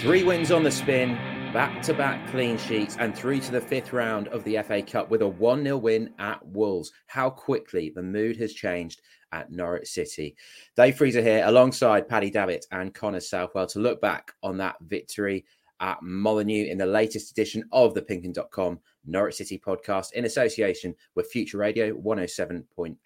Three 0.00 0.22
wins 0.22 0.50
on 0.50 0.62
the 0.62 0.70
spin, 0.70 1.12
back 1.52 1.82
to 1.82 1.92
back 1.92 2.26
clean 2.30 2.56
sheets, 2.56 2.96
and 2.98 3.14
through 3.14 3.40
to 3.40 3.52
the 3.52 3.60
fifth 3.60 3.92
round 3.92 4.28
of 4.28 4.42
the 4.44 4.56
FA 4.62 4.80
Cup 4.80 5.10
with 5.10 5.20
a 5.20 5.28
1 5.28 5.62
0 5.62 5.76
win 5.76 6.14
at 6.18 6.42
Wolves. 6.46 6.90
How 7.04 7.28
quickly 7.28 7.92
the 7.94 8.02
mood 8.02 8.38
has 8.38 8.54
changed 8.54 9.02
at 9.32 9.52
Norwich 9.52 9.88
City. 9.88 10.36
Dave 10.74 10.96
Freezer 10.96 11.20
here 11.20 11.42
alongside 11.44 12.08
Paddy 12.08 12.30
Davitt 12.30 12.64
and 12.72 12.94
Connor 12.94 13.20
Southwell 13.20 13.66
to 13.66 13.78
look 13.78 14.00
back 14.00 14.32
on 14.42 14.56
that 14.56 14.76
victory 14.80 15.44
at 15.80 15.98
Molineux 16.00 16.64
in 16.70 16.78
the 16.78 16.86
latest 16.86 17.30
edition 17.32 17.62
of 17.70 17.92
the 17.92 18.00
PinkUn.com 18.00 18.80
Norwich 19.04 19.34
City 19.34 19.58
podcast 19.58 20.12
in 20.12 20.24
association 20.24 20.94
with 21.14 21.30
Future 21.30 21.58
Radio 21.58 21.92
107.8 21.92 22.96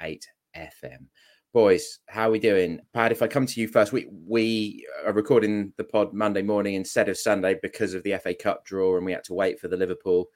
FM. 0.56 1.06
Boys, 1.54 2.00
how 2.08 2.26
are 2.26 2.32
we 2.32 2.40
doing? 2.40 2.80
Pad, 2.94 3.12
if 3.12 3.22
I 3.22 3.28
come 3.28 3.46
to 3.46 3.60
you 3.60 3.68
first, 3.68 3.92
we 3.92 4.08
we 4.26 4.84
are 5.06 5.12
recording 5.12 5.72
the 5.76 5.84
pod 5.84 6.12
Monday 6.12 6.42
morning 6.42 6.74
instead 6.74 7.08
of 7.08 7.16
Sunday 7.16 7.56
because 7.62 7.94
of 7.94 8.02
the 8.02 8.18
FA 8.20 8.34
Cup 8.34 8.64
draw, 8.64 8.96
and 8.96 9.06
we 9.06 9.12
had 9.12 9.22
to 9.22 9.34
wait 9.34 9.60
for 9.60 9.68
the 9.68 9.76
Liverpool 9.76 10.30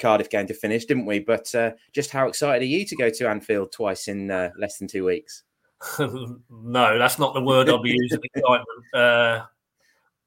Cardiff 0.00 0.30
game 0.30 0.48
to 0.48 0.52
finish, 0.52 0.84
didn't 0.84 1.06
we? 1.06 1.20
But 1.20 1.54
uh, 1.54 1.70
just 1.92 2.10
how 2.10 2.26
excited 2.26 2.62
are 2.62 2.66
you 2.66 2.84
to 2.86 2.96
go 2.96 3.08
to 3.08 3.28
Anfield 3.28 3.70
twice 3.70 4.08
in 4.08 4.32
uh, 4.32 4.50
less 4.58 4.78
than 4.78 4.88
two 4.88 5.04
weeks? 5.04 5.44
no, 6.00 6.98
that's 6.98 7.20
not 7.20 7.34
the 7.34 7.40
word 7.40 7.68
I'll 7.68 7.80
be 7.80 7.96
using. 7.96 8.18
Excitement, 8.34 8.94
uh, 8.94 9.44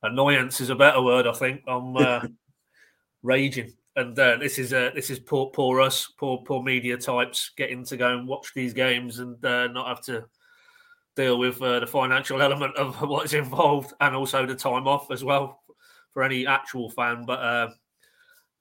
annoyance 0.03 0.61
is 0.61 0.69
a 0.69 0.75
better 0.75 1.01
word, 1.01 1.27
I 1.27 1.33
think. 1.33 1.61
I'm 1.67 1.97
uh, 1.97 2.21
raging, 3.21 3.73
and 3.97 4.17
uh, 4.17 4.37
this 4.37 4.57
is 4.59 4.71
uh, 4.71 4.91
this 4.95 5.09
is 5.09 5.19
poor, 5.19 5.47
poor 5.47 5.81
us, 5.81 6.07
poor, 6.17 6.37
poor 6.37 6.63
media 6.63 6.95
types 6.95 7.51
getting 7.57 7.83
to 7.83 7.97
go 7.97 8.17
and 8.17 8.29
watch 8.29 8.53
these 8.55 8.73
games 8.73 9.19
and 9.19 9.35
not 9.41 9.87
have 9.87 10.01
to 10.05 10.23
deal 11.17 11.37
with 11.37 11.61
uh, 11.61 11.81
the 11.81 11.87
financial 11.87 12.41
element 12.41 12.75
of 12.77 13.01
what's 13.09 13.33
involved 13.33 13.93
and 13.99 14.15
also 14.15 14.45
the 14.45 14.55
time 14.55 14.87
off 14.87 15.11
as 15.11 15.23
well 15.23 15.61
for 16.13 16.23
any 16.23 16.47
actual 16.47 16.89
fan. 16.89 17.25
But 17.25 17.39
uh, 17.39 17.69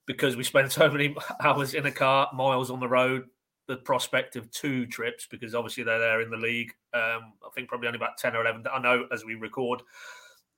because 0.05 0.35
we 0.35 0.43
spend 0.43 0.69
so 0.73 0.91
many 0.91 1.15
hours 1.41 1.73
in 1.73 1.85
a 1.85 1.91
car, 1.91 2.29
miles 2.33 2.69
on 2.69 2.81
the 2.81 2.89
road, 2.89 3.25
the 3.67 3.77
prospect 3.77 4.35
of 4.35 4.49
two 4.51 4.85
trips, 4.87 5.27
because 5.29 5.53
obviously 5.55 5.83
they're 5.83 5.99
there 5.99 6.21
in 6.21 6.29
the 6.29 6.37
league. 6.37 6.71
Um, 6.93 7.33
I 7.45 7.49
think 7.53 7.69
probably 7.69 7.87
only 7.87 7.97
about 7.97 8.17
10 8.17 8.35
or 8.35 8.41
11. 8.41 8.65
I 8.73 8.79
know 8.79 9.07
as 9.11 9.23
we 9.23 9.35
record, 9.35 9.81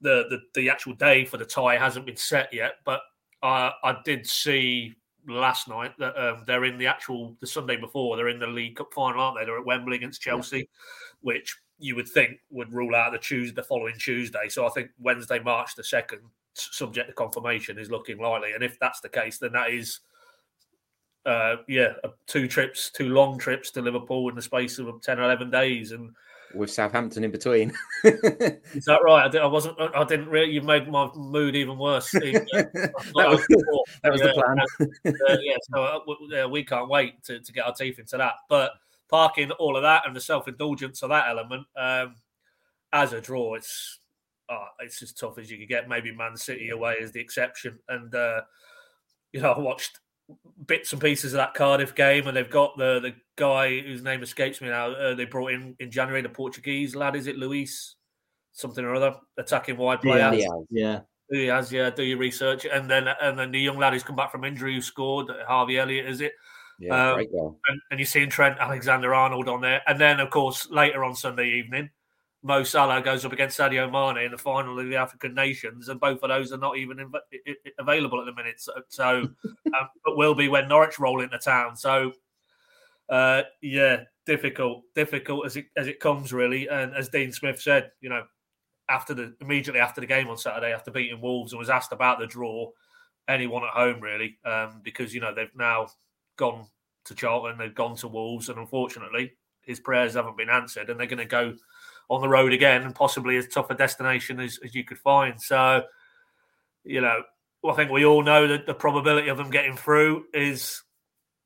the, 0.02 0.26
the, 0.30 0.40
the 0.56 0.70
actual 0.70 0.94
day 0.94 1.26
for 1.26 1.38
the 1.38 1.46
tie 1.46 1.78
hasn't 1.78 2.06
been 2.06 2.16
set 2.16 2.54
yet, 2.54 2.76
but 2.86 3.02
I, 3.44 3.72
I 3.84 3.98
did 4.06 4.26
see 4.26 4.96
last 5.28 5.68
night 5.68 5.92
that 6.00 6.18
um, 6.18 6.44
they're 6.48 6.66
in 6.66 6.78
the 6.78 6.88
actual 6.88 7.36
the 7.42 7.48
Sunday 7.48 7.76
before 7.76 8.16
they're 8.16 8.30
in 8.30 8.40
the 8.40 8.48
League 8.48 8.78
Cup 8.78 8.94
final, 8.94 9.22
aren't 9.22 9.38
they? 9.38 9.46
They're 9.46 9.60
at 9.60 9.66
Wembley 9.66 9.98
against 9.98 10.22
Chelsea, 10.22 10.60
yeah. 10.60 10.64
which 11.22 11.58
you 11.80 11.96
would 11.96 12.08
think 12.08 12.40
would 12.52 12.72
rule 12.74 12.96
out 12.96 13.14
the 13.14 13.18
Tuesday, 13.18 13.56
the 13.56 13.64
following 13.64 13.96
Tuesday. 13.98 14.50
So 14.50 14.68
I 14.68 14.70
think 14.70 14.90
Wednesday, 15.00 15.40
March 15.40 15.76
the 15.76 15.84
second, 15.84 16.20
subject 16.54 17.08
to 17.08 17.14
confirmation, 17.14 17.80
is 17.80 17.90
looking 17.90 18.20
likely. 18.20 18.52
And 18.52 18.64
if 18.64 18.78
that's 18.80 19.00
the 19.00 19.10
case, 19.10 19.38
then 19.38 19.54
that 19.54 19.72
is, 19.72 20.02
uh, 21.26 21.58
yeah, 21.68 21.94
two 22.28 22.48
trips, 22.48 22.92
two 22.92 23.10
long 23.10 23.38
trips 23.40 23.72
to 23.72 23.82
Liverpool 23.82 24.30
in 24.30 24.36
the 24.36 24.42
space 24.42 24.78
of 24.78 25.02
ten 25.02 25.20
or 25.20 25.24
eleven 25.24 25.50
days, 25.50 25.94
and 25.94 26.12
with 26.54 26.72
Southampton 26.72 27.24
in 27.24 27.32
between. 27.32 27.70
is 28.04 28.86
that 28.86 29.00
right? 29.04 29.26
I, 29.26 29.30
did, 29.30 29.42
I 29.42 29.46
wasn't. 29.46 29.80
I 29.80 30.04
didn't 30.04 30.30
really. 30.30 30.52
You 30.52 30.62
made 30.62 30.90
my 30.90 31.10
mood 31.16 31.56
even 31.56 31.78
worse. 31.78 32.12
that 32.12 33.02
was, 33.16 33.46
that 34.04 34.12
was 34.12 34.22
yeah, 34.22 34.28
the 34.28 34.34
plan. 34.34 34.60
uh, 35.30 35.38
yeah, 35.42 35.58
so 35.74 36.44
uh, 36.44 36.48
we 36.50 36.64
can't 36.64 36.90
wait 36.90 37.24
to, 37.24 37.40
to 37.40 37.54
get 37.54 37.66
our 37.66 37.74
teeth 37.74 38.00
into 38.00 38.18
that, 38.18 38.34
but 38.50 38.74
parking 39.10 39.52
all 39.52 39.76
of 39.76 39.84
that 39.84 40.04
and 40.06 40.16
the 40.16 40.22
self 40.22 40.48
indulgence 40.48 41.02
of 41.02 41.10
that 41.10 41.28
element 41.28 41.66
um, 41.76 42.16
as 42.94 43.14
a 43.14 43.22
draw, 43.22 43.56
it's 43.56 44.00
oh, 44.50 44.66
it's 44.80 45.02
as 45.02 45.14
tough 45.14 45.38
as 45.38 45.50
you 45.50 45.58
could 45.58 45.70
get. 45.70 45.90
Maybe 45.90 46.12
Man 46.12 46.36
City 46.38 46.70
away 46.70 46.96
is 47.00 47.12
the 47.12 47.20
exception, 47.20 47.80
and 47.88 48.14
uh, 48.14 48.42
you 49.32 49.42
know 49.42 49.52
I 49.52 49.60
watched 49.60 50.00
bits 50.66 50.94
and 50.94 51.02
pieces 51.02 51.34
of 51.34 51.38
that 51.38 51.54
Cardiff 51.54 51.96
game, 51.96 52.28
and 52.28 52.36
they've 52.36 52.50
got 52.50 52.78
the 52.78 53.00
the 53.00 53.16
guy 53.36 53.80
whose 53.80 54.04
name 54.04 54.24
escapes 54.24 54.62
me 54.62 54.70
now. 54.70 54.92
Uh, 54.92 55.16
they 55.16 55.26
brought 55.26 55.52
in 55.52 55.76
in 55.80 55.92
January 55.92 56.22
the 56.22 56.30
Portuguese 56.30 56.96
lad. 56.96 57.16
Is 57.16 57.28
it 57.28 57.38
Luis 57.38 57.96
something 58.52 58.84
or 58.84 58.96
other 58.96 59.16
attacking 59.38 59.78
wide 59.78 60.02
player? 60.02 60.32
Yeah, 60.34 60.48
yeah. 60.70 61.00
He 61.32 61.46
has, 61.46 61.72
yeah. 61.72 61.92
Do 61.92 62.04
your 62.04 62.18
research, 62.18 62.66
and 62.66 62.90
then 62.90 63.08
and 63.08 63.38
then 63.38 63.52
the 63.52 63.60
young 63.60 63.78
lad 63.78 63.94
who's 63.94 64.04
come 64.04 64.16
back 64.16 64.32
from 64.32 64.44
injury 64.44 64.74
who 64.74 64.82
scored, 64.82 65.28
Harvey 65.48 65.78
Elliott, 65.78 66.08
is 66.08 66.22
it? 66.22 66.34
Yeah, 66.80 67.10
um, 67.10 67.16
great 67.16 67.32
goal. 67.32 67.60
And, 67.68 67.82
and, 67.92 68.00
you're 68.00 68.08
seeing 68.08 68.30
Trent 68.30 68.58
Alexander 68.58 69.14
Arnold 69.14 69.50
on 69.50 69.60
there. 69.60 69.82
And 69.86 70.00
then, 70.00 70.22
of 70.22 70.30
course, 70.30 70.70
later 70.70 71.04
on 71.04 71.14
Sunday 71.14 71.50
evening, 71.50 71.90
Mo 72.42 72.64
Salah 72.64 73.02
goes 73.02 73.26
up 73.26 73.34
against 73.34 73.60
Sadio 73.60 73.92
Mane 73.92 74.24
in 74.24 74.32
the 74.32 74.38
final 74.38 74.80
of 74.80 74.88
the 74.88 74.96
African 74.96 75.34
Nations, 75.34 75.90
and 75.90 76.00
both 76.00 76.24
of 76.24 76.30
those 76.30 76.54
are 76.54 76.58
not 76.58 76.78
even 76.78 76.98
inv- 76.98 77.56
available 77.78 78.20
at 78.20 78.26
the 78.26 78.34
minute. 78.34 78.62
So, 78.62 78.72
so 78.88 79.10
um, 79.46 79.90
but 80.06 80.16
will 80.16 80.36
be 80.36 80.48
when 80.48 80.70
Norwich 80.70 81.00
roll 81.00 81.22
into 81.22 81.38
town. 81.38 81.76
So, 81.76 82.14
uh, 83.10 83.44
yeah, 83.62 84.04
difficult, 84.26 84.84
difficult 84.96 85.46
as 85.46 85.58
it 85.58 85.66
as 85.76 85.88
it 85.88 86.00
comes 86.00 86.32
really. 86.32 86.70
And 86.70 86.94
as 86.96 87.10
Dean 87.10 87.34
Smith 87.34 87.62
said, 87.62 87.92
you 88.00 88.08
know, 88.08 88.24
after 88.88 89.14
the 89.14 89.36
immediately 89.42 89.82
after 89.82 90.00
the 90.00 90.08
game 90.08 90.30
on 90.30 90.38
Saturday, 90.38 90.72
after 90.72 90.92
beating 90.92 91.20
Wolves, 91.20 91.52
and 91.52 91.60
was 91.60 91.70
asked 91.70 91.92
about 91.92 92.20
the 92.20 92.28
draw, 92.28 92.70
anyone 93.28 93.66
at 93.66 93.72
home 93.72 94.00
really, 94.00 94.38
um, 94.46 94.80
because 94.82 95.14
you 95.14 95.20
know 95.20 95.36
they've 95.36 95.54
now 95.58 95.88
gone 96.40 96.66
to 97.06 97.14
Charlton, 97.14 97.58
they've 97.58 97.76
gone 97.76 97.98
to 97.98 98.08
Wolves, 98.08 98.50
and 98.50 98.58
unfortunately, 98.58 99.34
his 99.62 99.80
prayers 99.80 100.14
haven't 100.16 100.38
been 100.38 100.50
answered, 100.50 100.90
and 100.90 101.00
they're 101.00 101.06
going 101.06 101.20
to 101.20 101.26
go 101.26 101.54
on 102.10 102.22
the 102.22 102.30
road 102.30 102.54
again, 102.54 102.84
and 102.84 102.96
possibly 102.96 103.38
as 103.38 103.48
tough 103.48 103.70
a 103.70 103.76
destination 103.76 104.40
as, 104.40 104.58
as 104.64 104.74
you 104.74 104.84
could 104.84 104.98
find. 104.98 105.40
So, 105.40 105.84
you 106.84 107.02
know, 107.02 107.22
I 107.68 107.74
think 107.74 107.92
we 107.92 108.06
all 108.06 108.24
know 108.24 108.48
that 108.48 108.66
the 108.66 108.74
probability 108.74 109.28
of 109.28 109.38
them 109.38 109.52
getting 109.52 109.76
through 109.76 110.26
is 110.34 110.82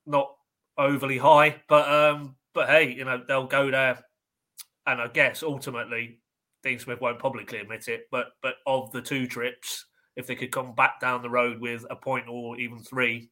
not 0.06 0.30
overly 0.78 1.18
high, 1.18 1.60
but 1.68 1.88
um, 1.92 2.36
but 2.54 2.68
hey, 2.68 2.92
you 2.92 3.04
know, 3.04 3.22
they'll 3.26 3.46
go 3.46 3.70
there, 3.70 4.04
and 4.86 5.02
I 5.02 5.08
guess 5.08 5.42
ultimately, 5.42 6.20
Dean 6.62 6.78
Smith 6.78 7.00
won't 7.00 7.18
publicly 7.18 7.58
admit 7.58 7.88
it, 7.88 8.06
but 8.10 8.28
but 8.42 8.54
of 8.64 8.92
the 8.92 9.02
two 9.02 9.26
trips, 9.26 9.86
if 10.16 10.26
they 10.26 10.36
could 10.36 10.52
come 10.52 10.74
back 10.74 11.00
down 11.00 11.20
the 11.20 11.30
road 11.30 11.60
with 11.60 11.84
a 11.90 11.96
point 11.96 12.26
or 12.28 12.56
even 12.58 12.78
three, 12.78 13.28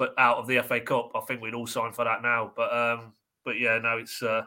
but 0.00 0.14
out 0.16 0.38
of 0.38 0.46
the 0.46 0.62
FA 0.62 0.80
Cup, 0.80 1.12
I 1.14 1.20
think 1.20 1.42
we'd 1.42 1.52
all 1.52 1.66
sign 1.66 1.92
for 1.92 2.06
that 2.06 2.22
now. 2.22 2.52
But 2.56 2.74
um, 2.74 3.12
but 3.44 3.60
yeah, 3.60 3.78
no, 3.78 3.98
it's 3.98 4.22
uh, 4.22 4.44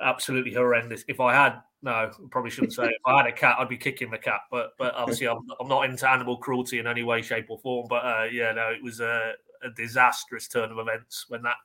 absolutely 0.00 0.52
horrendous. 0.52 1.04
If 1.06 1.20
I 1.20 1.32
had 1.32 1.60
no, 1.80 2.10
probably 2.32 2.50
shouldn't 2.50 2.72
say. 2.72 2.86
If 2.86 3.06
I 3.06 3.18
had 3.18 3.26
a 3.26 3.32
cat, 3.32 3.56
I'd 3.60 3.68
be 3.68 3.76
kicking 3.76 4.10
the 4.10 4.18
cat. 4.18 4.40
But 4.50 4.72
but 4.78 4.96
obviously, 4.96 5.28
I'm, 5.28 5.46
I'm 5.60 5.68
not 5.68 5.84
into 5.84 6.10
animal 6.10 6.38
cruelty 6.38 6.80
in 6.80 6.88
any 6.88 7.04
way, 7.04 7.22
shape, 7.22 7.46
or 7.50 7.58
form. 7.60 7.86
But 7.88 8.04
uh, 8.04 8.24
yeah, 8.32 8.50
no, 8.50 8.70
it 8.70 8.82
was 8.82 8.98
a, 8.98 9.34
a, 9.62 9.70
disastrous 9.76 10.48
turn 10.48 10.72
of 10.72 10.78
events 10.78 11.26
when 11.28 11.42
that. 11.42 11.56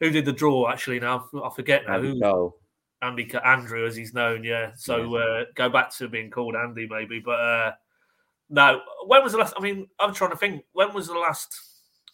Who 0.00 0.10
did 0.10 0.24
the 0.24 0.32
draw 0.32 0.68
actually? 0.68 0.98
Now 0.98 1.28
I 1.32 1.50
forget 1.54 1.84
now. 1.86 2.00
Who? 2.00 2.18
Go. 2.18 2.56
Andy 3.00 3.32
Andrew, 3.44 3.86
as 3.86 3.94
he's 3.94 4.12
known, 4.12 4.42
yeah. 4.42 4.72
So 4.74 5.14
uh, 5.16 5.44
go 5.54 5.68
back 5.68 5.92
to 5.98 6.08
being 6.08 6.30
called 6.30 6.56
Andy, 6.56 6.88
maybe. 6.88 7.20
But 7.20 7.38
uh, 7.38 7.72
no, 8.50 8.80
when 9.06 9.22
was 9.22 9.32
the 9.32 9.38
last? 9.38 9.54
I 9.56 9.60
mean, 9.60 9.86
I'm 10.00 10.12
trying 10.12 10.30
to 10.30 10.36
think. 10.36 10.64
When 10.72 10.92
was 10.94 11.06
the 11.06 11.14
last? 11.14 11.71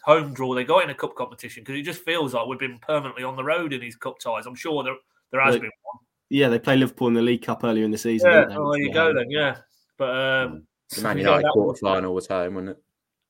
Home 0.08 0.32
draw 0.32 0.54
they 0.54 0.64
got 0.64 0.82
in 0.82 0.91
a 0.91 0.94
cup 0.94 1.14
competition 1.14 1.62
because 1.62 1.78
it 1.78 1.82
just 1.82 2.02
feels 2.02 2.32
like 2.32 2.46
we've 2.46 2.58
been 2.58 2.78
permanently 2.78 3.22
on 3.22 3.36
the 3.36 3.44
road 3.44 3.74
in 3.74 3.80
these 3.80 3.94
cup 3.94 4.19
ties. 4.19 4.46
I'm 4.46 4.54
sure 4.54 4.82
there 4.82 4.96
there 5.30 5.42
has 5.42 5.56
been 5.56 5.70
one. 5.82 6.04
Yeah, 6.30 6.48
they 6.48 6.58
play 6.58 6.76
Liverpool 6.76 7.08
in 7.08 7.14
the 7.14 7.22
League 7.22 7.42
Cup 7.42 7.64
earlier 7.64 7.84
in 7.84 7.91
the 7.91 7.98
season. 7.98 8.30
Yeah, 8.30 8.46
oh, 8.50 8.72
there 8.72 8.82
you 8.82 8.92
go 8.92 9.14
then. 9.14 9.30
Yeah, 9.30 9.58
but 9.98 10.10
um, 10.10 10.66
the 10.94 11.02
Man 11.02 11.19
United 11.19 11.44
yeah, 11.44 11.50
quarter 11.52 11.78
final 11.78 12.14
was 12.14 12.26
home, 12.26 12.54
wasn't 12.54 12.70
it? 12.70 12.82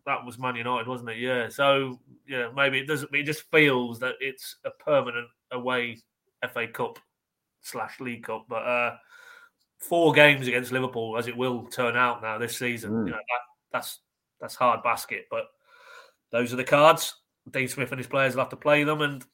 That 0.06 0.24
was 0.24 0.38
Man 0.38 0.56
United, 0.56 0.86
wasn't 0.86 1.10
it? 1.10 1.18
Yeah. 1.18 1.48
So 1.48 1.98
yeah, 2.26 2.48
maybe 2.54 2.78
it 2.78 2.86
doesn't. 2.86 3.14
It 3.14 3.24
just 3.24 3.42
feels 3.50 3.98
that 3.98 4.14
it's 4.20 4.56
a 4.64 4.70
permanent 4.70 5.28
away 5.50 5.98
FA 6.52 6.68
Cup 6.68 6.98
slash 7.62 7.98
League 8.00 8.24
Cup, 8.24 8.46
but 8.48 8.62
uh, 8.62 8.96
four 9.78 10.12
games 10.12 10.46
against 10.46 10.72
Liverpool, 10.72 11.16
as 11.18 11.26
it 11.26 11.36
will 11.36 11.66
turn 11.66 11.96
out 11.96 12.22
now 12.22 12.38
this 12.38 12.56
season. 12.56 12.92
Mm. 12.92 13.06
You 13.06 13.10
know, 13.12 13.18
that, 13.18 13.42
that's 13.72 14.00
that's 14.40 14.54
hard 14.54 14.82
basket, 14.82 15.26
but 15.30 15.46
those 16.30 16.52
are 16.52 16.56
the 16.56 16.64
cards. 16.64 17.14
Dean 17.50 17.68
Smith 17.68 17.90
and 17.90 17.98
his 17.98 18.06
players 18.06 18.34
will 18.34 18.42
have 18.42 18.50
to 18.50 18.56
play 18.56 18.84
them. 18.84 19.00
And 19.00 19.24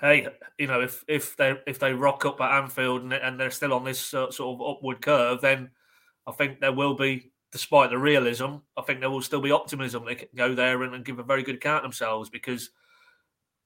hey, 0.00 0.28
you 0.58 0.66
know, 0.66 0.80
if 0.80 1.04
if 1.08 1.36
they 1.36 1.54
if 1.66 1.78
they 1.78 1.92
rock 1.92 2.24
up 2.24 2.40
at 2.40 2.62
Anfield 2.62 3.02
and, 3.02 3.12
and 3.12 3.38
they're 3.38 3.50
still 3.50 3.72
on 3.72 3.84
this 3.84 4.14
uh, 4.14 4.30
sort 4.30 4.60
of 4.60 4.76
upward 4.76 5.02
curve, 5.02 5.40
then 5.40 5.70
I 6.26 6.32
think 6.32 6.60
there 6.60 6.72
will 6.72 6.94
be, 6.94 7.32
despite 7.50 7.90
the 7.90 7.98
realism, 7.98 8.56
I 8.76 8.82
think 8.82 9.00
there 9.00 9.10
will 9.10 9.22
still 9.22 9.40
be 9.40 9.50
optimism. 9.50 10.04
They 10.04 10.14
can 10.14 10.28
go 10.36 10.54
there 10.54 10.82
and, 10.82 10.94
and 10.94 11.04
give 11.04 11.18
a 11.18 11.24
very 11.24 11.42
good 11.42 11.56
account 11.56 11.82
themselves 11.82 12.30
because, 12.30 12.70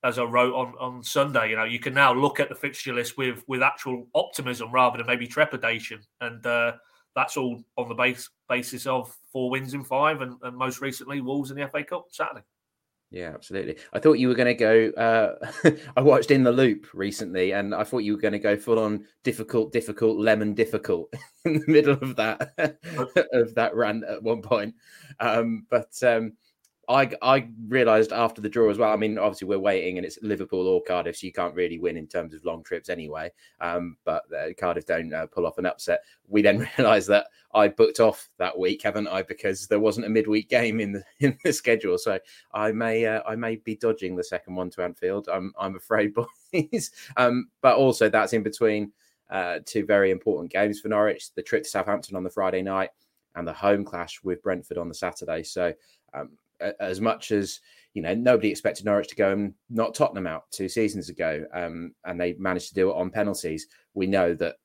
as 0.03 0.19
I 0.19 0.25
wrote 0.25 0.55
on 0.55 0.75
on 0.81 1.03
Sunday, 1.03 1.50
you 1.50 1.56
know, 1.56 1.64
you 1.64 1.81
can 1.81 1.94
now 1.94 2.14
look 2.14 2.41
at 2.41 2.49
the 2.49 2.55
fixture 2.55 2.94
list 2.94 3.19
with 3.19 3.44
with 3.47 3.62
actual 3.62 4.06
optimism 4.14 4.73
rather 4.73 4.99
than 4.99 5.06
maybe 5.06 5.26
trepidation 5.26 6.00
and. 6.20 6.44
Uh, 6.47 6.73
that's 7.17 7.37
all 7.37 7.65
on 7.77 7.89
the 7.89 7.95
base 7.95 8.29
basis 8.49 8.87
of 8.87 9.17
four 9.33 9.51
wins 9.51 9.75
in 9.75 9.83
five, 9.83 10.21
and, 10.21 10.37
and 10.43 10.57
most 10.57 10.81
recently 10.81 11.21
Wolves 11.21 11.51
in 11.51 11.57
the 11.57 11.67
FA 11.67 11.83
Cup 11.83 12.05
Saturday. 12.11 12.43
Yeah, 13.11 13.31
absolutely. 13.33 13.77
I 13.93 13.99
thought 13.99 14.15
you 14.15 14.29
were 14.29 14.35
going 14.35 14.55
to 14.55 14.55
go. 14.55 14.91
Uh, 14.91 15.71
I 15.97 16.01
watched 16.03 16.31
In 16.31 16.43
the 16.43 16.53
Loop 16.53 16.89
recently, 16.93 17.53
and 17.53 17.75
I 17.75 17.85
thought 17.85 18.01
you 18.01 18.15
were 18.15 18.21
going 18.21 18.33
to 18.33 18.39
go 18.39 18.57
full 18.57 18.79
on 18.79 19.07
difficult, 19.23 19.73
difficult, 19.73 20.19
lemon 20.19 20.55
difficult 20.55 21.13
in 21.45 21.61
the 21.61 21.65
middle 21.67 21.95
of 21.95 22.17
that 22.17 22.53
of 23.33 23.55
that 23.55 23.75
rant 23.75 24.05
at 24.05 24.23
one 24.23 24.43
point. 24.43 24.75
Um, 25.21 25.67
but 25.71 25.91
um, 26.03 26.35
I 26.88 27.11
I 27.21 27.49
realised 27.67 28.12
after 28.12 28.41
the 28.41 28.49
draw 28.49 28.71
as 28.71 28.79
well. 28.79 28.93
I 28.93 28.97
mean, 28.97 29.19
obviously 29.19 29.49
we're 29.49 29.59
waiting, 29.59 29.97
and 29.97 30.06
it's 30.06 30.19
Liverpool 30.23 30.69
or 30.69 30.83
Cardiff, 30.83 31.17
so 31.17 31.27
you 31.27 31.33
can't 31.33 31.55
really 31.55 31.79
win 31.79 31.97
in 31.97 32.06
terms 32.06 32.33
of 32.33 32.44
long 32.44 32.62
trips 32.62 32.88
anyway. 32.88 33.31
Um, 33.61 33.97
but 34.05 34.23
uh, 34.33 34.53
Cardiff 34.59 34.87
don't 34.87 35.12
uh, 35.12 35.27
pull 35.27 35.47
off 35.47 35.59
an 35.59 35.67
upset. 35.67 36.00
We 36.29 36.43
then 36.43 36.69
realised 36.79 37.09
that 37.09 37.27
I 37.55 37.69
booked 37.69 37.99
off 37.99 38.29
that 38.38 38.56
week, 38.56 38.83
haven't 38.83 39.09
I? 39.09 39.23
Because 39.23 39.67
there 39.67 39.81
wasn't 39.81 40.06
a 40.06 40.11
midweek 40.11 40.49
game 40.49 40.79
in 40.79 40.93
the 40.93 41.03
in 41.21 41.37
the 41.44 41.53
schedule, 41.53 41.99
so 41.99 42.19
I 42.53 42.71
may 42.71 43.05
uh, 43.05 43.23
I 43.27 43.35
may 43.35 43.56
be 43.56 43.75
dodging 43.75 44.15
the 44.15 44.25
second 44.25 44.55
one 44.55 44.71
to 44.71 44.82
Anfield. 44.82 45.29
I'm 45.32 45.53
I'm 45.59 45.77
afraid, 45.77 46.15
boys. 46.53 46.93
um, 47.17 47.49
but 47.62 47.77
also 47.77 48.09
that's 48.09 48.32
in 48.32 48.44
between 48.44 48.93
uh, 49.31 49.59
two 49.65 49.85
very 49.85 50.12
important 50.12 50.53
games 50.53 50.81
for 50.81 50.89
Norwich: 50.89 51.35
the 51.35 51.43
trip 51.43 51.65
to 51.65 51.69
Southampton 51.69 52.17
on 52.17 52.23
the 52.23 52.31
Friday 52.31 52.62
night 52.62 52.91
and 53.35 53.47
the 53.47 53.53
home 53.53 53.85
clash 53.85 54.21
with 54.23 54.43
Brentford 54.43 54.79
on 54.79 54.89
the 54.89 54.94
Saturday. 54.94 55.43
So. 55.43 55.73
Um, 56.15 56.31
as 56.81 57.00
much 57.00 57.32
as 57.32 57.61
you 57.94 58.03
know 58.03 58.14
nobody 58.14 58.50
expected 58.50 58.85
Norwich 58.85 59.08
to 59.08 59.17
go 59.17 59.32
and 59.32 59.55
knock 59.70 59.94
Tottenham 59.94 60.26
out 60.26 60.44
two 60.50 60.69
seasons 60.69 61.08
ago, 61.08 61.44
um, 61.55 61.94
and 62.05 62.20
they 62.20 62.35
managed 62.35 62.69
to 62.69 62.75
do 62.75 62.91
it 62.91 62.97
on 62.97 63.11
penalties. 63.11 63.67
We 63.94 64.06
know 64.06 64.35
that 64.35 64.56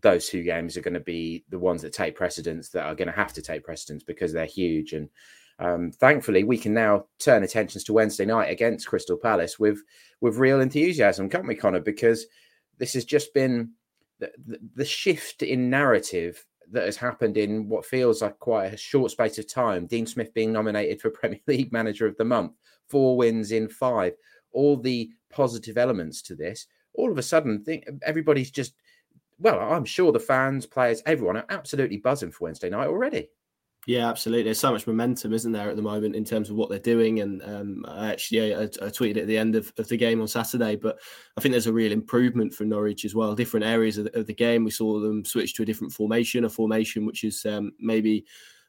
those 0.00 0.28
two 0.28 0.42
games 0.42 0.76
are 0.76 0.82
going 0.82 0.94
to 0.94 1.00
be 1.00 1.44
the 1.48 1.58
ones 1.58 1.82
that 1.82 1.92
take 1.92 2.14
precedence, 2.14 2.68
that 2.70 2.84
are 2.84 2.94
going 2.94 3.08
to 3.08 3.14
have 3.14 3.32
to 3.32 3.42
take 3.42 3.64
precedence 3.64 4.04
because 4.04 4.32
they're 4.32 4.46
huge. 4.46 4.92
And 4.92 5.08
um, 5.58 5.90
thankfully, 5.90 6.44
we 6.44 6.56
can 6.56 6.72
now 6.72 7.06
turn 7.18 7.42
attentions 7.42 7.84
to 7.84 7.92
Wednesday 7.92 8.24
night 8.24 8.50
against 8.50 8.86
Crystal 8.86 9.16
Palace 9.16 9.58
with 9.58 9.82
with 10.20 10.36
real 10.36 10.60
enthusiasm, 10.60 11.28
can't 11.28 11.46
we, 11.46 11.54
Connor? 11.54 11.80
Because 11.80 12.26
this 12.78 12.94
has 12.94 13.04
just 13.04 13.34
been 13.34 13.72
the, 14.20 14.30
the, 14.46 14.58
the 14.76 14.84
shift 14.84 15.42
in 15.42 15.70
narrative 15.70 16.44
that 16.72 16.84
has 16.84 16.96
happened 16.96 17.36
in 17.36 17.68
what 17.68 17.84
feels 17.84 18.22
like 18.22 18.38
quite 18.38 18.72
a 18.72 18.76
short 18.76 19.10
space 19.10 19.38
of 19.38 19.48
time. 19.48 19.86
Dean 19.86 20.06
Smith 20.06 20.32
being 20.34 20.52
nominated 20.52 21.00
for 21.00 21.10
Premier 21.10 21.40
League 21.46 21.72
Manager 21.72 22.06
of 22.06 22.16
the 22.16 22.24
Month, 22.24 22.52
four 22.88 23.16
wins 23.16 23.52
in 23.52 23.68
five, 23.68 24.14
all 24.52 24.76
the 24.76 25.10
positive 25.30 25.78
elements 25.78 26.22
to 26.22 26.34
this. 26.34 26.66
All 26.94 27.10
of 27.10 27.18
a 27.18 27.22
sudden, 27.22 27.62
think 27.64 27.86
everybody's 28.02 28.50
just 28.50 28.74
well. 29.38 29.60
I'm 29.60 29.84
sure 29.84 30.10
the 30.10 30.18
fans, 30.18 30.66
players, 30.66 31.02
everyone 31.06 31.36
are 31.36 31.46
absolutely 31.48 31.98
buzzing 31.98 32.32
for 32.32 32.44
Wednesday 32.44 32.70
night 32.70 32.88
already. 32.88 33.28
Yeah, 33.86 34.08
absolutely. 34.08 34.44
There's 34.44 34.60
so 34.60 34.72
much 34.72 34.86
momentum, 34.86 35.32
isn't 35.32 35.52
there, 35.52 35.70
at 35.70 35.76
the 35.76 35.82
moment 35.82 36.14
in 36.14 36.24
terms 36.24 36.50
of 36.50 36.56
what 36.56 36.68
they're 36.68 36.78
doing? 36.78 37.20
And 37.20 37.42
um, 37.42 37.84
I 37.88 38.10
actually, 38.10 38.50
yeah, 38.50 38.58
I, 38.58 38.62
I, 38.64 38.90
tweeted 38.90 39.16
at 39.16 39.26
the 39.26 39.38
end 39.38 39.54
of, 39.56 39.72
of, 39.78 39.88
the 39.88 39.96
game 39.96 40.20
on 40.20 40.28
Saturday, 40.28 40.76
but 40.76 40.98
I 41.36 41.40
think 41.40 41.52
there's 41.52 41.68
a 41.68 41.72
real 41.72 41.92
improvement 41.92 42.52
from 42.52 42.68
Norwich 42.68 43.06
as 43.06 43.14
well. 43.14 43.34
Different 43.34 43.64
areas 43.64 43.96
of 43.96 44.04
the, 44.04 44.18
of 44.18 44.26
the 44.26 44.34
game, 44.34 44.64
we 44.64 44.70
saw 44.70 45.00
them 45.00 45.24
switch 45.24 45.54
to 45.54 45.62
a 45.62 45.66
different 45.66 45.92
formation, 45.92 46.44
a 46.44 46.50
formation 46.50 47.06
which 47.06 47.22
has 47.22 47.46
um, 47.46 47.72
maybe 47.80 48.26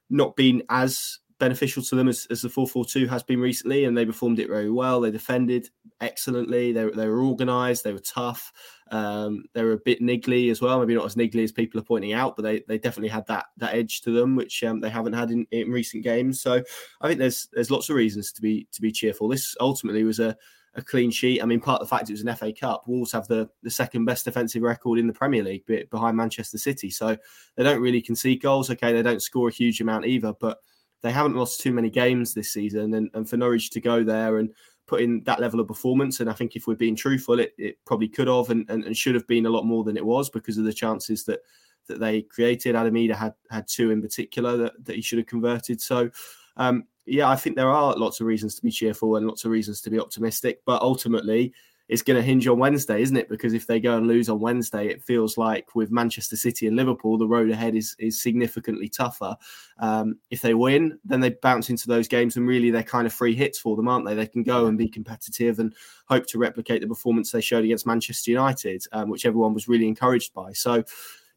not 0.10 0.38
been 0.38 0.64
as 0.70 1.20
beneficial 1.40 1.82
to 1.82 1.96
them 1.96 2.08
as, 2.08 2.28
as 2.30 2.42
the 2.42 2.50
4-4-2 2.50 3.08
has 3.08 3.24
been 3.24 3.40
recently, 3.40 3.86
and 3.86 3.98
they 3.98 4.06
performed 4.06 4.40
it 4.40 4.48
very 4.48 4.70
well. 4.70 5.02
They 5.02 5.12
defended 5.12 5.70
excellently. 6.02 6.72
They, 6.72 6.90
they 6.90 7.08
were 7.08 7.24
organised. 7.24 7.84
They 7.84 7.94
were 7.94 8.00
tough. 8.00 8.52
Um, 8.92 9.46
they 9.54 9.64
were 9.64 9.74
a 9.74 9.78
bit 9.78 10.02
niggly 10.02 10.52
as 10.52 10.62
well. 10.62 10.80
Maybe 10.80 10.96
not 10.96 11.06
as 11.06 11.16
niggly 11.16 11.44
as 11.44 11.52
people 11.52 11.80
are 11.80 11.84
pointing 11.84 12.14
out, 12.14 12.36
but 12.36 12.44
they, 12.44 12.64
they 12.68 12.78
definitely 12.78 13.10
had 13.10 13.26
that 13.28 13.46
that 13.58 13.76
edge 13.76 14.02
to 14.02 14.12
them, 14.12 14.36
which 14.36 14.64
um, 14.64 14.80
they 14.80 14.90
haven't 14.90 15.14
had 15.14 15.32
in, 15.32 15.46
in 15.52 15.72
recent 15.72 16.04
games. 16.04 16.42
So 16.42 16.64
I 17.02 17.08
think 17.08 17.20
there's 17.20 17.48
there's 17.54 17.72
lots 17.72 17.90
of 17.90 17.96
reasons 17.96 18.32
to 18.34 18.42
be 18.42 18.68
to 18.72 18.82
be 18.82 18.92
cheerful. 18.92 19.28
This 19.28 19.56
ultimately 19.60 20.04
was 20.04 20.20
a 20.20 20.36
a 20.76 20.82
clean 20.82 21.12
sheet. 21.12 21.42
I 21.42 21.46
mean, 21.46 21.60
part 21.60 21.82
of 21.82 21.88
the 21.88 21.96
fact 21.96 22.10
it 22.10 22.14
was 22.14 22.22
an 22.22 22.36
FA 22.36 22.54
Cup, 22.54 22.84
Wolves 22.88 23.12
have 23.12 23.28
the, 23.28 23.50
the 23.64 23.72
second 23.72 24.06
best 24.06 24.26
defensive 24.26 24.62
record 24.62 25.00
in 25.00 25.08
the 25.08 25.14
Premier 25.14 25.44
League 25.44 25.64
behind 25.90 26.16
Manchester 26.16 26.58
City. 26.58 26.90
So 26.90 27.18
they 27.56 27.64
don't 27.64 27.82
really 27.82 28.02
concede 28.02 28.42
goals. 28.42 28.70
Okay, 28.70 28.94
they 28.94 29.02
don't 29.02 29.22
score 29.22 29.50
a 29.50 29.54
huge 29.54 29.82
amount 29.82 30.06
either, 30.06 30.34
but 30.40 30.60
they 31.02 31.12
haven't 31.12 31.36
lost 31.36 31.62
too 31.62 31.74
many 31.74 31.90
games 31.90 32.34
this 32.34 32.52
season. 32.52 32.94
And, 32.94 33.10
and 33.14 33.30
for 33.30 33.38
Norwich 33.38 33.70
to 33.72 33.82
go 33.82 34.04
there 34.04 34.38
and 34.38 34.50
put 34.88 35.02
in 35.02 35.24
that 35.24 35.40
level 35.40 35.60
of 35.60 35.68
performance. 35.68 36.20
And 36.20 36.30
I 36.30 36.34
think 36.34 36.56
if 36.56 36.68
we're 36.68 36.76
being 36.76 36.96
truthful, 36.96 37.40
it, 37.40 37.54
it 37.58 37.78
probably 37.86 38.10
could 38.10 38.28
have 38.28 38.50
and, 38.50 38.70
and, 38.70 38.84
and, 38.84 38.98
should 38.98 39.16
have 39.16 39.28
been 39.28 39.46
a 39.46 39.50
lot 39.50 39.66
more 39.66 39.84
than 39.84 39.96
it 39.96 40.06
was 40.06 40.30
because 40.30 40.58
of 40.58 40.66
the 40.66 40.74
chances 40.74 41.24
that 41.26 41.40
that 41.88 42.00
they 42.00 42.24
created. 42.24 42.76
Adam 42.76 42.94
Idah 42.94 43.16
had 43.16 43.34
had 43.50 43.68
two 43.68 43.92
in 43.92 44.02
particular 44.02 44.58
that, 44.58 44.86
that 44.86 44.96
he 44.96 45.02
should 45.02 45.20
have 45.20 45.28
converted. 45.28 45.80
So 45.80 46.10
um, 46.58 46.86
yeah, 47.06 47.30
I 47.30 47.36
think 47.36 47.56
there 47.56 47.70
are 47.70 47.96
lots 47.96 48.20
of 48.20 48.28
reasons 48.28 48.56
to 48.56 48.62
be 48.62 48.72
cheerful 48.72 49.16
and 49.16 49.28
lots 49.28 49.46
of 49.46 49.52
reasons 49.52 49.82
to 49.82 49.90
be 49.90 50.00
optimistic. 50.00 50.62
But 50.66 50.82
ultimately, 50.82 51.54
it's 51.90 52.04
going 52.04 52.16
to 52.16 52.24
hinge 52.24 52.48
on 52.48 52.60
Wednesday, 52.60 53.02
isn't 53.02 53.18
it? 53.18 53.30
Because 53.30 53.54
if 53.54 53.66
they 53.66 53.80
go 53.80 53.98
and 53.98 54.08
lose 54.08 54.30
on 54.30 54.40
Wednesday, 54.40 54.88
it 54.88 55.04
feels 55.04 55.40
like 55.40 55.74
with 55.74 55.92
Manchester 55.92 56.38
City 56.38 56.68
and 56.68 56.76
Liverpool, 56.76 57.18
the 57.18 57.28
road 57.28 57.50
ahead 57.50 57.76
is 57.76 57.96
is 57.98 58.22
significantly 58.22 58.88
tougher. 58.88 59.36
Um, 59.80 60.20
if 60.30 60.42
they 60.42 60.54
win, 60.54 61.00
then 61.04 61.20
they 61.20 61.32
bounce 61.32 61.72
into 61.72 61.88
those 61.88 62.08
games, 62.08 62.38
and 62.38 62.48
really 62.48 62.70
they're 62.70 62.84
kind 62.84 63.08
of 63.08 63.14
free 63.14 63.34
hits 63.34 63.58
for 63.58 63.76
them, 63.76 63.88
aren't 63.88 64.06
they? 64.06 64.14
They 64.14 64.28
can 64.28 64.44
go 64.44 64.68
and 64.68 64.78
be 64.78 64.88
competitive 64.88 65.58
and 65.58 65.74
hope 66.06 66.28
to 66.28 66.38
replicate 66.38 66.82
the 66.82 66.88
performance 66.88 67.32
they 67.32 67.42
showed 67.42 67.66
against 67.66 67.88
Manchester 67.88 68.30
United, 68.30 68.84
um, 68.92 69.10
which 69.10 69.26
everyone 69.26 69.56
was 69.56 69.68
really 69.68 69.88
encouraged 69.88 70.32
by. 70.34 70.54
So, 70.54 70.84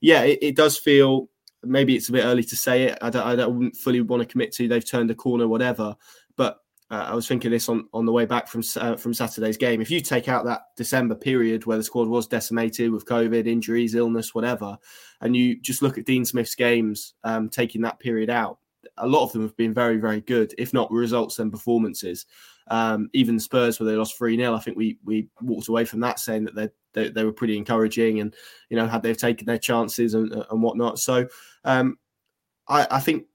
yeah, 0.01 0.23
it, 0.23 0.39
it 0.43 0.57
does 0.57 0.77
feel 0.77 1.31
maybe 1.65 1.97
it's 1.97 2.09
a 2.09 2.13
bit 2.13 2.25
early 2.25 2.43
to 2.43 2.57
say 2.57 2.85
it. 2.85 2.99
I 3.01 3.11
don't, 3.11 3.27
I 3.27 3.37
don't 3.37 3.75
fully 3.75 4.01
want 4.01 4.21
to 4.21 4.29
commit 4.29 4.53
to 4.53 4.69
they've 4.69 4.85
turned 4.85 5.11
a 5.11 5.15
corner, 5.15 5.47
whatever. 5.49 5.97
Uh, 6.93 7.07
I 7.09 7.15
was 7.15 7.27
thinking 7.27 7.51
this 7.51 7.71
on, 7.71 7.89
on 7.95 8.05
the 8.05 8.13
way 8.13 8.27
back 8.27 8.47
from 8.47 8.63
uh, 8.77 8.97
from 8.97 9.15
Saturday's 9.15 9.57
game. 9.57 9.81
If 9.81 9.91
you 9.91 10.03
take 10.03 10.29
out 10.29 10.45
that 10.45 10.77
December 10.77 11.15
period 11.15 11.65
where 11.65 11.79
the 11.79 11.83
squad 11.83 12.07
was 12.07 12.27
decimated 12.27 12.91
with 12.91 13.07
COVID, 13.07 13.47
injuries, 13.47 13.95
illness, 13.95 14.35
whatever, 14.35 14.77
and 15.23 15.35
you 15.35 15.59
just 15.59 15.81
look 15.81 15.97
at 15.97 16.05
Dean 16.05 16.27
Smith's 16.27 16.55
games, 16.55 17.15
um, 17.25 17.49
taking 17.49 17.81
that 17.81 17.99
period 17.99 18.29
out, 18.29 18.59
a 18.99 19.07
lot 19.07 19.25
of 19.25 19.33
them 19.33 19.41
have 19.41 19.57
been 19.57 19.73
very, 19.73 19.97
very 19.97 20.21
good, 20.21 20.55
if 20.59 20.75
not 20.75 20.91
results 20.91 21.39
and 21.39 21.51
performances. 21.51 22.27
Um, 22.69 23.09
even 23.15 23.41
Spurs, 23.41 23.81
where 23.81 23.89
they 23.91 23.97
lost 23.97 24.19
3 24.19 24.37
0, 24.37 24.55
I 24.55 24.61
think 24.61 24.77
we 24.77 24.99
we 25.03 25.29
walked 25.41 25.69
away 25.69 25.87
from 25.87 26.01
that 26.01 26.21
saying 26.21 26.45
that 26.45 26.55
they, 26.55 26.69
they, 26.93 27.09
they 27.09 27.25
were 27.25 27.33
pretty 27.33 27.57
encouraging 27.57 28.21
and, 28.21 28.35
you 28.69 28.77
know, 28.77 28.87
had 28.87 29.03
they've 29.03 29.17
taken 29.17 29.47
their 29.47 29.57
chances 29.57 30.13
and, 30.13 30.31
and 30.51 30.63
whatnot. 30.63 30.99
So 30.99 31.27
um, 31.65 31.97
I, 32.73 32.87
I 32.91 33.01
think 33.01 33.27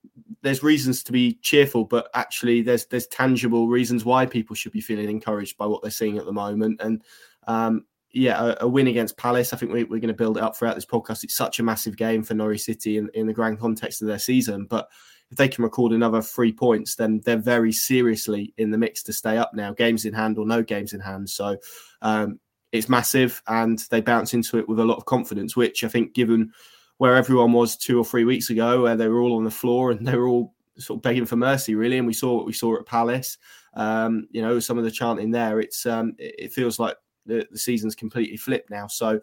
there's 0.42 0.64
reasons 0.64 1.04
to 1.04 1.12
be 1.12 1.36
cheerful, 1.42 1.86
but 1.86 2.10
actually 2.14 2.62
there's 2.62 2.86
there's 2.88 3.08
tangible 3.08 3.68
reasons 3.68 4.04
why 4.04 4.26
people 4.26 4.56
should 4.56 4.72
be 4.72 4.82
feeling 4.82 5.10
encouraged 5.10 5.58
by 5.58 5.66
what 5.66 5.82
they're 5.82 5.92
seeing 5.92 6.18
at 6.18 6.26
the 6.26 6.34
moment. 6.34 6.82
And 6.82 7.04
um, 7.48 7.86
yeah, 8.12 8.44
a, 8.44 8.66
a, 8.66 8.68
win 8.68 8.88
against 8.88 9.18
Palace, 9.18 9.54
I 9.54 9.58
think 9.58 9.72
we, 9.72 9.84
are 9.84 9.86
going 9.86 10.08
to 10.08 10.14
build 10.14 10.38
it 10.38 10.44
up 10.44 10.56
throughout 10.56 10.76
this 10.76 10.86
podcast. 10.86 11.24
It's 11.24 11.36
such 11.36 11.60
a 11.60 11.64
massive 11.64 11.96
game 11.96 12.24
for 12.24 12.34
Norwich 12.34 12.64
City 12.64 12.98
in, 12.98 13.10
in 13.14 13.28
the 13.28 13.34
grand 13.34 13.60
context 13.60 14.02
of 14.02 14.08
their 14.08 14.20
season. 14.20 14.66
But 14.66 14.90
if 15.30 15.38
they 15.38 15.48
can 15.48 15.64
record 15.64 15.92
another 15.92 16.22
three 16.22 16.52
points, 16.52 16.96
then 16.96 17.22
they're 17.26 17.38
very 17.38 17.72
seriously 17.72 18.54
in 18.58 18.72
the 18.72 18.78
mix 18.78 19.04
to 19.04 19.14
stay 19.14 19.38
up 19.38 19.54
now, 19.54 19.74
games 19.74 20.06
in 20.06 20.14
hand 20.14 20.38
or 20.38 20.46
no 20.46 20.64
games 20.64 20.94
in 20.94 21.00
hand. 21.00 21.30
So 21.30 21.58
um, 22.02 22.40
it's 22.72 22.90
massive, 22.90 23.42
and 23.48 23.80
they 23.92 24.02
bounce 24.02 24.34
into 24.34 24.58
it 24.58 24.68
with 24.68 24.80
a 24.80 24.86
lot 24.86 24.98
of 24.98 25.06
confidence, 25.06 25.56
which 25.56 25.84
I 25.84 25.90
think, 25.90 26.14
given 26.14 26.54
where 26.98 27.16
everyone 27.16 27.54
was 27.54 27.78
two 27.78 28.00
or 28.00 28.06
three 28.06 28.24
weeks 28.24 28.50
ago, 28.50 28.84
where 28.84 28.96
they 28.96 29.08
were 29.08 29.22
all 29.22 29.38
on 29.38 29.44
the 29.44 29.52
floor 29.52 29.92
and 29.92 30.06
they 30.08 30.16
were 30.16 30.28
all 30.28 30.54
sort 30.78 30.98
of 30.98 31.02
begging 31.04 31.26
for 31.26 31.36
mercy, 31.36 31.76
really. 31.76 31.98
And 31.98 32.08
we 32.08 32.14
saw 32.14 32.36
what 32.36 32.46
we 32.46 32.54
saw 32.54 32.76
at 32.78 32.86
Palace. 32.86 33.38
Um, 33.74 34.28
you 34.32 34.42
know, 34.42 34.60
some 34.60 34.78
of 34.78 34.84
the 34.84 34.92
chanting 34.92 35.32
there. 35.32 35.60
It's 35.60 35.86
um, 35.86 36.16
it 36.18 36.52
feels 36.52 36.80
like 36.80 36.98
the, 37.26 37.48
the 37.52 37.60
season's 37.60 37.96
completely 37.96 38.38
flipped 38.38 38.70
now. 38.70 38.88
So 38.88 39.20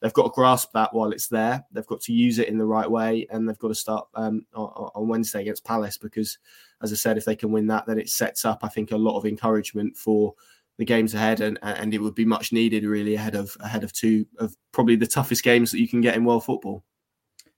they've 0.00 0.12
got 0.12 0.24
to 0.24 0.30
grasp 0.30 0.72
that 0.74 0.94
while 0.94 1.10
it's 1.10 1.28
there. 1.28 1.64
They've 1.72 1.86
got 1.86 2.00
to 2.02 2.12
use 2.12 2.38
it 2.38 2.48
in 2.48 2.58
the 2.58 2.66
right 2.66 2.90
way, 2.90 3.26
and 3.30 3.48
they've 3.48 3.58
got 3.58 3.68
to 3.68 3.74
start 3.74 4.06
um, 4.14 4.46
on, 4.54 5.08
Wednesday 5.08 5.40
against 5.40 5.64
Palace 5.64 5.98
because, 5.98 6.38
as 6.82 6.92
I 6.92 6.96
said, 6.96 7.16
if 7.16 7.24
they 7.24 7.36
can 7.36 7.50
win 7.50 7.66
that, 7.68 7.86
then 7.86 7.98
it 7.98 8.08
sets 8.08 8.44
up, 8.44 8.60
I 8.62 8.68
think, 8.68 8.92
a 8.92 8.96
lot 8.96 9.16
of 9.16 9.26
encouragement 9.26 9.96
for 9.96 10.34
the 10.78 10.84
games 10.84 11.14
ahead, 11.14 11.40
and 11.40 11.58
and 11.62 11.94
it 11.94 11.98
would 11.98 12.14
be 12.14 12.26
much 12.26 12.52
needed 12.52 12.84
really 12.84 13.14
ahead 13.14 13.34
of 13.34 13.56
ahead 13.60 13.82
of 13.82 13.92
two 13.92 14.26
of 14.38 14.54
probably 14.72 14.96
the 14.96 15.06
toughest 15.06 15.42
games 15.42 15.70
that 15.72 15.80
you 15.80 15.88
can 15.88 16.00
get 16.00 16.14
in 16.14 16.24
world 16.24 16.44
football. 16.44 16.84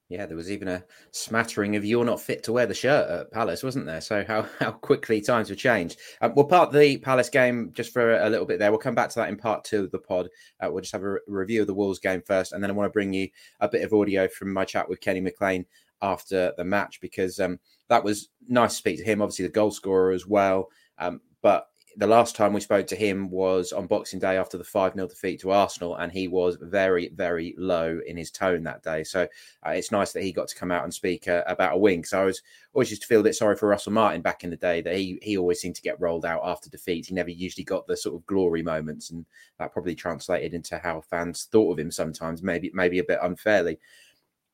Yeah, 0.09 0.25
there 0.25 0.39
was 0.39 0.51
even 0.51 0.69
a 0.69 0.85
smattering 1.11 1.77
of 1.77 1.85
"you're 1.85 2.05
not 2.05 2.21
fit 2.21 2.43
to 2.45 2.53
wear 2.53 2.65
the 2.65 2.73
shirt" 2.73 3.11
at 3.11 3.31
Palace, 3.31 3.63
wasn't 3.63 3.85
there? 3.85 4.01
So 4.01 4.25
how 4.27 4.47
how 4.59 4.73
quickly 4.73 5.21
times 5.21 5.51
have 5.51 5.59
changed. 5.59 5.99
Um, 6.23 6.33
we'll 6.35 6.47
part 6.47 6.73
the 6.73 6.97
Palace 6.99 7.29
game 7.29 7.73
just 7.75 7.93
for 7.93 8.17
a, 8.17 8.31
little 8.31 8.47
bit 8.47 8.59
there. 8.59 8.71
We'll 8.71 8.79
come 8.79 8.95
back 8.95 9.11
to 9.11 9.17
that 9.17 9.29
in 9.29 9.37
part 9.37 9.65
two 9.65 9.85
of 9.85 9.91
the 9.91 9.99
pod. 9.99 10.29
Uh, 10.61 10.69
we'll 10.71 10.81
just 10.81 10.93
have 10.93 11.03
a 11.03 11.13
re- 11.13 11.21
review 11.27 11.61
of 11.61 11.67
the 11.67 11.75
Wolves 11.75 11.99
game 11.99 12.23
first, 12.23 12.53
and 12.53 12.63
then 12.63 12.71
I 12.71 12.75
want 12.75 12.89
to 12.89 12.93
bring 12.93 13.13
you 13.13 13.29
a 13.61 13.69
bit 13.69 13.85
of 13.85 13.93
audio 13.93 14.29
from 14.29 14.53
my 14.53 14.65
chat 14.65 14.89
with 14.89 15.01
Kenny 15.01 15.21
McLean 15.21 15.67
after 16.01 16.55
the 16.57 16.65
match 16.65 17.01
because 17.01 17.39
um, 17.39 17.59
that 17.89 18.03
was 18.03 18.31
nice 18.49 18.71
to 18.71 18.77
speak 18.77 18.99
to 18.99 19.05
him. 19.05 19.21
Obviously, 19.21 19.45
the 19.45 19.53
goal 19.53 19.71
scorer 19.71 20.13
as 20.13 20.27
well, 20.27 20.71
um, 20.99 21.21
but 21.43 21.69
the 21.99 22.07
last 22.07 22.37
time 22.37 22.53
we 22.53 22.61
spoke 22.61 22.87
to 22.87 22.95
him 22.95 23.29
was 23.29 23.73
on 23.73 23.89
Boxing 23.89 24.21
Day 24.21 24.37
after 24.37 24.57
the 24.57 24.63
5 24.63 24.95
0 24.95 25.09
defeat 25.09 25.41
to 25.41 25.51
Arsenal, 25.51 25.97
and 25.97 26.13
he 26.13 26.29
was 26.29 26.57
very, 26.61 27.09
very 27.09 27.57
low 27.59 27.99
in 28.07 28.17
his 28.17 28.31
tone 28.31 28.63
that 28.63 28.85
day. 28.85 29.03
So 29.03 29.27
uh, 29.67 29.71
it's 29.71 29.91
nice 29.91 30.13
that 30.13 30.23
he 30.23 30.31
got 30.31 30.47
to 30.47 30.55
come 30.55 30.71
out 30.71 30.85
and 30.85 30.95
speak 30.95 31.27
uh, 31.27 31.43
about 31.49 31.75
a 31.75 31.77
win. 31.77 32.05
So 32.05 32.23
I 32.23 32.25
was 32.25 32.41
always 32.73 32.91
used 32.91 33.03
to 33.03 33.09
feel 33.09 33.19
a 33.19 33.25
bit 33.25 33.35
sorry 33.35 33.57
for 33.57 33.69
Russell 33.69 33.93
Martin 33.93 34.23
back 34.23 34.45
in 34.45 34.51
the 34.51 34.57
day 34.57 34.81
that 34.81 34.95
he, 34.95 35.19
he 35.23 35.37
always 35.37 35.61
seemed 35.61 35.75
to 35.75 35.83
get 35.83 36.01
rolled 36.01 36.25
out 36.25 36.43
after 36.45 36.71
defeats. 36.71 37.09
He 37.09 37.15
never 37.15 37.31
usually 37.31 37.65
got 37.65 37.89
the 37.89 37.97
sort 37.97 38.15
of 38.15 38.27
glory 38.27 38.63
moments, 38.63 39.11
and 39.11 39.27
that 39.59 39.73
probably 39.73 39.97
translated 39.97 40.55
into 40.55 40.79
how 40.79 41.01
fans 41.01 41.49
thought 41.51 41.73
of 41.73 41.81
him 41.81 41.91
sometimes, 41.91 42.45
maybe 42.45 42.71
maybe 42.73 43.01
a 43.01 43.05
bit 43.05 43.19
unfairly 43.23 43.77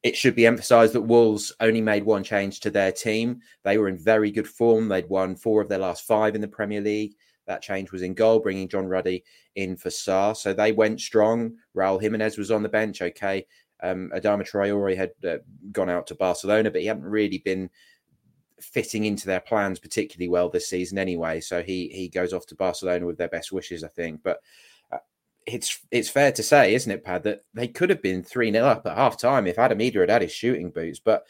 it 0.02 0.14
should 0.14 0.34
be 0.34 0.46
emphasized 0.46 0.92
that 0.92 1.00
Wolves 1.00 1.50
only 1.60 1.80
made 1.80 2.04
one 2.04 2.22
change 2.22 2.60
to 2.60 2.70
their 2.70 2.92
team. 2.92 3.40
They 3.62 3.78
were 3.78 3.88
in 3.88 3.96
very 3.96 4.30
good 4.30 4.46
form. 4.46 4.86
They'd 4.86 5.08
won 5.08 5.34
four 5.34 5.62
of 5.62 5.68
their 5.70 5.78
last 5.78 6.06
five 6.06 6.34
in 6.34 6.42
the 6.42 6.46
Premier 6.46 6.82
League. 6.82 7.14
That 7.46 7.62
change 7.62 7.92
was 7.92 8.02
in 8.02 8.14
goal, 8.14 8.40
bringing 8.40 8.68
John 8.68 8.86
Ruddy 8.86 9.24
in 9.54 9.76
for 9.76 9.90
Sá. 9.90 10.32
So 10.32 10.52
they 10.52 10.72
went 10.72 11.00
strong. 11.00 11.56
Raul 11.76 12.00
Jimenez 12.00 12.38
was 12.38 12.50
on 12.50 12.62
the 12.62 12.68
bench. 12.68 13.02
Okay. 13.02 13.46
Um, 13.82 14.10
Adama 14.14 14.48
Traore 14.48 14.96
had 14.96 15.12
uh, 15.28 15.38
gone 15.72 15.90
out 15.90 16.06
to 16.06 16.14
Barcelona, 16.14 16.70
but 16.70 16.80
he 16.80 16.86
hadn't 16.86 17.04
really 17.04 17.38
been 17.38 17.68
fitting 18.60 19.04
into 19.04 19.26
their 19.26 19.40
plans 19.40 19.78
particularly 19.78 20.28
well 20.28 20.48
this 20.48 20.68
season 20.68 20.96
anyway. 20.96 21.40
So 21.40 21.62
he 21.62 21.88
he 21.88 22.08
goes 22.08 22.32
off 22.32 22.46
to 22.46 22.54
Barcelona 22.54 23.04
with 23.04 23.18
their 23.18 23.28
best 23.28 23.52
wishes, 23.52 23.84
I 23.84 23.88
think. 23.88 24.22
But 24.22 24.40
it's 25.46 25.80
it's 25.90 26.08
fair 26.08 26.32
to 26.32 26.42
say, 26.42 26.74
isn't 26.74 26.90
it, 26.90 27.04
Pad, 27.04 27.24
that 27.24 27.44
they 27.52 27.68
could 27.68 27.90
have 27.90 28.02
been 28.02 28.22
3 28.22 28.52
0 28.52 28.64
up 28.64 28.86
at 28.86 28.96
half 28.96 29.18
time 29.18 29.46
if 29.46 29.58
Adam 29.58 29.78
Idah 29.78 30.00
had 30.00 30.10
had 30.10 30.22
his 30.22 30.32
shooting 30.32 30.70
boots. 30.70 30.98
But 30.98 31.26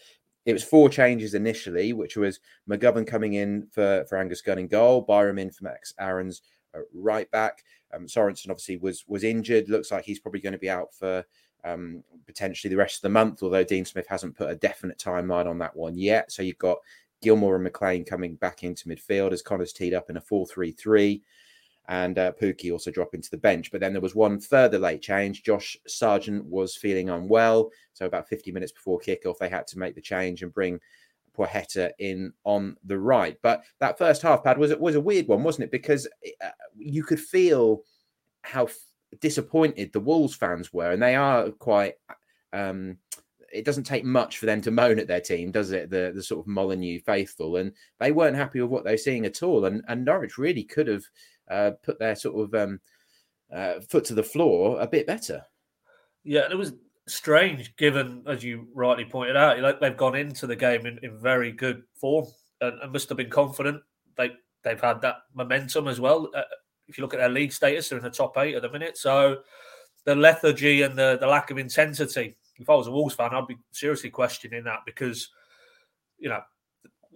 it 0.46 0.52
was 0.52 0.64
four 0.64 0.88
changes 0.88 1.34
initially, 1.34 1.92
which 1.92 2.16
was 2.16 2.40
McGovern 2.68 3.06
coming 3.06 3.34
in 3.34 3.66
for, 3.70 4.04
for 4.08 4.18
Angus 4.18 4.42
Gunn 4.42 4.58
in 4.58 4.68
goal, 4.68 5.00
Byram 5.00 5.38
in 5.38 5.50
for 5.50 5.64
Max 5.64 5.94
Aarons 5.98 6.42
uh, 6.74 6.80
right 6.92 7.30
back. 7.30 7.64
Um, 7.94 8.06
Sorensen 8.06 8.50
obviously 8.50 8.76
was 8.76 9.04
was 9.06 9.24
injured. 9.24 9.68
Looks 9.68 9.90
like 9.90 10.04
he's 10.04 10.18
probably 10.18 10.40
going 10.40 10.52
to 10.52 10.58
be 10.58 10.70
out 10.70 10.92
for 10.92 11.24
um, 11.64 12.02
potentially 12.26 12.68
the 12.68 12.76
rest 12.76 12.96
of 12.96 13.02
the 13.02 13.08
month, 13.08 13.42
although 13.42 13.64
Dean 13.64 13.84
Smith 13.84 14.06
hasn't 14.08 14.36
put 14.36 14.50
a 14.50 14.56
definite 14.56 14.98
timeline 14.98 15.46
on 15.46 15.58
that 15.58 15.74
one 15.74 15.96
yet. 15.96 16.30
So 16.30 16.42
you've 16.42 16.58
got 16.58 16.78
Gilmour 17.22 17.54
and 17.54 17.64
McLean 17.64 18.04
coming 18.04 18.34
back 18.36 18.64
into 18.64 18.88
midfield 18.88 19.32
as 19.32 19.42
Connor's 19.42 19.72
teed 19.72 19.94
up 19.94 20.10
in 20.10 20.16
a 20.16 20.20
4 20.20 20.46
3 20.46 20.72
3 20.72 21.22
and 21.88 22.18
uh, 22.18 22.32
Pukki 22.32 22.72
also 22.72 22.90
dropping 22.90 23.20
to 23.22 23.30
the 23.30 23.36
bench. 23.36 23.70
But 23.70 23.80
then 23.80 23.92
there 23.92 24.00
was 24.00 24.14
one 24.14 24.40
further 24.40 24.78
late 24.78 25.02
change. 25.02 25.42
Josh 25.42 25.76
Sargent 25.86 26.44
was 26.46 26.76
feeling 26.76 27.10
unwell. 27.10 27.70
So 27.92 28.06
about 28.06 28.28
50 28.28 28.52
minutes 28.52 28.72
before 28.72 29.00
kickoff, 29.00 29.38
they 29.38 29.48
had 29.48 29.66
to 29.68 29.78
make 29.78 29.94
the 29.94 30.00
change 30.00 30.42
and 30.42 30.52
bring 30.52 30.80
Placheta 31.36 31.90
in 31.98 32.32
on 32.44 32.76
the 32.84 32.98
right. 32.98 33.36
But 33.42 33.64
that 33.80 33.98
first 33.98 34.22
half, 34.22 34.44
Pad, 34.44 34.56
was, 34.56 34.74
was 34.76 34.94
a 34.94 35.00
weird 35.00 35.28
one, 35.28 35.42
wasn't 35.42 35.64
it? 35.64 35.70
Because 35.70 36.08
uh, 36.42 36.48
you 36.76 37.02
could 37.02 37.20
feel 37.20 37.82
how 38.42 38.68
disappointed 39.20 39.92
the 39.92 40.00
Wolves 40.00 40.34
fans 40.34 40.72
were. 40.72 40.92
And 40.92 41.02
they 41.02 41.16
are 41.16 41.50
quite... 41.50 41.94
Um, 42.52 42.98
it 43.52 43.64
doesn't 43.64 43.84
take 43.84 44.04
much 44.04 44.38
for 44.38 44.46
them 44.46 44.60
to 44.62 44.72
moan 44.72 44.98
at 44.98 45.06
their 45.06 45.20
team, 45.20 45.52
does 45.52 45.70
it? 45.70 45.88
The 45.88 46.10
the 46.12 46.22
sort 46.24 46.40
of 46.40 46.48
Molineux 46.48 46.98
faithful, 47.06 47.56
and 47.56 47.70
they 48.00 48.10
weren't 48.10 48.34
happy 48.34 48.60
with 48.60 48.68
what 48.68 48.82
they 48.82 48.90
were 48.90 48.96
seeing 48.96 49.24
at 49.26 49.44
all. 49.44 49.66
And 49.66 49.84
and 49.86 50.04
Norwich 50.04 50.38
really 50.38 50.64
could 50.64 50.88
have 50.88 51.04
uh, 51.50 51.72
put 51.82 51.98
their 51.98 52.16
sort 52.16 52.44
of 52.44 52.54
um, 52.54 52.80
uh, 53.52 53.80
foot 53.88 54.04
to 54.06 54.14
the 54.14 54.22
floor 54.22 54.80
a 54.80 54.86
bit 54.86 55.06
better. 55.06 55.42
Yeah, 56.24 56.48
it 56.50 56.56
was 56.56 56.72
strange, 57.06 57.76
given 57.76 58.22
as 58.26 58.42
you 58.42 58.68
rightly 58.74 59.04
pointed 59.04 59.36
out, 59.36 59.58
like 59.60 59.80
they've 59.80 59.96
gone 59.96 60.14
into 60.14 60.46
the 60.46 60.56
game 60.56 60.86
in, 60.86 60.98
in 61.02 61.18
very 61.18 61.52
good 61.52 61.82
form 61.94 62.26
and, 62.60 62.80
and, 62.80 62.92
must 62.92 63.08
have 63.08 63.18
been 63.18 63.30
confident. 63.30 63.82
They 64.16 64.30
they've 64.62 64.80
had 64.80 65.02
that 65.02 65.16
momentum 65.34 65.88
as 65.88 66.00
well. 66.00 66.30
Uh, 66.34 66.42
if 66.88 66.98
you 66.98 67.02
look 67.02 67.14
at 67.14 67.20
their 67.20 67.28
league 67.28 67.52
status, 67.52 67.88
they're 67.88 67.98
in 67.98 68.04
the 68.04 68.10
top 68.10 68.36
eight 68.38 68.54
at 68.54 68.62
the 68.62 68.70
minute. 68.70 68.96
So 68.96 69.38
the 70.04 70.14
lethargy 70.14 70.82
and 70.82 70.96
the, 70.96 71.18
the 71.20 71.26
lack 71.26 71.50
of 71.50 71.58
intensity. 71.58 72.36
If 72.56 72.70
I 72.70 72.74
was 72.74 72.86
a 72.86 72.90
Wolves 72.90 73.14
fan, 73.14 73.34
I'd 73.34 73.46
be 73.46 73.56
seriously 73.72 74.10
questioning 74.10 74.64
that 74.64 74.80
because 74.86 75.30
you 76.18 76.28
know 76.28 76.40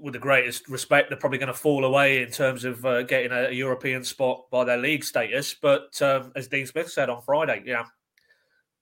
with 0.01 0.13
the 0.13 0.19
greatest 0.19 0.69
respect, 0.69 1.09
they're 1.09 1.19
probably 1.19 1.39
going 1.39 1.49
to 1.49 1.55
fall 1.55 1.85
away 1.85 2.23
in 2.23 2.31
terms 2.31 2.65
of 2.65 2.85
uh, 2.85 3.03
getting 3.03 3.33
a, 3.33 3.49
a, 3.49 3.53
European 3.53 4.05
spot 4.05 4.45
by 4.51 4.65
their 4.65 4.77
league 4.77 5.05
status. 5.05 5.55
But 5.55 6.01
um, 6.03 6.33
as 6.37 6.49
Dean 6.49 6.67
Smith 6.67 6.91
said 6.91 7.11
on 7.11 7.23
Friday, 7.23 7.63
yeah, 7.67 7.85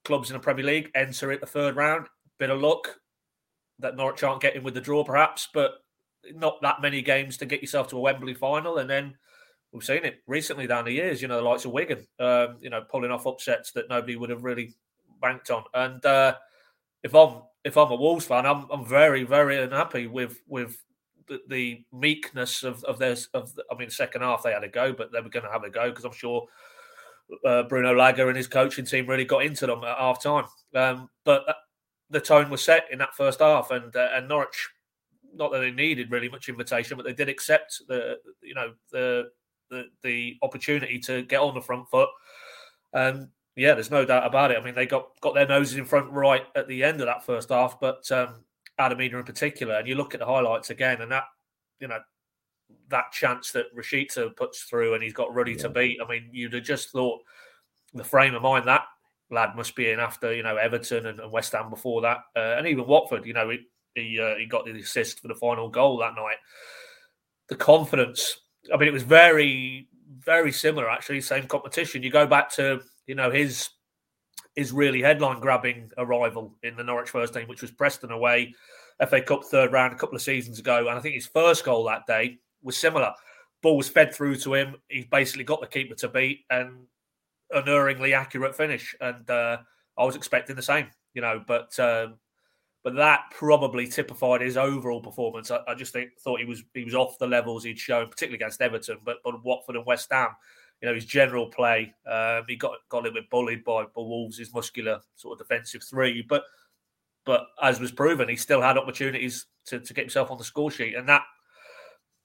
clubs 0.04 0.30
in 0.30 0.34
the 0.34 0.40
Premier 0.40 0.64
League 0.64 0.90
enter 0.94 1.32
it 1.32 1.40
the 1.40 1.46
third 1.46 1.76
round. 1.76 2.06
Bit 2.38 2.50
of 2.50 2.60
luck 2.60 3.00
that 3.78 3.96
Norwich 3.96 4.22
aren't 4.22 4.42
getting 4.42 4.62
with 4.62 4.74
the 4.74 4.80
draw, 4.80 5.04
perhaps, 5.04 5.48
but 5.52 5.72
not 6.34 6.60
that 6.62 6.82
many 6.82 7.02
games 7.02 7.36
to 7.38 7.46
get 7.46 7.60
yourself 7.60 7.88
to 7.88 7.96
a 7.96 8.00
Wembley 8.00 8.34
final. 8.34 8.78
And 8.78 8.88
then 8.88 9.14
we've 9.72 9.84
seen 9.84 10.04
it 10.04 10.22
recently 10.26 10.66
down 10.66 10.84
the 10.84 10.92
years, 10.92 11.22
you 11.22 11.28
know, 11.28 11.36
the 11.36 11.48
likes 11.48 11.64
of 11.64 11.72
Wigan, 11.72 12.06
um, 12.18 12.56
you 12.60 12.70
know, 12.70 12.82
pulling 12.82 13.10
off 13.10 13.26
upsets 13.26 13.72
that 13.72 13.88
nobody 13.88 14.16
would 14.16 14.30
have 14.30 14.44
really 14.44 14.74
banked 15.20 15.50
on. 15.50 15.64
And 15.74 16.04
uh, 16.04 16.36
if 17.02 17.14
I'm 17.14 17.42
if 17.64 17.76
I'm 17.76 17.90
a 17.90 17.96
Wolves 17.96 18.26
fan, 18.26 18.46
I'm 18.46 18.66
I'm 18.70 18.86
very 18.86 19.24
very 19.24 19.62
unhappy 19.62 20.06
with 20.06 20.40
with 20.46 20.82
the, 21.28 21.40
the 21.48 21.84
meekness 21.92 22.62
of 22.62 22.82
of 22.84 22.98
their 22.98 23.16
of 23.34 23.52
I 23.70 23.76
mean, 23.76 23.90
second 23.90 24.22
half 24.22 24.42
they 24.42 24.52
had 24.52 24.64
a 24.64 24.68
go, 24.68 24.92
but 24.92 25.12
they 25.12 25.20
were 25.20 25.28
going 25.28 25.44
to 25.44 25.52
have 25.52 25.64
a 25.64 25.70
go 25.70 25.90
because 25.90 26.04
I'm 26.04 26.12
sure 26.12 26.46
uh, 27.44 27.64
Bruno 27.64 27.94
Lage 27.94 28.20
and 28.20 28.36
his 28.36 28.46
coaching 28.46 28.84
team 28.84 29.06
really 29.06 29.24
got 29.24 29.44
into 29.44 29.66
them 29.66 29.84
at 29.84 29.98
half 29.98 30.22
time. 30.22 30.46
Um, 30.74 31.10
but 31.24 31.48
uh, 31.48 31.54
the 32.10 32.20
tone 32.20 32.50
was 32.50 32.62
set 32.62 32.86
in 32.90 32.98
that 32.98 33.14
first 33.14 33.40
half, 33.40 33.70
and 33.70 33.94
uh, 33.94 34.08
and 34.12 34.28
Norwich, 34.28 34.68
not 35.34 35.52
that 35.52 35.60
they 35.60 35.70
needed 35.70 36.10
really 36.10 36.28
much 36.28 36.48
invitation, 36.48 36.96
but 36.96 37.04
they 37.04 37.12
did 37.12 37.28
accept 37.28 37.82
the 37.88 38.18
you 38.42 38.54
know 38.54 38.72
the 38.92 39.30
the, 39.70 39.84
the 40.02 40.36
opportunity 40.42 40.98
to 41.00 41.22
get 41.22 41.40
on 41.40 41.54
the 41.54 41.60
front 41.60 41.88
foot. 41.88 42.08
And 42.92 43.28
yeah, 43.56 43.74
there's 43.74 43.90
no 43.90 44.04
doubt 44.04 44.26
about 44.26 44.50
it. 44.50 44.58
I 44.58 44.64
mean, 44.64 44.74
they 44.74 44.86
got 44.86 45.08
got 45.20 45.34
their 45.34 45.48
noses 45.48 45.78
in 45.78 45.84
front 45.84 46.12
right 46.12 46.44
at 46.54 46.68
the 46.68 46.84
end 46.84 47.00
of 47.00 47.06
that 47.06 47.24
first 47.24 47.48
half, 47.48 47.80
but 47.80 48.10
um, 48.12 48.44
Adam 48.78 48.98
Idah 48.98 49.14
in 49.14 49.24
particular, 49.24 49.74
and 49.74 49.88
you 49.88 49.94
look 49.94 50.14
at 50.14 50.20
the 50.20 50.26
highlights 50.26 50.70
again, 50.70 51.00
and 51.00 51.10
that 51.12 51.24
you 51.80 51.88
know 51.88 51.98
that 52.88 53.12
chance 53.12 53.52
that 53.52 53.74
Rashica 53.74 54.34
puts 54.36 54.62
through, 54.62 54.94
and 54.94 55.02
he's 55.02 55.12
got 55.12 55.34
Ruddy 55.34 55.52
yeah. 55.52 55.58
to 55.58 55.68
beat. 55.68 55.98
I 56.02 56.08
mean, 56.08 56.28
you'd 56.32 56.52
have 56.52 56.64
just 56.64 56.90
thought 56.90 57.20
the 57.94 58.04
frame 58.04 58.34
of 58.34 58.42
mind 58.42 58.66
that 58.66 58.82
lad 59.30 59.56
must 59.56 59.74
be 59.74 59.90
in 59.90 59.98
after 59.98 60.32
you 60.32 60.42
know 60.42 60.56
Everton 60.56 61.06
and, 61.06 61.20
and 61.20 61.32
West 61.32 61.52
Ham 61.52 61.70
before 61.70 62.02
that, 62.02 62.18
uh, 62.36 62.56
and 62.58 62.66
even 62.66 62.86
Watford. 62.86 63.26
You 63.26 63.34
know, 63.34 63.50
he 63.50 63.66
he, 63.94 64.20
uh, 64.20 64.36
he 64.36 64.46
got 64.46 64.64
the 64.64 64.78
assist 64.78 65.20
for 65.20 65.28
the 65.28 65.34
final 65.34 65.68
goal 65.68 65.98
that 65.98 66.14
night. 66.14 66.36
The 67.48 67.56
confidence. 67.56 68.40
I 68.72 68.76
mean, 68.76 68.88
it 68.88 68.92
was 68.92 69.02
very 69.02 69.88
very 70.20 70.52
similar 70.52 70.88
actually. 70.90 71.20
Same 71.20 71.46
competition. 71.46 72.02
You 72.02 72.10
go 72.10 72.26
back 72.26 72.52
to 72.54 72.82
you 73.06 73.14
know 73.14 73.30
his 73.30 73.68
his 74.56 74.72
really 74.72 75.02
headline 75.02 75.38
grabbing 75.38 75.90
arrival 75.98 76.54
in 76.62 76.76
the 76.76 76.82
Norwich 76.82 77.10
first 77.10 77.34
team, 77.34 77.46
which 77.46 77.62
was 77.62 77.70
Preston 77.70 78.10
away, 78.10 78.54
FA 79.08 79.20
Cup 79.20 79.44
third 79.44 79.72
round 79.72 79.92
a 79.92 79.96
couple 79.96 80.16
of 80.16 80.22
seasons 80.22 80.58
ago. 80.58 80.88
And 80.88 80.98
I 80.98 81.00
think 81.00 81.14
his 81.14 81.26
first 81.26 81.64
goal 81.64 81.84
that 81.84 82.06
day 82.06 82.38
was 82.62 82.76
similar. 82.76 83.12
Ball 83.62 83.76
was 83.76 83.88
fed 83.88 84.14
through 84.14 84.36
to 84.36 84.54
him. 84.54 84.76
He's 84.88 85.04
basically 85.04 85.44
got 85.44 85.60
the 85.60 85.66
keeper 85.66 85.94
to 85.96 86.08
beat 86.08 86.44
and 86.50 86.86
unerringly 87.50 88.14
accurate 88.14 88.56
finish. 88.56 88.96
And 89.00 89.28
uh, 89.30 89.58
I 89.98 90.04
was 90.04 90.16
expecting 90.16 90.56
the 90.56 90.62
same, 90.62 90.88
you 91.12 91.20
know, 91.20 91.42
but 91.46 91.78
um, 91.78 92.14
but 92.82 92.94
that 92.94 93.24
probably 93.32 93.86
typified 93.86 94.40
his 94.40 94.56
overall 94.56 95.00
performance. 95.00 95.50
I, 95.50 95.60
I, 95.68 95.74
just 95.74 95.92
think 95.92 96.10
thought 96.20 96.38
he 96.38 96.46
was 96.46 96.62
he 96.72 96.84
was 96.84 96.94
off 96.94 97.18
the 97.18 97.26
levels 97.26 97.64
he'd 97.64 97.78
shown, 97.78 98.08
particularly 98.08 98.36
against 98.36 98.62
Everton, 98.62 98.98
but 99.04 99.16
but 99.24 99.44
Watford 99.44 99.76
and 99.76 99.84
West 99.84 100.08
Ham 100.12 100.30
you 100.80 100.88
know 100.88 100.94
his 100.94 101.04
general 101.04 101.46
play. 101.46 101.94
Um, 102.06 102.44
he 102.48 102.56
got 102.56 102.72
got 102.88 102.98
a 102.98 103.02
little 103.02 103.20
bit 103.20 103.30
bullied 103.30 103.64
by, 103.64 103.84
by 103.84 103.88
Wolves' 103.96 104.38
his 104.38 104.52
muscular 104.52 105.00
sort 105.16 105.40
of 105.40 105.46
defensive 105.46 105.82
three, 105.82 106.24
but 106.28 106.44
but 107.24 107.48
as 107.62 107.80
was 107.80 107.92
proven, 107.92 108.28
he 108.28 108.36
still 108.36 108.62
had 108.62 108.78
opportunities 108.78 109.46
to, 109.66 109.80
to 109.80 109.94
get 109.94 110.02
himself 110.02 110.30
on 110.30 110.38
the 110.38 110.44
score 110.44 110.70
sheet, 110.70 110.94
and 110.94 111.08
that 111.08 111.22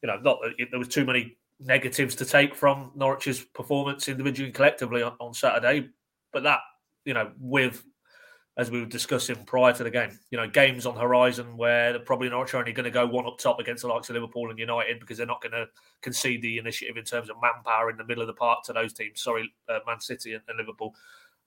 you 0.01 0.07
know 0.07 0.17
not 0.17 0.39
that 0.41 0.67
there 0.69 0.79
was 0.79 0.87
too 0.87 1.05
many 1.05 1.37
negatives 1.59 2.15
to 2.15 2.25
take 2.25 2.55
from 2.55 2.91
Norwich's 2.95 3.41
performance 3.41 4.07
individually 4.07 4.47
and 4.47 4.55
collectively 4.55 5.01
on, 5.01 5.13
on 5.19 5.33
Saturday, 5.33 5.89
but 6.33 6.43
that 6.43 6.59
you 7.05 7.13
know 7.13 7.31
with 7.39 7.83
as 8.57 8.69
we 8.69 8.79
were 8.79 8.85
discussing 8.85 9.37
prior 9.45 9.73
to 9.73 9.83
the 9.83 9.89
game. 9.89 10.17
You 10.29 10.37
know, 10.37 10.47
games 10.47 10.85
on 10.85 10.95
horizon 10.95 11.55
where 11.55 11.93
they're 11.93 12.01
probably 12.01 12.29
not 12.29 12.53
only 12.53 12.73
going 12.73 12.83
to 12.83 12.91
go 12.91 13.07
one 13.07 13.25
up 13.25 13.37
top 13.37 13.59
against 13.59 13.83
the 13.83 13.87
likes 13.87 14.09
of 14.09 14.15
Liverpool 14.15 14.49
and 14.49 14.59
United 14.59 14.99
because 14.99 15.17
they're 15.17 15.27
not 15.27 15.41
going 15.41 15.53
to 15.53 15.67
concede 16.01 16.41
the 16.41 16.57
initiative 16.57 16.97
in 16.97 17.05
terms 17.05 17.29
of 17.29 17.37
manpower 17.41 17.89
in 17.89 17.97
the 17.97 18.03
middle 18.03 18.21
of 18.21 18.27
the 18.27 18.33
park 18.33 18.63
to 18.65 18.73
those 18.73 18.93
teams. 18.93 19.21
Sorry, 19.21 19.51
uh, 19.69 19.79
Man 19.87 20.01
City 20.01 20.33
and, 20.33 20.43
and 20.49 20.57
Liverpool. 20.57 20.93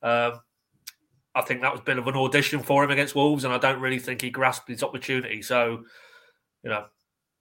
Um, 0.02 0.40
I 1.34 1.42
think 1.42 1.60
that 1.60 1.72
was 1.72 1.80
a 1.80 1.84
bit 1.84 1.98
of 1.98 2.06
an 2.06 2.14
audition 2.14 2.62
for 2.62 2.84
him 2.84 2.90
against 2.90 3.14
Wolves, 3.14 3.44
and 3.44 3.52
I 3.52 3.58
don't 3.58 3.80
really 3.80 3.98
think 3.98 4.22
he 4.22 4.30
grasped 4.30 4.68
his 4.68 4.82
opportunity. 4.82 5.42
So, 5.42 5.84
you 6.62 6.70
know, 6.70 6.86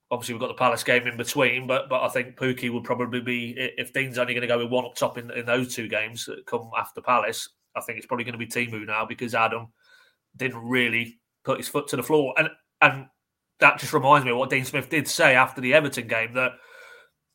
obviously 0.09 0.33
we've 0.33 0.41
got 0.41 0.47
the 0.47 0.55
Palace 0.55 0.83
game 0.83 1.07
in 1.07 1.15
between, 1.15 1.67
but 1.67 1.89
but 1.89 2.01
I 2.01 2.09
think 2.09 2.35
Pukki 2.35 2.71
would 2.71 2.83
probably 2.83 3.21
be 3.21 3.55
if 3.77 3.93
Dean's 3.93 4.17
only 4.17 4.33
going 4.33 4.41
to 4.41 4.47
go 4.47 4.57
with 4.57 4.69
one 4.69 4.85
up 4.85 4.95
top 4.95 5.17
in, 5.17 5.31
in 5.31 5.45
those 5.45 5.73
two 5.73 5.87
games 5.87 6.25
that 6.25 6.45
come 6.45 6.69
after 6.77 7.01
Palace. 7.01 7.49
I 7.75 7.81
think 7.81 7.97
it's 7.97 8.07
probably 8.07 8.25
going 8.25 8.37
to 8.37 8.45
be 8.45 8.47
Teemu 8.47 8.85
now 8.85 9.05
because 9.05 9.35
Adam 9.35 9.67
didn't 10.35 10.63
really 10.63 11.19
put 11.43 11.57
his 11.57 11.67
foot 11.67 11.87
to 11.89 11.95
the 11.95 12.03
floor. 12.03 12.33
And 12.37 12.49
and 12.81 13.07
that 13.59 13.79
just 13.79 13.93
reminds 13.93 14.25
me 14.25 14.31
of 14.31 14.37
what 14.37 14.49
Dean 14.49 14.65
Smith 14.65 14.89
did 14.89 15.07
say 15.07 15.35
after 15.35 15.61
the 15.61 15.73
Everton 15.73 16.07
game 16.07 16.33
that 16.33 16.53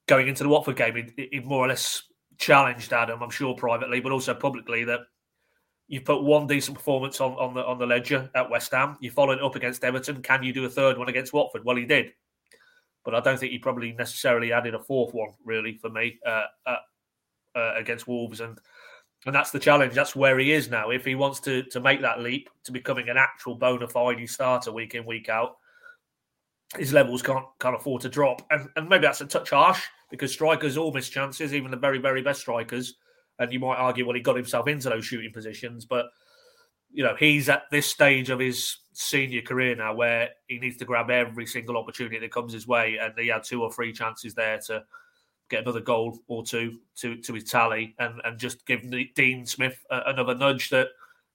going 0.07 0.29
into 0.29 0.43
the 0.43 0.49
Watford 0.49 0.77
game, 0.77 1.13
he, 1.17 1.29
he 1.33 1.41
more 1.41 1.65
or 1.65 1.69
less 1.69 2.03
challenged 2.39 2.93
Adam, 2.93 3.23
I'm 3.23 3.31
sure 3.31 3.55
privately, 3.55 4.01
but 4.01 4.13
also 4.13 4.35
publicly 4.35 4.85
that 4.85 5.01
you've 5.87 6.05
put 6.05 6.23
one 6.23 6.47
decent 6.47 6.77
performance 6.77 7.21
on, 7.21 7.33
on 7.33 7.55
the 7.55 7.65
on 7.65 7.79
the 7.79 7.87
ledger 7.87 8.31
at 8.35 8.51
West 8.51 8.73
Ham. 8.73 8.97
You 9.01 9.11
followed 9.11 9.39
it 9.39 9.45
up 9.45 9.57
against 9.57 9.85
Everton. 9.85 10.23
Can 10.23 10.43
you 10.43 10.53
do 10.53 10.65
a 10.65 10.71
third 10.71 10.99
one 10.99 11.09
against 11.09 11.33
Watford? 11.33 11.65
Well, 11.65 11.77
he 11.77 11.85
did, 11.85 12.13
but 13.05 13.15
I 13.15 13.21
don't 13.21 13.39
think 13.39 13.53
he 13.53 13.59
probably 13.59 13.93
necessarily 13.93 14.53
added 14.53 14.75
a 14.75 14.79
fourth 14.79 15.15
one 15.15 15.31
really 15.45 15.79
for 15.79 15.91
me 15.91 16.19
uh, 16.27 16.45
uh, 16.67 16.77
uh, 17.57 17.75
against 17.77 18.07
Wolves, 18.07 18.41
and 18.41 18.59
and 19.27 19.35
that's 19.35 19.51
the 19.51 19.59
challenge. 19.59 19.95
That's 19.95 20.17
where 20.17 20.39
he 20.39 20.53
is 20.53 20.71
now. 20.71 20.91
If 20.91 21.05
he 21.05 21.15
wants 21.15 21.41
to 21.41 21.63
to 21.65 21.81
make 21.81 22.01
that 22.03 22.21
leap 22.21 22.49
to 22.65 22.73
becoming 22.73 23.09
an 23.09 23.17
actual 23.17 23.55
bona 23.55 23.89
fide 23.89 24.29
starter 24.29 24.73
week 24.73 24.95
in 24.95 25.05
week 25.05 25.29
out, 25.29 25.57
his 26.77 26.93
levels 26.93 27.23
can't 27.23 27.47
can't 27.61 27.77
afford 27.77 28.03
to 28.03 28.09
drop, 28.09 28.43
and 28.51 28.69
and 28.77 28.89
maybe 28.89 29.03
that's 29.03 29.21
a 29.21 29.27
touch 29.27 29.51
harsh 29.51 29.85
because 30.11 30.33
strikers 30.33 30.77
all 30.77 30.93
miss 30.93 31.09
chances, 31.09 31.55
even 31.55 31.71
the 31.71 31.77
very 31.77 31.99
very 31.99 32.23
best 32.23 32.41
strikers 32.41 32.95
and 33.39 33.53
you 33.53 33.61
might 33.61 33.77
argue, 33.77 34.05
well, 34.05 34.15
he 34.15 34.21
got 34.21 34.37
himself 34.37 34.69
into 34.69 34.89
those 34.89 35.05
shooting 35.05 35.33
positions, 35.33 35.85
but 35.85 36.07
you 36.91 37.05
know, 37.05 37.15
he's 37.19 37.49
at 37.49 37.65
this 37.71 37.87
stage 37.87 38.31
of 38.31 38.39
his 38.39 38.79
senior 38.93 39.43
career 39.43 39.77
now 39.77 39.95
where 39.95 40.31
he 40.47 40.59
needs 40.59 40.79
to 40.79 40.85
grab 40.85 41.11
every 41.11 41.47
single 41.47 41.77
opportunity 41.77 42.19
that 42.19 42.33
comes 42.33 42.53
his 42.53 42.67
way, 42.67 42.99
and 43.01 43.13
he 43.17 43.29
had 43.29 43.45
two 43.45 43.63
or 43.63 43.73
three 43.73 43.93
chances 43.93 44.35
there 44.35 44.59
to 44.67 44.83
get 45.49 45.63
another 45.63 45.81
goal 45.81 46.19
or 46.29 46.45
two 46.45 46.79
to 46.97 47.17
to 47.23 47.35
his 47.35 47.45
tally, 47.45 47.95
and 47.99 48.21
and 48.25 48.39
just 48.39 48.67
give 48.67 48.83
Dean 49.15 49.47
Smith 49.47 49.79
another 49.91 50.35
nudge 50.35 50.71
that, 50.71 50.89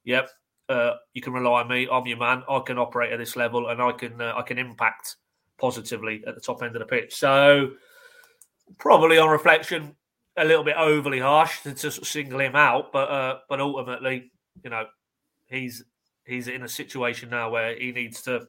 yep, 0.03 0.29
uh, 0.69 0.93
you 1.13 1.21
can 1.21 1.33
rely 1.33 1.61
on 1.61 1.67
me. 1.67 1.87
I'm 1.91 2.05
your 2.07 2.17
man. 2.17 2.43
I 2.49 2.59
can 2.59 2.77
operate 2.77 3.11
at 3.11 3.19
this 3.19 3.35
level, 3.35 3.69
and 3.69 3.81
I 3.81 3.91
can 3.91 4.19
uh, 4.21 4.33
I 4.35 4.41
can 4.41 4.57
impact 4.57 5.17
positively 5.57 6.23
at 6.27 6.35
the 6.35 6.41
top 6.41 6.63
end 6.63 6.75
of 6.75 6.79
the 6.79 6.85
pitch. 6.85 7.15
So, 7.15 7.71
probably 8.77 9.17
on 9.17 9.29
reflection, 9.29 9.95
a 10.37 10.45
little 10.45 10.63
bit 10.63 10.77
overly 10.77 11.19
harsh 11.19 11.61
to, 11.61 11.73
to 11.73 11.91
single 11.91 12.39
him 12.39 12.55
out, 12.55 12.91
but 12.91 13.09
uh, 13.09 13.39
but 13.49 13.59
ultimately, 13.59 14.31
you 14.63 14.69
know, 14.69 14.85
he's 15.47 15.83
he's 16.25 16.47
in 16.47 16.63
a 16.63 16.69
situation 16.69 17.29
now 17.29 17.49
where 17.49 17.77
he 17.77 17.91
needs 17.91 18.21
to 18.23 18.47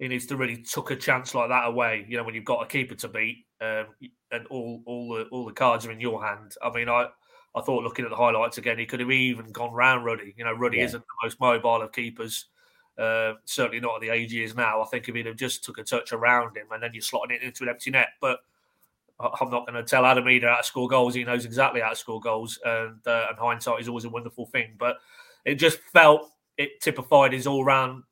he 0.00 0.08
needs 0.08 0.26
to 0.26 0.36
really 0.36 0.56
tuck 0.62 0.90
a 0.90 0.96
chance 0.96 1.34
like 1.34 1.50
that 1.50 1.68
away. 1.68 2.06
You 2.08 2.16
know, 2.16 2.24
when 2.24 2.34
you've 2.34 2.44
got 2.44 2.62
a 2.62 2.66
keeper 2.66 2.94
to 2.96 3.08
beat 3.08 3.44
um, 3.60 3.86
and 4.32 4.46
all 4.48 4.82
all 4.86 5.14
the 5.14 5.24
all 5.24 5.44
the 5.44 5.52
cards 5.52 5.86
are 5.86 5.92
in 5.92 6.00
your 6.00 6.24
hand. 6.24 6.54
I 6.62 6.70
mean, 6.70 6.88
I 6.88 7.06
I 7.54 7.60
thought 7.60 7.84
looking 7.84 8.06
at 8.06 8.10
the 8.10 8.16
highlights 8.16 8.58
again, 8.58 8.78
he 8.78 8.86
could 8.86 9.00
have 9.00 9.10
even 9.10 9.52
gone 9.52 9.74
round 9.74 10.04
Ruddy. 10.04 10.34
You 10.36 10.44
know, 10.44 10.52
Ruddy 10.54 10.78
yeah. 10.78 10.84
isn't 10.84 11.00
the 11.02 11.26
most 11.26 11.38
mobile 11.38 11.82
of 11.82 11.92
keepers. 11.92 12.46
Uh, 12.98 13.34
certainly 13.44 13.80
not 13.80 13.96
at 13.96 14.00
the 14.00 14.10
age 14.10 14.32
he 14.32 14.42
is 14.42 14.54
now. 14.54 14.82
I 14.82 14.86
think 14.86 15.08
if 15.08 15.14
he'd 15.14 15.26
have 15.26 15.36
just 15.36 15.64
took 15.64 15.78
a 15.78 15.84
touch 15.84 16.12
around 16.12 16.56
him 16.56 16.66
and 16.70 16.82
then 16.82 16.90
you're 16.92 17.02
slotting 17.02 17.32
it 17.32 17.42
into 17.42 17.62
an 17.62 17.70
empty 17.70 17.90
net, 17.90 18.08
but 18.20 18.40
I'm 19.18 19.50
not 19.50 19.66
going 19.66 19.74
to 19.74 19.82
tell 19.82 20.06
Adam 20.06 20.24
Idah 20.24 20.48
how 20.48 20.56
to 20.56 20.64
score 20.64 20.88
goals. 20.88 21.14
He 21.14 21.24
knows 21.24 21.44
exactly 21.44 21.80
how 21.82 21.90
to 21.90 21.96
score 21.96 22.20
goals, 22.20 22.58
and 22.64 23.06
uh, 23.06 23.26
and 23.28 23.38
hindsight 23.38 23.80
is 23.80 23.88
always 23.88 24.04
a 24.04 24.10
wonderful 24.10 24.46
thing. 24.46 24.76
But 24.78 24.96
it 25.44 25.56
just 25.56 25.78
felt 25.92 26.30
it 26.56 26.80
typified 26.80 27.34
his 27.34 27.46
all 27.46 27.64
round 27.64 28.04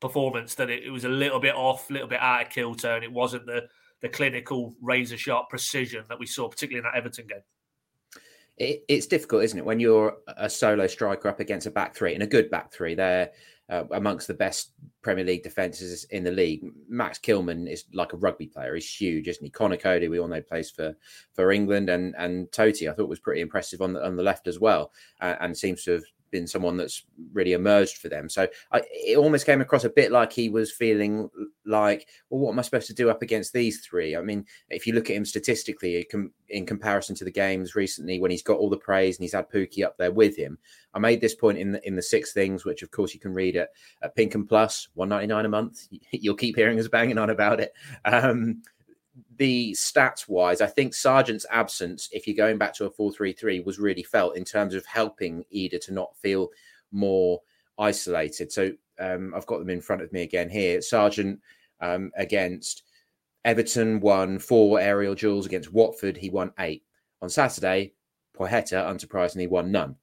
performance 0.00 0.54
that 0.56 0.70
it, 0.70 0.84
it, 0.84 0.90
was 0.90 1.04
a 1.04 1.08
little 1.08 1.40
bit 1.40 1.54
off, 1.54 1.88
a 1.90 1.92
little 1.92 2.08
bit 2.08 2.20
out 2.20 2.42
of 2.42 2.50
kilter, 2.50 2.94
and 2.94 3.04
it 3.04 3.12
wasn't 3.12 3.46
the 3.46 3.68
the 4.02 4.08
clinical 4.08 4.74
razor 4.82 5.16
sharp 5.16 5.48
precision 5.48 6.04
that 6.08 6.18
we 6.18 6.26
saw, 6.26 6.48
particularly 6.48 6.86
in 6.86 6.92
that 6.92 6.98
Everton 6.98 7.26
game. 7.26 7.40
It, 8.58 8.84
it's 8.88 9.06
difficult, 9.06 9.44
isn't 9.44 9.58
it, 9.58 9.64
when 9.64 9.80
you're 9.80 10.18
a 10.36 10.50
solo 10.50 10.86
striker 10.86 11.28
up 11.28 11.40
against 11.40 11.66
a 11.66 11.70
back 11.70 11.94
three 11.94 12.14
and 12.14 12.22
a 12.22 12.26
good 12.26 12.50
back 12.50 12.72
three? 12.72 12.94
They're 12.94 13.30
uh, 13.68 13.84
amongst 13.90 14.28
the 14.28 14.34
best 14.34 14.72
Premier 15.02 15.24
League 15.24 15.42
defenses 15.42 16.04
in 16.10 16.24
the 16.24 16.30
league. 16.30 16.62
Max 16.88 17.18
Kilman 17.18 17.68
is 17.70 17.84
like 17.92 18.12
a 18.12 18.16
rugby 18.16 18.46
player. 18.46 18.74
He's 18.74 18.92
huge, 18.92 19.28
isn't 19.28 19.44
he? 19.44 19.50
Conor 19.50 19.76
Coady, 19.76 20.08
we 20.08 20.20
all 20.20 20.28
know, 20.28 20.40
plays 20.40 20.70
for 20.70 20.94
for 21.34 21.52
England, 21.52 21.90
and 21.90 22.14
and 22.16 22.46
Toti, 22.50 22.90
I 22.90 22.94
thought 22.94 23.08
was 23.08 23.20
pretty 23.20 23.40
impressive 23.40 23.80
on 23.80 23.92
the 23.92 24.04
on 24.04 24.16
the 24.16 24.22
left 24.22 24.46
as 24.46 24.60
well, 24.60 24.92
uh, 25.20 25.34
and 25.40 25.56
seems 25.56 25.82
to 25.84 25.92
have 25.92 26.04
been 26.30 26.46
someone 26.46 26.76
that's 26.76 27.04
really 27.32 27.52
emerged 27.52 27.98
for 27.98 28.08
them. 28.08 28.28
So 28.28 28.46
I, 28.72 28.82
it 28.90 29.16
almost 29.16 29.46
came 29.46 29.60
across 29.60 29.84
a 29.84 29.90
bit 29.90 30.12
like 30.12 30.32
he 30.32 30.48
was 30.48 30.72
feeling 30.72 31.30
like, 31.64 32.08
well, 32.30 32.40
what 32.40 32.52
am 32.52 32.58
I 32.58 32.62
supposed 32.62 32.86
to 32.88 32.94
do 32.94 33.10
up 33.10 33.22
against 33.22 33.52
these 33.52 33.80
three? 33.80 34.16
I 34.16 34.22
mean, 34.22 34.44
if 34.70 34.86
you 34.86 34.92
look 34.92 35.10
at 35.10 35.16
him 35.16 35.24
statistically 35.24 36.06
in 36.48 36.66
comparison 36.66 37.14
to 37.16 37.24
the 37.24 37.30
games 37.30 37.74
recently, 37.74 38.20
when 38.20 38.30
he's 38.30 38.42
got 38.42 38.58
all 38.58 38.70
the 38.70 38.76
praise 38.76 39.16
and 39.16 39.24
he's 39.24 39.34
had 39.34 39.50
Pukki 39.50 39.84
up 39.84 39.96
there 39.96 40.12
with 40.12 40.36
him, 40.36 40.58
I 40.94 40.98
made 40.98 41.20
this 41.20 41.34
point 41.34 41.58
in 41.58 41.72
the 41.72 41.86
in 41.86 41.94
the 41.94 42.02
six 42.02 42.32
things, 42.32 42.64
which 42.64 42.82
of 42.82 42.90
course 42.90 43.12
you 43.12 43.20
can 43.20 43.34
read 43.34 43.56
at, 43.56 43.70
at 44.02 44.14
Pink 44.16 44.34
Un 44.34 44.46
Plus, 44.46 44.88
one 44.94 45.10
ninety 45.10 45.26
nine 45.26 45.44
a 45.44 45.48
month. 45.48 45.86
You'll 46.10 46.34
keep 46.34 46.56
hearing 46.56 46.80
us 46.80 46.88
banging 46.88 47.18
on 47.18 47.30
about 47.30 47.60
it. 47.60 47.72
Um, 48.04 48.62
the 49.36 49.72
stats 49.72 50.28
wise, 50.28 50.60
I 50.60 50.66
think 50.66 50.94
Sargent's 50.94 51.46
absence, 51.50 52.08
if 52.12 52.26
you're 52.26 52.36
going 52.36 52.58
back 52.58 52.74
to 52.74 52.86
a 52.86 52.90
4 52.90 53.12
3 53.12 53.32
3, 53.32 53.60
was 53.60 53.78
really 53.78 54.02
felt 54.02 54.36
in 54.36 54.44
terms 54.44 54.74
of 54.74 54.84
helping 54.86 55.44
Idah 55.54 55.80
to 55.86 55.92
not 55.92 56.16
feel 56.16 56.48
more 56.92 57.40
isolated. 57.78 58.52
So 58.52 58.72
um, 58.98 59.32
I've 59.34 59.46
got 59.46 59.58
them 59.58 59.70
in 59.70 59.80
front 59.80 60.02
of 60.02 60.12
me 60.12 60.22
again 60.22 60.48
here. 60.48 60.80
Sargent 60.80 61.40
um, 61.80 62.10
against 62.16 62.82
Everton 63.44 64.00
won 64.00 64.38
four 64.38 64.80
aerial 64.80 65.14
duels 65.14 65.46
against 65.46 65.72
Watford. 65.72 66.16
He 66.16 66.30
won 66.30 66.52
eight. 66.58 66.82
On 67.22 67.30
Saturday, 67.30 67.94
Placheta, 68.36 68.84
unsurprisingly, 68.86 69.48
won 69.48 69.70
none. 69.70 69.96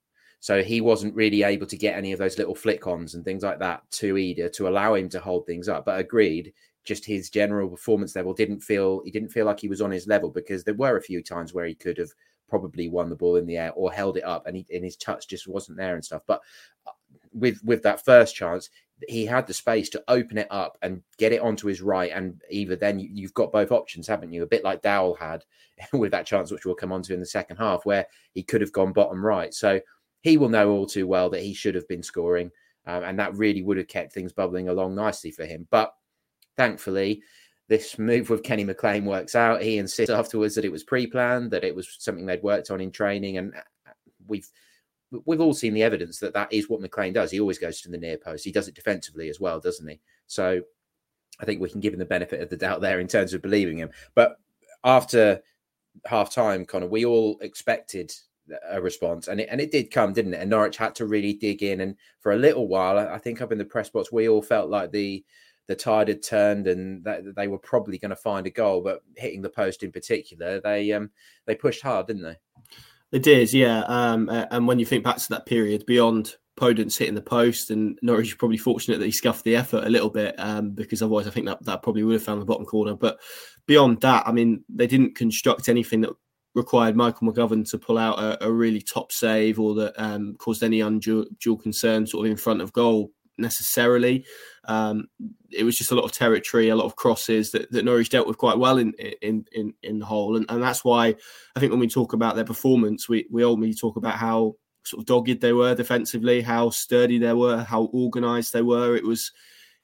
So 0.44 0.62
he 0.62 0.82
wasn't 0.82 1.16
really 1.16 1.44
able 1.44 1.66
to 1.68 1.78
get 1.78 1.96
any 1.96 2.12
of 2.12 2.20
those 2.20 2.38
little 2.38 2.54
flick 2.54 2.86
ons 2.86 3.16
and 3.16 3.24
things 3.24 3.44
like 3.44 3.60
that 3.60 3.90
to 3.92 4.16
Idah 4.16 4.52
to 4.52 4.68
allow 4.68 4.94
him 4.94 5.08
to 5.08 5.22
hold 5.22 5.46
things 5.46 5.70
up. 5.70 5.86
But 5.86 6.02
agreed, 6.02 6.52
just 6.84 7.06
his 7.06 7.30
general 7.30 7.70
performance 7.70 8.14
level 8.14 8.34
didn't 8.34 8.60
feel 8.60 9.02
he 9.06 9.10
didn't 9.10 9.30
feel 9.30 9.46
like 9.46 9.62
he 9.62 9.70
was 9.70 9.80
on 9.80 9.90
his 9.90 10.06
level 10.06 10.30
because 10.30 10.66
there 10.66 10.74
were 10.74 10.98
a 10.98 11.02
few 11.02 11.24
times 11.24 11.54
where 11.54 11.66
he 11.66 11.74
could 11.74 11.98
have 11.98 12.10
probably 12.50 12.90
won 12.90 13.10
the 13.10 13.16
ball 13.16 13.38
in 13.38 13.46
the 13.46 13.56
air 13.56 13.72
or 13.72 13.90
held 13.90 14.18
it 14.18 14.26
up 14.26 14.46
and, 14.46 14.58
he, 14.58 14.66
and 14.74 14.84
his 14.84 14.98
touch 14.98 15.30
just 15.30 15.48
wasn't 15.48 15.78
there 15.78 15.96
and 15.96 16.04
stuff. 16.04 16.24
But 16.28 16.42
uh, 16.86 16.92
with 17.32 17.64
with 17.64 17.82
that 17.84 18.04
first 18.04 18.36
chance 18.36 18.70
he 19.08 19.26
had 19.26 19.48
the 19.48 19.54
space 19.54 19.88
to 19.92 20.04
open 20.10 20.38
it 20.38 20.48
up 20.52 20.78
and 20.82 21.02
get 21.18 21.32
it 21.32 21.42
onto 21.42 21.68
his 21.68 21.82
right. 21.82 22.12
And 22.14 22.42
either 22.50 22.76
then 22.76 23.00
you, 23.00 23.26
have 23.26 23.34
got 23.34 23.54
both 23.54 23.72
options 23.72 24.08
haven't 24.08 24.34
you? 24.34 24.44
A 24.44 24.48
bit 24.48 24.66
like 24.66 24.82
Dowell 24.82 25.16
had 25.16 25.46
with 25.94 26.12
that 26.12 26.26
chance 26.26 26.52
which 26.52 26.66
we'll 26.66 26.76
come 26.76 26.92
on 26.92 27.02
to 27.04 27.14
in 27.14 27.22
the 27.22 27.26
second 27.26 27.56
half 27.56 27.86
where 27.86 28.08
he 28.34 28.44
could 28.44 28.60
have 28.60 28.74
gone 28.74 28.92
bottom 28.92 29.26
right. 29.26 29.54
So 29.54 29.80
he 30.24 30.38
will 30.38 30.50
know 30.50 30.72
all 30.72 30.88
too 30.88 31.06
well 31.06 31.30
that 31.30 31.44
he 31.44 31.54
should 31.54 31.76
have 31.76 31.88
been 31.88 32.04
scoring 32.04 32.50
um, 32.88 33.04
and 33.04 33.20
that 33.20 33.36
really 33.36 33.62
would 33.62 33.78
have 33.78 33.88
kept 33.88 34.12
things 34.12 34.34
bubbling 34.34 34.68
along 34.68 34.96
nicely 34.96 35.30
for 35.30 35.46
him 35.46 35.68
but 35.70 35.94
thankfully, 36.56 37.24
this 37.68 37.98
move 37.98 38.30
with 38.30 38.44
Kenny 38.44 38.64
McLean 38.64 39.06
works 39.06 39.36
out. 39.36 39.62
He 39.62 39.78
insists 39.78 40.14
afterwards 40.14 40.56
that 40.56 40.66
it 40.66 40.72
was 40.72 40.84
pre-planned, 40.84 41.52
that 41.52 41.64
it 41.64 41.76
was 41.76 41.96
something 42.00 42.26
they'd 42.26 42.44
worked 42.44 42.72
on 42.72 42.82
in 42.82 42.92
training, 42.92 43.38
and 43.38 43.54
uh, 43.56 43.92
we've 44.28 44.50
we've 45.26 45.42
all 45.42 45.54
seen 45.54 45.74
the 45.74 45.84
evidence 45.84 46.20
that 46.20 46.34
that 46.34 46.52
is 46.52 46.70
what 46.70 46.82
McLean 46.82 47.14
does. 47.14 47.30
He 47.30 47.40
always 47.40 47.60
goes 47.60 47.82
to 47.82 47.90
the 47.90 47.98
near 47.98 48.18
post. 48.18 48.44
He 48.44 48.52
does 48.52 48.68
it 48.68 48.76
defensively 48.76 49.30
as 49.30 49.40
well, 49.40 49.60
doesn't 49.60 49.88
he? 49.88 50.00
So 50.26 50.62
I 51.40 51.46
think 51.46 51.62
we 51.62 51.70
can 51.70 51.82
give 51.82 51.94
him 51.94 52.00
the 52.00 52.06
benefit 52.06 52.42
of 52.42 52.50
the 52.50 52.58
doubt 52.58 52.82
there 52.82 53.00
in 53.00 53.08
terms 53.08 53.34
of 53.34 53.42
believing 53.42 53.78
him. 53.78 53.92
But 54.16 54.38
after 54.84 55.42
half 56.06 56.34
time, 56.34 56.66
Connor, 56.66 56.88
we 56.88 57.06
all 57.06 57.38
expected 57.42 58.12
a 58.70 58.82
response, 58.82 59.28
and 59.28 59.40
it 59.40 59.50
and 59.52 59.62
it 59.62 59.72
did 59.72 59.92
come, 59.92 60.14
didn't 60.14 60.34
it? 60.34 60.42
And 60.42 60.50
Norwich 60.50 60.78
had 60.78 60.96
to 60.96 61.06
really 61.06 61.34
dig 61.34 61.64
in, 61.64 61.82
and 61.82 61.96
for 62.20 62.32
a 62.32 62.38
little 62.38 62.68
while, 62.68 62.98
I 62.98 63.18
think 63.18 63.42
up 63.42 63.52
in 63.52 63.58
the 63.58 63.66
press 63.66 63.90
box, 63.90 64.12
we 64.12 64.30
all 64.30 64.42
felt 64.42 64.70
like 64.70 64.92
the 64.92 65.24
the 65.68 65.76
tide 65.76 66.10
had 66.10 66.22
turned 66.22 66.68
and 66.68 67.04
that 67.06 67.36
they 67.36 67.48
were 67.48 67.58
probably 67.58 67.98
going 67.98 68.10
to 68.10 68.16
find 68.16 68.46
a 68.46 68.50
goal, 68.50 68.82
but 68.82 69.02
hitting 69.16 69.42
the 69.42 69.50
post 69.50 69.84
in 69.84 69.92
particular, 69.92 70.60
they 70.60 70.92
um 70.92 71.10
they 71.46 71.56
pushed 71.56 71.82
hard, 71.82 72.08
didn't 72.08 72.24
they? 72.24 72.38
They 73.12 73.20
did, 73.20 73.54
yeah. 73.54 73.82
Um, 73.82 74.30
and 74.30 74.68
when 74.68 74.80
you 74.80 74.86
think 74.86 75.04
back 75.04 75.18
to 75.18 75.30
that 75.30 75.46
period, 75.46 75.86
beyond 75.86 76.36
Podence 76.60 76.98
hitting 76.98 77.16
the 77.16 77.22
post, 77.22 77.70
and 77.70 77.98
Norwich 78.02 78.30
is 78.30 78.34
probably 78.36 78.58
fortunate 78.58 79.00
that 79.00 79.06
he 79.06 79.12
scuffed 79.12 79.44
the 79.44 79.56
effort 79.56 79.86
a 79.86 79.90
little 79.90 80.10
bit, 80.10 80.36
um, 80.40 80.72
because 80.72 81.02
otherwise 81.02 81.28
I 81.28 81.32
think 81.32 81.46
that 81.46 81.64
that 81.66 81.84
probably 81.84 82.04
would 82.04 82.14
have 82.14 82.24
found 82.24 82.42
the 82.42 82.46
bottom 82.46 82.66
corner. 82.66 82.96
But 82.96 83.20
beyond 83.68 84.02
that, 84.02 84.28
I 84.28 84.32
mean, 84.32 84.64
they 84.68 84.88
didn't 84.88 85.16
construct 85.16 85.70
anything 85.70 86.02
that 86.02 86.12
required 86.56 86.96
Michael 86.96 87.32
McGovern 87.32 87.70
to 87.70 87.78
pull 87.78 87.98
out 87.98 88.20
a, 88.20 88.46
a 88.46 88.52
really 88.52 88.82
top 88.82 89.12
save 89.12 89.60
or 89.60 89.74
that 89.76 89.94
um, 89.98 90.36
caused 90.38 90.64
any 90.64 90.82
undue 90.82 91.26
concern 91.62 92.06
sort 92.06 92.26
of 92.26 92.32
in 92.32 92.38
front 92.38 92.62
of 92.62 92.74
goal 92.74 93.12
necessarily. 93.38 94.26
Um, 94.66 95.08
it 95.52 95.64
was 95.64 95.78
just 95.78 95.92
a 95.92 95.96
lot 95.96 96.06
of 96.06 96.12
territory, 96.12 96.70
a 96.70 96.76
lot 96.76 96.86
of 96.86 96.96
crosses 96.96 97.52
that, 97.52 97.72
that 97.72 97.86
Norwich 97.86 98.10
dealt 98.10 98.28
with 98.28 98.38
quite 98.38 98.58
well 98.58 98.78
in 98.78 98.94
in 99.22 99.46
in, 99.52 99.74
in 99.84 100.00
the 100.00 100.06
whole, 100.06 100.36
and, 100.36 100.46
and 100.50 100.62
that's 100.62 100.86
why 100.86 101.16
I 101.56 101.60
think 101.60 101.72
when 101.72 101.80
we 101.80 101.88
talk 101.88 102.14
about 102.14 102.36
their 102.36 102.46
performance, 102.46 103.10
we 103.10 103.28
we 103.32 103.44
ultimately 103.44 103.76
talk 103.76 103.98
about 103.98 104.16
how 104.16 104.56
sort 104.86 105.02
of 105.02 105.06
dogged 105.06 105.42
they 105.42 105.54
were 105.54 105.76
defensively, 105.76 106.42
how 106.42 106.70
sturdy 106.70 107.18
they 107.18 107.34
were, 107.34 107.64
how 107.64 107.90
organised 107.94 108.54
they 108.54 108.62
were. 108.62 108.96
It 108.96 109.06
was 109.06 109.32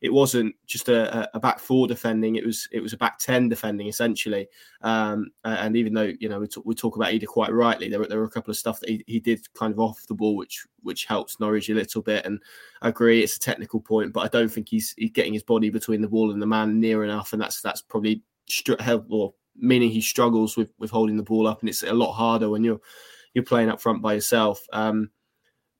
it 0.01 0.13
wasn't 0.13 0.55
just 0.65 0.87
a, 0.87 1.29
a, 1.35 1.39
back 1.39 1.59
four 1.59 1.87
defending; 1.87 2.35
it 2.35 2.45
was 2.45 2.67
it 2.71 2.79
was 2.79 2.93
a 2.93 2.97
back 2.97 3.19
ten 3.19 3.49
defending 3.49 3.87
essentially. 3.87 4.47
Um, 4.81 5.31
and 5.43 5.75
even 5.75 5.93
though 5.93 6.13
you 6.19 6.29
know 6.29 6.39
we, 6.39 6.47
we 6.63 6.73
talk 6.73 6.95
about 6.95 7.11
Idah 7.11 7.25
quite 7.25 7.51
rightly, 7.51 7.89
there 7.89 7.99
were, 7.99 8.07
there 8.07 8.19
were 8.19 8.25
a 8.25 8.29
couple 8.29 8.51
of 8.51 8.57
stuff 8.57 8.79
that 8.79 8.89
he, 8.89 9.03
he 9.07 9.19
did 9.19 9.41
kind 9.53 9.73
of 9.73 9.79
off 9.79 10.05
the 10.07 10.13
ball, 10.13 10.37
which 10.37 10.65
which 10.83 11.05
helps 11.05 11.39
Norwich 11.39 11.69
a 11.69 11.73
little 11.73 12.01
bit. 12.01 12.25
And 12.25 12.41
I 12.81 12.89
agree, 12.89 13.21
it's 13.21 13.35
a 13.35 13.41
technical 13.41 13.81
point, 13.81 14.13
but 14.13 14.21
I 14.21 14.29
don't 14.29 14.49
think 14.49 14.69
he's, 14.69 14.93
he's 14.97 15.11
getting 15.11 15.33
his 15.33 15.43
body 15.43 15.69
between 15.69 16.01
the 16.01 16.07
ball 16.07 16.31
and 16.31 16.41
the 16.41 16.47
man 16.47 16.79
near 16.79 17.03
enough, 17.03 17.33
and 17.33 17.41
that's 17.41 17.61
that's 17.61 17.81
probably 17.81 18.23
help 18.79 19.05
or 19.09 19.33
meaning 19.57 19.89
he 19.89 20.01
struggles 20.01 20.55
with 20.55 20.69
with 20.79 20.91
holding 20.91 21.17
the 21.17 21.23
ball 21.23 21.45
up, 21.45 21.59
and 21.59 21.69
it's 21.69 21.83
a 21.83 21.93
lot 21.93 22.13
harder 22.13 22.49
when 22.49 22.63
you're 22.63 22.79
you're 23.33 23.43
playing 23.43 23.69
up 23.69 23.81
front 23.81 24.01
by 24.01 24.13
yourself. 24.13 24.65
Um, 24.71 25.11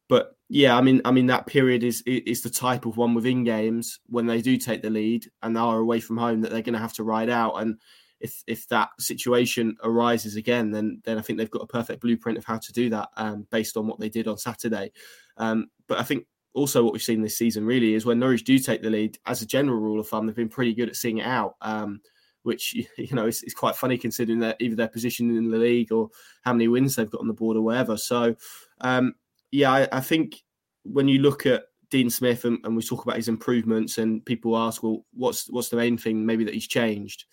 but 0.09 0.35
yeah, 0.49 0.75
I 0.75 0.81
mean, 0.81 1.01
I 1.05 1.11
mean 1.11 1.27
that 1.27 1.45
period 1.45 1.83
is 1.83 2.01
is 2.05 2.41
the 2.41 2.49
type 2.49 2.85
of 2.85 2.97
one 2.97 3.13
within 3.13 3.43
games 3.43 3.99
when 4.07 4.25
they 4.25 4.41
do 4.41 4.57
take 4.57 4.81
the 4.81 4.89
lead 4.89 5.29
and 5.43 5.55
they 5.55 5.59
are 5.59 5.77
away 5.77 5.99
from 5.99 6.17
home 6.17 6.41
that 6.41 6.51
they're 6.51 6.63
going 6.63 6.73
to 6.73 6.79
have 6.79 6.93
to 6.93 7.03
ride 7.03 7.29
out. 7.29 7.61
And 7.61 7.77
if 8.19 8.43
if 8.47 8.67
that 8.69 8.89
situation 8.99 9.77
arises 9.83 10.35
again, 10.35 10.71
then 10.71 11.01
then 11.05 11.19
I 11.19 11.21
think 11.21 11.37
they've 11.37 11.49
got 11.49 11.61
a 11.61 11.67
perfect 11.67 12.01
blueprint 12.01 12.39
of 12.39 12.45
how 12.45 12.57
to 12.57 12.73
do 12.73 12.89
that 12.89 13.09
um, 13.15 13.45
based 13.51 13.77
on 13.77 13.85
what 13.85 13.99
they 13.99 14.09
did 14.09 14.27
on 14.27 14.39
Saturday. 14.39 14.91
Um, 15.37 15.67
but 15.87 15.99
I 15.99 16.03
think 16.03 16.25
also 16.55 16.83
what 16.83 16.93
we've 16.93 17.03
seen 17.03 17.21
this 17.21 17.37
season 17.37 17.63
really 17.63 17.93
is 17.93 18.05
when 18.05 18.17
Norwich 18.17 18.43
do 18.43 18.57
take 18.57 18.81
the 18.81 18.89
lead, 18.89 19.19
as 19.27 19.43
a 19.43 19.47
general 19.47 19.79
rule 19.79 19.99
of 19.99 20.07
thumb, 20.07 20.25
they've 20.25 20.35
been 20.35 20.49
pretty 20.49 20.73
good 20.73 20.89
at 20.89 20.95
seeing 20.95 21.19
it 21.19 21.27
out. 21.27 21.55
Um, 21.61 22.01
which 22.43 22.73
you 22.97 23.15
know 23.15 23.27
is, 23.27 23.43
is, 23.43 23.53
quite 23.53 23.75
funny 23.75 23.97
considering 23.97 24.39
that 24.39 24.57
either 24.59 24.75
their 24.75 24.87
position 24.87 25.35
in 25.35 25.51
the 25.51 25.57
league 25.57 25.91
or 25.91 26.09
how 26.41 26.53
many 26.53 26.67
wins 26.67 26.95
they've 26.95 27.11
got 27.11 27.21
on 27.21 27.27
the 27.27 27.33
board 27.33 27.57
or 27.57 27.61
whatever. 27.61 27.97
So 27.97 28.35
um, 28.81 29.13
yeah, 29.51 29.71
I, 29.71 29.87
I, 29.91 29.99
think 29.99 30.43
when 30.83 31.07
you 31.07 31.19
look 31.19 31.45
at 31.45 31.63
Dean 31.89 32.09
Smith 32.09 32.45
and, 32.45 32.59
and, 32.63 32.75
we 32.75 32.83
talk 32.83 33.03
about 33.03 33.17
his 33.17 33.27
improvements, 33.27 33.97
and 33.97 34.23
people 34.25 34.57
ask, 34.57 34.83
well, 34.83 35.05
what's 35.13 35.49
what's 35.49 35.69
the 35.69 35.77
main 35.77 35.97
thing 35.97 36.25
maybe 36.25 36.43
that 36.43 36.53
he's 36.53 36.67
changed? 36.67 37.25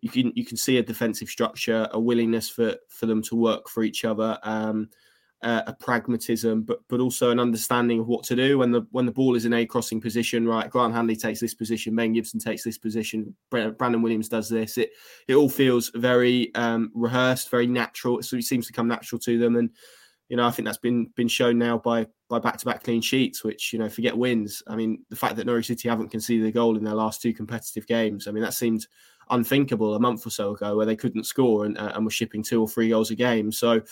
You 0.00 0.10
can 0.10 0.32
you 0.34 0.44
can 0.44 0.56
see 0.56 0.78
a 0.78 0.82
defensive 0.82 1.28
structure, 1.28 1.88
a 1.92 2.00
willingness 2.00 2.48
for 2.48 2.76
for 2.88 3.06
them 3.06 3.22
to 3.22 3.36
work 3.36 3.68
for 3.68 3.82
each 3.82 4.04
other. 4.04 4.38
Um, 4.42 4.88
uh, 5.42 5.62
a 5.68 5.72
pragmatism, 5.72 6.62
but 6.62 6.80
but 6.88 7.00
also 7.00 7.30
an 7.30 7.38
understanding 7.38 8.00
of 8.00 8.08
what 8.08 8.24
to 8.24 8.34
do 8.34 8.58
when 8.58 8.72
the 8.72 8.84
when 8.90 9.06
the 9.06 9.12
ball 9.12 9.36
is 9.36 9.44
in 9.44 9.52
a 9.52 9.64
crossing 9.64 10.00
position. 10.00 10.46
Right, 10.46 10.68
Grant 10.68 10.94
Hanley 10.94 11.14
takes 11.14 11.38
this 11.38 11.54
position, 11.54 11.94
Ben 11.94 12.12
Gibson 12.12 12.40
takes 12.40 12.64
this 12.64 12.78
position, 12.78 13.34
Brandon 13.50 14.02
Williams 14.02 14.28
does 14.28 14.48
this. 14.48 14.78
It 14.78 14.90
it 15.28 15.34
all 15.34 15.48
feels 15.48 15.90
very 15.94 16.52
um, 16.56 16.90
rehearsed, 16.92 17.50
very 17.50 17.68
natural. 17.68 18.20
So 18.22 18.36
it 18.36 18.44
seems 18.44 18.66
to 18.66 18.72
come 18.72 18.88
natural 18.88 19.20
to 19.20 19.38
them, 19.38 19.56
and 19.56 19.70
you 20.28 20.36
know 20.36 20.46
I 20.46 20.50
think 20.50 20.66
that's 20.66 20.78
been 20.78 21.06
been 21.16 21.28
shown 21.28 21.58
now 21.58 21.78
by 21.78 22.06
by 22.28 22.38
back 22.38 22.58
to 22.58 22.66
back 22.66 22.82
clean 22.82 23.00
sheets. 23.00 23.44
Which 23.44 23.72
you 23.72 23.78
know 23.78 23.88
forget 23.88 24.16
wins. 24.16 24.62
I 24.66 24.76
mean 24.76 25.04
the 25.10 25.16
fact 25.16 25.36
that 25.36 25.46
Norwich 25.46 25.66
City 25.66 25.88
haven't 25.88 26.10
conceded 26.10 26.46
a 26.46 26.52
goal 26.52 26.76
in 26.76 26.84
their 26.84 26.94
last 26.94 27.22
two 27.22 27.32
competitive 27.32 27.86
games. 27.86 28.26
I 28.26 28.30
mean 28.30 28.42
that 28.42 28.54
seemed 28.54 28.86
unthinkable 29.30 29.94
a 29.94 30.00
month 30.00 30.26
or 30.26 30.30
so 30.30 30.54
ago, 30.54 30.76
where 30.76 30.86
they 30.86 30.96
couldn't 30.96 31.24
score 31.24 31.64
and, 31.64 31.76
uh, 31.78 31.92
and 31.94 32.04
were 32.04 32.10
shipping 32.10 32.42
two 32.42 32.60
or 32.60 32.68
three 32.68 32.88
goals 32.88 33.10
a 33.10 33.14
game. 33.14 33.52
So 33.52 33.82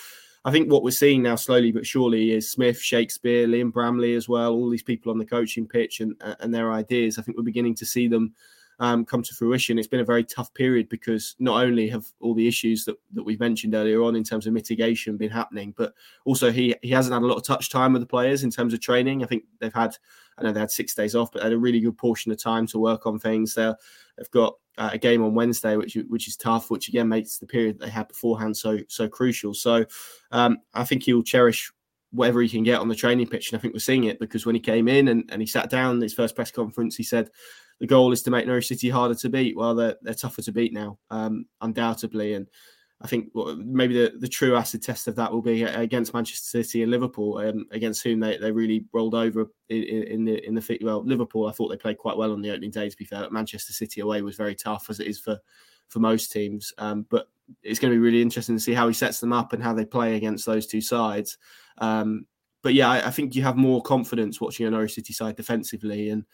I 0.45 0.51
think 0.51 0.71
what 0.71 0.83
we're 0.83 0.93
seeing 0.93 1.23
now, 1.23 1.37
slowly 1.37 1.73
but 1.73 1.87
surely, 1.87 2.31
is 2.31 2.51
Smith, 2.51 2.81
Shakespeare, 2.81 3.47
Liam 3.47 3.73
Bramley 3.73 4.15
as 4.15 4.29
well. 4.29 4.53
All 4.53 4.71
these 4.71 4.83
people 4.83 5.11
on 5.11 5.19
the 5.19 5.27
coaching 5.27 5.67
pitch 5.67 6.01
and 6.01 6.15
and 6.41 6.55
their 6.55 6.73
ideas. 6.73 7.19
I 7.19 7.23
think 7.23 7.37
we're 7.37 7.45
beginning 7.45 7.75
to 7.77 7.87
see 7.87 8.09
them 8.09 8.35
um, 8.79 9.05
come 9.05 9.23
to 9.23 9.35
fruition. 9.35 9.79
It's 9.79 9.89
been 9.89 10.01
a 10.01 10.05
very 10.05 10.25
tough 10.25 10.53
period 10.53 10.89
because 10.89 11.35
not 11.39 11.63
only 11.63 11.89
have 11.89 12.07
all 12.21 12.35
the 12.35 12.47
issues 12.47 12.85
that, 12.85 12.97
that 13.15 13.23
we've 13.23 13.41
mentioned 13.41 13.75
earlier 13.75 14.03
on 14.03 14.17
in 14.17 14.25
terms 14.25 14.47
of 14.47 14.53
mitigation 14.53 15.17
been 15.17 15.31
happening, 15.31 15.75
but 15.77 15.95
also 16.25 16.53
he 16.53 16.75
he 16.83 16.91
hasn't 16.91 17.15
had 17.15 17.23
a 17.23 17.27
lot 17.27 17.37
of 17.37 17.45
touch 17.45 17.71
time 17.71 17.93
with 17.93 18.03
the 18.03 18.07
players 18.07 18.45
in 18.45 18.51
terms 18.51 18.75
of 18.75 18.81
training. 18.81 19.23
I 19.23 19.27
think 19.27 19.45
they've 19.61 19.73
had 19.73 19.97
I 20.39 20.43
know 20.43 20.53
they 20.53 20.61
had 20.61 20.71
six 20.71 20.95
days 20.95 21.15
off, 21.15 21.33
but 21.33 21.41
they 21.41 21.47
had 21.47 21.55
a 21.55 21.59
really 21.59 21.81
good 21.81 21.97
portion 21.97 22.31
of 22.31 22.43
time 22.43 22.67
to 22.69 22.79
work 22.79 23.07
on 23.07 23.19
things. 23.19 23.55
They're, 23.55 23.77
they've 24.19 24.31
got 24.31 24.57
uh, 24.77 24.91
a 24.93 24.99
game 24.99 25.23
on 25.23 25.35
Wednesday, 25.35 25.77
which 25.77 25.97
which 26.09 26.29
is 26.29 26.37
tough, 26.37 26.71
which 26.71 26.89
again 26.89 27.09
makes 27.09 27.39
the 27.39 27.47
period 27.47 27.79
they 27.79 27.89
had 27.89 28.09
beforehand 28.09 28.57
so 28.57 28.79
so 28.89 29.09
crucial. 29.09 29.55
So 29.55 29.87
um, 30.33 30.59
I 30.75 30.85
think 30.85 31.03
he'll 31.03 31.23
cherish 31.23 31.73
whatever 32.11 32.41
he 32.41 32.49
can 32.49 32.63
get 32.63 32.81
on 32.81 32.89
the 32.89 32.95
training 32.95 33.29
pitch, 33.29 33.51
and 33.51 33.59
I 33.59 33.61
think 33.61 33.75
we're 33.75 33.81
seeing 33.81 34.05
it 34.05 34.19
because 34.19 34.47
when 34.47 34.55
he 34.55 34.61
came 34.61 34.89
in 34.89 35.09
and, 35.09 35.29
and 35.31 35.41
he 35.41 35.47
sat 35.47 35.71
down 35.71 36.01
his 36.01 36.15
first 36.15 36.35
press 36.35 36.51
conference, 36.51 36.97
he 36.97 37.03
said 37.03 37.31
the 37.81 37.87
goal 37.87 38.13
is 38.13 38.23
to 38.23 38.31
make 38.31 38.47
Norwich 38.47 38.69
City 38.69 38.89
harder 38.89 39.15
to 39.17 39.29
beat. 39.29 39.57
Well, 39.57 39.75
they're 39.75 39.97
they're 40.03 40.15
tougher 40.15 40.43
to 40.43 40.53
beat 40.53 40.73
now, 40.73 40.99
um, 41.11 41.47
undoubtedly, 41.61 42.35
and 42.35 42.49
I 43.03 43.09
think 43.09 43.31
maybe 43.59 43.95
the, 43.95 44.17
the 44.19 44.29
true 44.29 44.57
acid 44.57 44.83
test 44.83 45.07
of 45.07 45.17
that 45.17 45.31
will 45.31 45.43
be 45.43 45.65
against 45.65 46.15
Manchester 46.15 46.63
City 46.63 46.83
and 46.83 46.91
Liverpool, 46.91 47.37
um, 47.39 47.67
against 47.71 48.03
whom 48.03 48.21
they, 48.21 48.39
they 48.39 48.51
really 48.51 48.87
rolled 48.93 49.15
over 49.15 49.51
in, 49.69 49.83
in, 49.83 50.25
the 50.25 50.47
in 50.47 50.55
the 50.55 50.79
well 50.83 51.05
Liverpool. 51.05 51.47
I 51.47 51.53
thought 51.53 51.69
they 51.69 51.77
played 51.77 51.99
quite 51.99 52.17
well 52.17 52.33
on 52.33 52.41
the 52.41 52.51
opening 52.51 52.71
day. 52.71 52.89
To 52.89 52.97
be 52.97 53.05
fair, 53.05 53.29
Manchester 53.31 53.75
City 53.75 54.01
away 54.01 54.23
was 54.23 54.37
very 54.37 54.55
tough 54.55 54.87
as 54.89 55.01
it 55.01 55.07
is 55.07 55.21
for 55.21 55.39
for 55.89 55.99
most 55.99 56.33
teams. 56.33 56.73
Um, 56.79 57.07
but 57.11 57.29
it's 57.63 57.79
going 57.79 57.93
to 57.93 57.97
be 57.97 58.03
really 58.05 58.23
interesting 58.23 58.57
to 58.57 58.63
see 58.63 58.75
how 58.75 58.89
he 58.89 58.95
sets 58.95 59.21
them 59.21 59.33
up 59.33 59.53
and 59.53 59.63
how 59.63 59.73
they 59.73 59.85
play 59.85 60.17
against 60.17 60.47
those 60.47 60.67
two 60.67 60.81
sides. 60.81 61.39
Um, 61.79 62.27
but 62.63 62.75
yeah, 62.75 62.89
I, 62.89 63.09
I, 63.09 63.11
think 63.11 63.35
you 63.35 63.43
have 63.43 63.57
more 63.57 63.83
confidence 63.83 64.41
watching 64.41 64.67
a 64.67 64.71
Norwich 64.71 64.95
City 64.95 65.13
side 65.13 65.37
defensively, 65.37 66.11
and 66.11 66.25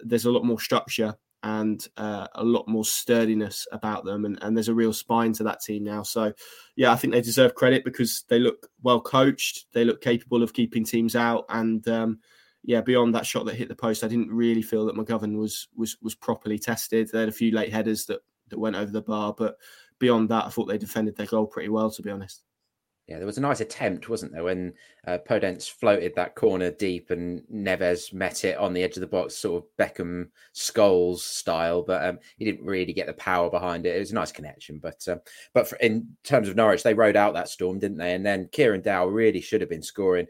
there's 0.00 0.24
a 0.24 0.30
lot 0.30 0.44
more 0.44 0.60
structure 0.60 1.16
and 1.42 1.86
uh, 1.96 2.26
a 2.34 2.42
lot 2.42 2.66
more 2.66 2.84
sturdiness 2.84 3.66
about 3.72 4.04
them. 4.04 4.24
And, 4.24 4.38
and 4.42 4.56
there's 4.56 4.68
a 4.68 4.74
real 4.74 4.92
spine 4.92 5.32
to 5.34 5.44
that 5.44 5.60
team 5.60 5.84
now. 5.84 6.02
So, 6.02 6.32
yeah, 6.76 6.92
I 6.92 6.96
think 6.96 7.12
they 7.12 7.20
deserve 7.20 7.54
credit 7.54 7.84
because 7.84 8.24
they 8.28 8.38
look 8.38 8.68
well 8.82 9.00
coached. 9.00 9.66
They 9.72 9.84
look 9.84 10.00
capable 10.00 10.42
of 10.42 10.52
keeping 10.52 10.84
teams 10.84 11.14
out. 11.14 11.44
And 11.48 11.86
um, 11.88 12.18
yeah, 12.64 12.80
beyond 12.80 13.14
that 13.14 13.26
shot 13.26 13.46
that 13.46 13.54
hit 13.54 13.68
the 13.68 13.76
post, 13.76 14.02
I 14.02 14.08
didn't 14.08 14.30
really 14.30 14.62
feel 14.62 14.86
that 14.86 14.96
McGovern 14.96 15.36
was 15.36 15.68
was 15.76 15.96
was 16.02 16.14
properly 16.14 16.58
tested. 16.58 17.10
They 17.12 17.20
had 17.20 17.28
a 17.28 17.32
few 17.32 17.52
late 17.52 17.72
headers 17.72 18.06
that 18.06 18.20
that 18.48 18.58
went 18.58 18.76
over 18.76 18.90
the 18.90 19.02
bar, 19.02 19.34
but 19.36 19.56
beyond 19.98 20.28
that, 20.30 20.46
I 20.46 20.48
thought 20.48 20.66
they 20.66 20.78
defended 20.78 21.16
their 21.16 21.26
goal 21.26 21.46
pretty 21.46 21.68
well, 21.68 21.90
to 21.90 22.02
be 22.02 22.10
honest. 22.10 22.42
Yeah, 23.06 23.18
there 23.18 23.26
was 23.26 23.38
a 23.38 23.40
nice 23.40 23.60
attempt, 23.60 24.08
wasn't 24.08 24.32
there, 24.32 24.42
when 24.42 24.72
uh, 25.06 25.18
Podence 25.18 25.70
floated 25.70 26.12
that 26.16 26.34
corner 26.34 26.72
deep 26.72 27.10
and 27.10 27.40
Neves 27.42 28.12
met 28.12 28.44
it 28.44 28.58
on 28.58 28.72
the 28.72 28.82
edge 28.82 28.96
of 28.96 29.00
the 29.00 29.06
box, 29.06 29.36
sort 29.36 29.62
of 29.62 29.68
Beckham 29.78 30.30
Scholes 30.56 31.20
style, 31.20 31.82
but 31.82 32.04
um, 32.04 32.18
he 32.36 32.44
didn't 32.44 32.66
really 32.66 32.92
get 32.92 33.06
the 33.06 33.12
power 33.12 33.48
behind 33.48 33.86
it. 33.86 33.94
It 33.94 34.00
was 34.00 34.10
a 34.10 34.16
nice 34.16 34.32
connection, 34.32 34.80
but 34.80 35.06
uh, 35.06 35.18
but 35.54 35.68
for, 35.68 35.76
in 35.76 36.08
terms 36.24 36.48
of 36.48 36.56
Norwich, 36.56 36.82
they 36.82 36.94
rode 36.94 37.14
out 37.14 37.32
that 37.34 37.48
storm, 37.48 37.78
didn't 37.78 37.98
they? 37.98 38.14
And 38.14 38.26
then 38.26 38.48
Kieran 38.50 38.80
Dowell 38.80 39.12
really 39.12 39.40
should 39.40 39.60
have 39.60 39.70
been 39.70 39.82
scoring. 39.82 40.26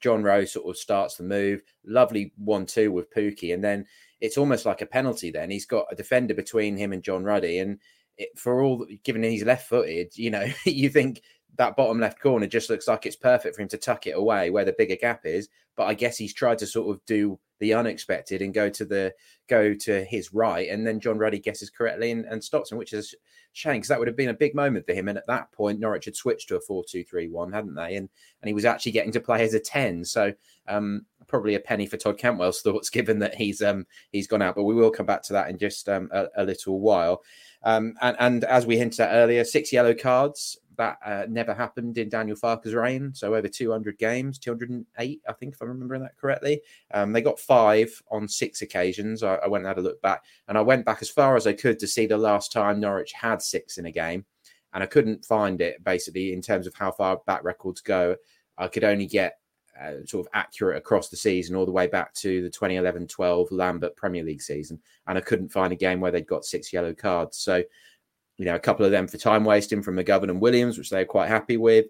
John 0.00 0.22
Rowe 0.22 0.44
sort 0.44 0.68
of 0.68 0.76
starts 0.76 1.16
the 1.16 1.24
move, 1.24 1.62
lovely 1.86 2.34
one-two 2.36 2.92
with 2.92 3.10
Pukki, 3.10 3.54
and 3.54 3.64
then 3.64 3.86
it's 4.20 4.36
almost 4.36 4.66
like 4.66 4.82
a 4.82 4.86
penalty. 4.86 5.30
Then 5.30 5.50
he's 5.50 5.64
got 5.64 5.86
a 5.90 5.96
defender 5.96 6.34
between 6.34 6.76
him 6.76 6.92
and 6.92 7.02
John 7.02 7.24
Ruddy, 7.24 7.60
and 7.60 7.78
it, 8.18 8.38
for 8.38 8.62
all 8.62 8.86
given 9.02 9.22
he's 9.22 9.44
left-footed, 9.44 10.16
you 10.16 10.30
know, 10.30 10.46
you 10.64 10.88
think 10.88 11.22
that 11.56 11.76
bottom 11.76 12.00
left 12.00 12.20
corner 12.20 12.46
just 12.46 12.70
looks 12.70 12.88
like 12.88 13.06
it's 13.06 13.16
perfect 13.16 13.56
for 13.56 13.62
him 13.62 13.68
to 13.68 13.76
tuck 13.76 14.06
it 14.06 14.16
away 14.16 14.50
where 14.50 14.64
the 14.64 14.74
bigger 14.76 14.96
gap 14.96 15.26
is. 15.26 15.48
But 15.76 15.84
I 15.84 15.94
guess 15.94 16.16
he's 16.16 16.34
tried 16.34 16.58
to 16.58 16.66
sort 16.66 16.94
of 16.94 17.04
do 17.06 17.38
the 17.58 17.74
unexpected 17.74 18.40
and 18.40 18.54
go 18.54 18.70
to 18.70 18.84
the 18.84 19.14
go 19.48 19.74
to 19.74 20.04
his 20.04 20.32
right, 20.32 20.68
and 20.68 20.86
then 20.86 21.00
John 21.00 21.18
Ruddy 21.18 21.38
guesses 21.38 21.70
correctly 21.70 22.10
and, 22.10 22.24
and 22.24 22.42
stops 22.42 22.72
him, 22.72 22.78
which 22.78 22.92
is 22.92 23.14
a 23.14 23.16
shame 23.52 23.74
because 23.74 23.88
that 23.88 23.98
would 23.98 24.08
have 24.08 24.16
been 24.16 24.30
a 24.30 24.34
big 24.34 24.54
moment 24.54 24.86
for 24.86 24.94
him. 24.94 25.08
And 25.08 25.18
at 25.18 25.26
that 25.26 25.52
point, 25.52 25.80
Norwich 25.80 26.06
had 26.06 26.16
switched 26.16 26.48
to 26.48 26.56
a 26.56 26.60
4-2-3-1, 26.60 27.52
hadn't 27.52 27.74
they? 27.74 27.96
And 27.96 28.08
and 28.42 28.48
he 28.48 28.54
was 28.54 28.64
actually 28.64 28.92
getting 28.92 29.12
to 29.12 29.20
play 29.20 29.44
as 29.44 29.54
a 29.54 29.60
10. 29.60 30.04
So 30.04 30.32
um, 30.68 31.06
probably 31.30 31.54
a 31.54 31.60
penny 31.60 31.86
for 31.86 31.96
Todd 31.96 32.18
Cantwell's 32.18 32.60
thoughts, 32.62 32.90
given 32.90 33.18
that 33.20 33.34
he's 33.34 33.62
um, 33.62 33.86
he's 34.12 34.26
gone 34.26 34.42
out. 34.42 34.56
But 34.56 34.64
we 34.64 34.74
will 34.74 34.90
come 34.90 35.06
back 35.06 35.22
to 35.24 35.32
that 35.32 35.48
in 35.48 35.56
just 35.56 35.88
um, 35.88 36.10
a, 36.12 36.26
a 36.36 36.44
little 36.44 36.80
while. 36.80 37.22
Um, 37.62 37.94
and, 38.00 38.16
and 38.20 38.44
as 38.44 38.66
we 38.66 38.76
hinted 38.76 39.00
at 39.00 39.12
earlier, 39.12 39.44
six 39.44 39.72
yellow 39.72 39.94
cards 39.94 40.58
that 40.80 40.98
uh, 41.04 41.26
never 41.28 41.52
happened 41.52 41.98
in 41.98 42.08
Daniel 42.08 42.36
Farke's 42.36 42.72
reign. 42.72 43.12
So 43.12 43.34
over 43.34 43.48
200 43.48 43.98
games, 43.98 44.38
208, 44.38 45.20
I 45.28 45.32
think, 45.34 45.52
if 45.52 45.60
I'm 45.60 45.68
remembering 45.68 46.00
that 46.00 46.16
correctly. 46.16 46.62
Um, 46.94 47.12
they 47.12 47.20
got 47.20 47.38
five 47.38 47.90
on 48.10 48.26
six 48.26 48.62
occasions. 48.62 49.22
I, 49.22 49.34
I, 49.34 49.46
went 49.48 49.66
and 49.66 49.68
had 49.68 49.76
a 49.76 49.82
look 49.82 50.00
back, 50.00 50.24
and 50.48 50.56
I 50.56 50.62
went 50.62 50.86
back 50.86 51.02
as 51.02 51.10
far 51.10 51.36
as 51.36 51.46
I 51.46 51.52
could 51.52 51.78
to 51.80 51.86
see 51.86 52.06
the 52.06 52.16
last 52.16 52.50
time 52.50 52.80
Norwich 52.80 53.12
had 53.12 53.42
six 53.42 53.76
in 53.76 53.84
a 53.84 53.92
game, 53.92 54.24
and 54.72 54.82
I 54.82 54.86
couldn't 54.86 55.26
find 55.26 55.60
it. 55.60 55.84
Basically, 55.84 56.32
in 56.32 56.40
terms 56.40 56.66
of 56.66 56.72
how 56.72 56.92
far 56.92 57.20
back 57.26 57.44
records 57.44 57.82
go, 57.82 58.16
I 58.56 58.68
could 58.68 58.84
only 58.84 59.06
get 59.06 59.39
uh, 59.82 60.04
sort 60.06 60.26
of 60.26 60.30
accurate 60.34 60.76
across 60.76 61.08
the 61.08 61.16
season, 61.16 61.56
all 61.56 61.66
the 61.66 61.72
way 61.72 61.86
back 61.86 62.12
to 62.14 62.42
the 62.42 62.50
2011-12 62.50 63.48
Lambert 63.50 63.96
Premier 63.96 64.22
League 64.22 64.42
season, 64.42 64.80
and 65.06 65.16
I 65.16 65.20
couldn't 65.20 65.48
find 65.48 65.72
a 65.72 65.76
game 65.76 66.00
where 66.00 66.10
they'd 66.12 66.26
got 66.26 66.44
six 66.44 66.72
yellow 66.72 66.94
cards. 66.94 67.38
So 67.38 67.62
you 68.40 68.46
know, 68.46 68.54
a 68.54 68.58
couple 68.58 68.86
of 68.86 68.90
them 68.90 69.06
for 69.06 69.18
time 69.18 69.44
wasting 69.44 69.82
from 69.82 69.96
McGovern 69.96 70.30
and 70.30 70.40
Williams, 70.40 70.78
which 70.78 70.88
they're 70.88 71.04
quite 71.04 71.28
happy 71.28 71.58
with. 71.58 71.84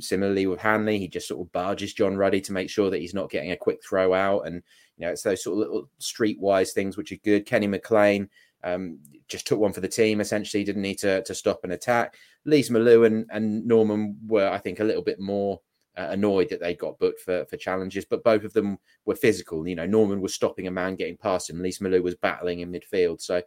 Similarly 0.00 0.48
with 0.48 0.58
Hanley, 0.58 0.98
he 0.98 1.06
just 1.06 1.28
sort 1.28 1.46
of 1.46 1.52
barges 1.52 1.94
John 1.94 2.16
Ruddy 2.16 2.40
to 2.40 2.52
make 2.52 2.68
sure 2.68 2.90
that 2.90 2.98
he's 2.98 3.14
not 3.14 3.30
getting 3.30 3.52
a 3.52 3.56
quick 3.56 3.78
throw 3.84 4.12
out. 4.12 4.48
And, 4.48 4.64
you 4.96 5.06
know, 5.06 5.12
it's 5.12 5.22
those 5.22 5.44
sort 5.44 5.52
of 5.52 5.58
little 5.60 5.88
streetwise 6.00 6.72
things 6.72 6.96
which 6.96 7.12
are 7.12 7.16
good. 7.22 7.46
Kenny 7.46 7.68
McLean 7.68 8.28
um, 8.64 8.98
just 9.28 9.46
took 9.46 9.60
one 9.60 9.72
for 9.72 9.80
the 9.80 9.86
team, 9.86 10.20
essentially, 10.20 10.64
didn't 10.64 10.82
need 10.82 10.98
to, 10.98 11.22
to 11.22 11.36
stop 11.36 11.62
an 11.62 11.70
attack. 11.70 12.16
Lees-Melou 12.46 13.06
and, 13.06 13.26
and 13.30 13.64
Norman 13.64 14.18
were, 14.26 14.48
I 14.48 14.58
think, 14.58 14.80
a 14.80 14.84
little 14.84 15.02
bit 15.02 15.20
more 15.20 15.60
uh, 15.96 16.08
annoyed 16.10 16.48
that 16.48 16.60
they 16.60 16.74
got 16.74 16.98
booked 16.98 17.20
for, 17.20 17.44
for 17.46 17.56
challenges, 17.56 18.04
but 18.04 18.24
both 18.24 18.44
of 18.44 18.52
them 18.52 18.78
were 19.04 19.14
physical. 19.14 19.66
You 19.66 19.74
know, 19.74 19.86
Norman 19.86 20.20
was 20.20 20.34
stopping 20.34 20.66
a 20.66 20.70
man 20.70 20.96
getting 20.96 21.16
past 21.16 21.50
him, 21.50 21.60
Lees-Melou 21.62 22.02
was 22.02 22.14
battling 22.14 22.60
in 22.60 22.72
midfield. 22.72 23.20
So 23.20 23.42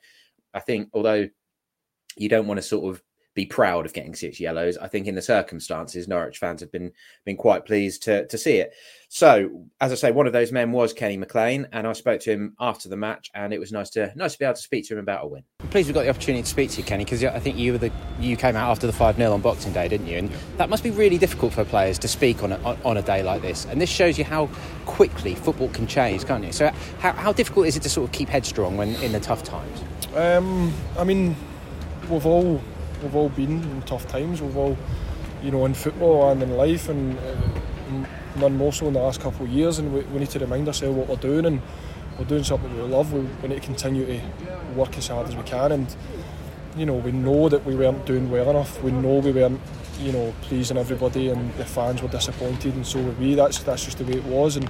I 0.53 0.59
think, 0.59 0.89
although 0.93 1.27
you 2.17 2.29
don't 2.29 2.47
want 2.47 2.57
to 2.57 2.61
sort 2.61 2.93
of 2.93 3.03
be 3.35 3.45
proud 3.45 3.85
of 3.85 3.93
getting 3.93 4.15
six 4.15 4.39
yellows. 4.39 4.77
I 4.77 4.87
think 4.87 5.07
in 5.07 5.15
the 5.15 5.21
circumstances, 5.21 6.07
Norwich 6.07 6.39
fans 6.39 6.61
have 6.61 6.71
been 6.71 6.91
been 7.25 7.37
quite 7.37 7.65
pleased 7.65 8.01
to 8.03 8.25
to 8.27 8.37
see 8.37 8.57
it. 8.57 8.73
So, 9.09 9.65
as 9.79 9.91
I 9.91 9.95
say, 9.95 10.11
one 10.11 10.25
of 10.25 10.33
those 10.33 10.51
men 10.51 10.71
was 10.71 10.91
Kenny 10.93 11.15
McLean, 11.15 11.67
and 11.71 11.85
I 11.85 11.93
spoke 11.93 12.21
to 12.21 12.31
him 12.31 12.55
after 12.59 12.89
the 12.89 12.97
match, 12.97 13.29
and 13.35 13.53
it 13.53 13.59
was 13.59 13.71
nice 13.71 13.89
to 13.91 14.11
nice 14.15 14.33
to 14.33 14.39
be 14.39 14.45
able 14.45 14.55
to 14.55 14.61
speak 14.61 14.87
to 14.87 14.93
him 14.93 14.99
about 14.99 15.25
a 15.25 15.27
win. 15.27 15.43
I'm 15.59 15.67
pleased 15.67 15.87
we 15.87 15.93
got 15.93 16.03
the 16.03 16.09
opportunity 16.09 16.43
to 16.43 16.49
speak 16.49 16.71
to 16.71 16.77
you, 16.77 16.83
Kenny, 16.83 17.03
because 17.03 17.23
I 17.23 17.39
think 17.39 17.57
you 17.57 17.73
were 17.73 17.77
the 17.77 17.91
you 18.19 18.37
came 18.37 18.55
out 18.55 18.71
after 18.71 18.87
the 18.87 18.93
five 18.93 19.17
0 19.17 19.33
on 19.33 19.41
Boxing 19.41 19.73
Day, 19.73 19.87
didn't 19.89 20.07
you? 20.07 20.17
And 20.17 20.31
that 20.57 20.69
must 20.69 20.83
be 20.83 20.91
really 20.91 21.17
difficult 21.17 21.53
for 21.53 21.65
players 21.65 21.99
to 21.99 22.07
speak 22.07 22.41
on 22.41 22.53
a, 22.53 22.77
on 22.85 22.97
a 22.97 23.01
day 23.01 23.21
like 23.21 23.41
this. 23.41 23.65
And 23.65 23.81
this 23.81 23.89
shows 23.89 24.17
you 24.17 24.23
how 24.23 24.47
quickly 24.85 25.35
football 25.35 25.69
can 25.69 25.87
change, 25.87 26.25
can't 26.25 26.43
you? 26.43 26.53
So, 26.53 26.69
how, 26.99 27.11
how 27.11 27.33
difficult 27.33 27.67
is 27.67 27.75
it 27.75 27.83
to 27.83 27.89
sort 27.89 28.07
of 28.07 28.13
keep 28.13 28.29
headstrong 28.29 28.77
when 28.77 28.95
in 28.95 29.11
the 29.11 29.19
tough 29.19 29.43
times? 29.43 29.83
Um, 30.15 30.73
I 30.97 31.03
mean, 31.03 31.35
we've 32.09 32.25
all 32.25 32.61
we've 33.05 33.15
all 33.15 33.29
been 33.29 33.63
in 33.63 33.81
tough 33.83 34.07
times. 34.07 34.41
We've 34.41 34.57
all, 34.57 34.77
you 35.43 35.51
know, 35.51 35.65
in 35.65 35.73
football 35.73 36.31
and 36.31 36.41
in 36.41 36.57
life, 36.57 36.89
and 36.89 37.17
uh, 37.17 38.07
none 38.37 38.57
more 38.57 38.73
so 38.73 38.87
in 38.87 38.93
the 38.93 38.99
last 38.99 39.21
couple 39.21 39.45
of 39.45 39.51
years. 39.51 39.79
And 39.79 39.93
we, 39.93 40.01
we, 40.01 40.19
need 40.19 40.31
to 40.31 40.39
remind 40.39 40.67
ourselves 40.67 40.97
what 40.97 41.07
we're 41.07 41.15
doing, 41.15 41.45
and 41.45 41.61
we're 42.17 42.25
doing 42.25 42.43
something 42.43 42.75
we 42.75 42.81
love. 42.81 43.13
We, 43.13 43.21
we 43.41 43.49
need 43.49 43.61
to 43.61 43.65
continue 43.65 44.05
to 44.05 44.21
work 44.75 44.97
as 44.97 45.07
hard 45.07 45.27
as 45.27 45.35
we 45.35 45.43
can. 45.43 45.71
And 45.71 45.95
you 46.75 46.85
know, 46.85 46.95
we 46.95 47.11
know 47.11 47.47
that 47.47 47.65
we 47.65 47.75
weren't 47.75 48.05
doing 48.05 48.29
well 48.29 48.49
enough. 48.49 48.81
We 48.83 48.91
know 48.91 49.19
we 49.19 49.31
weren't, 49.31 49.61
you 49.99 50.11
know, 50.11 50.33
pleasing 50.41 50.77
everybody, 50.77 51.29
and 51.29 51.53
the 51.53 51.65
fans 51.65 52.01
were 52.01 52.09
disappointed, 52.09 52.73
and 52.73 52.85
so 52.85 53.01
were 53.01 53.11
we. 53.11 53.35
That's 53.35 53.59
that's 53.59 53.85
just 53.85 53.99
the 53.99 54.05
way 54.05 54.17
it 54.17 54.25
was, 54.25 54.57
and. 54.57 54.69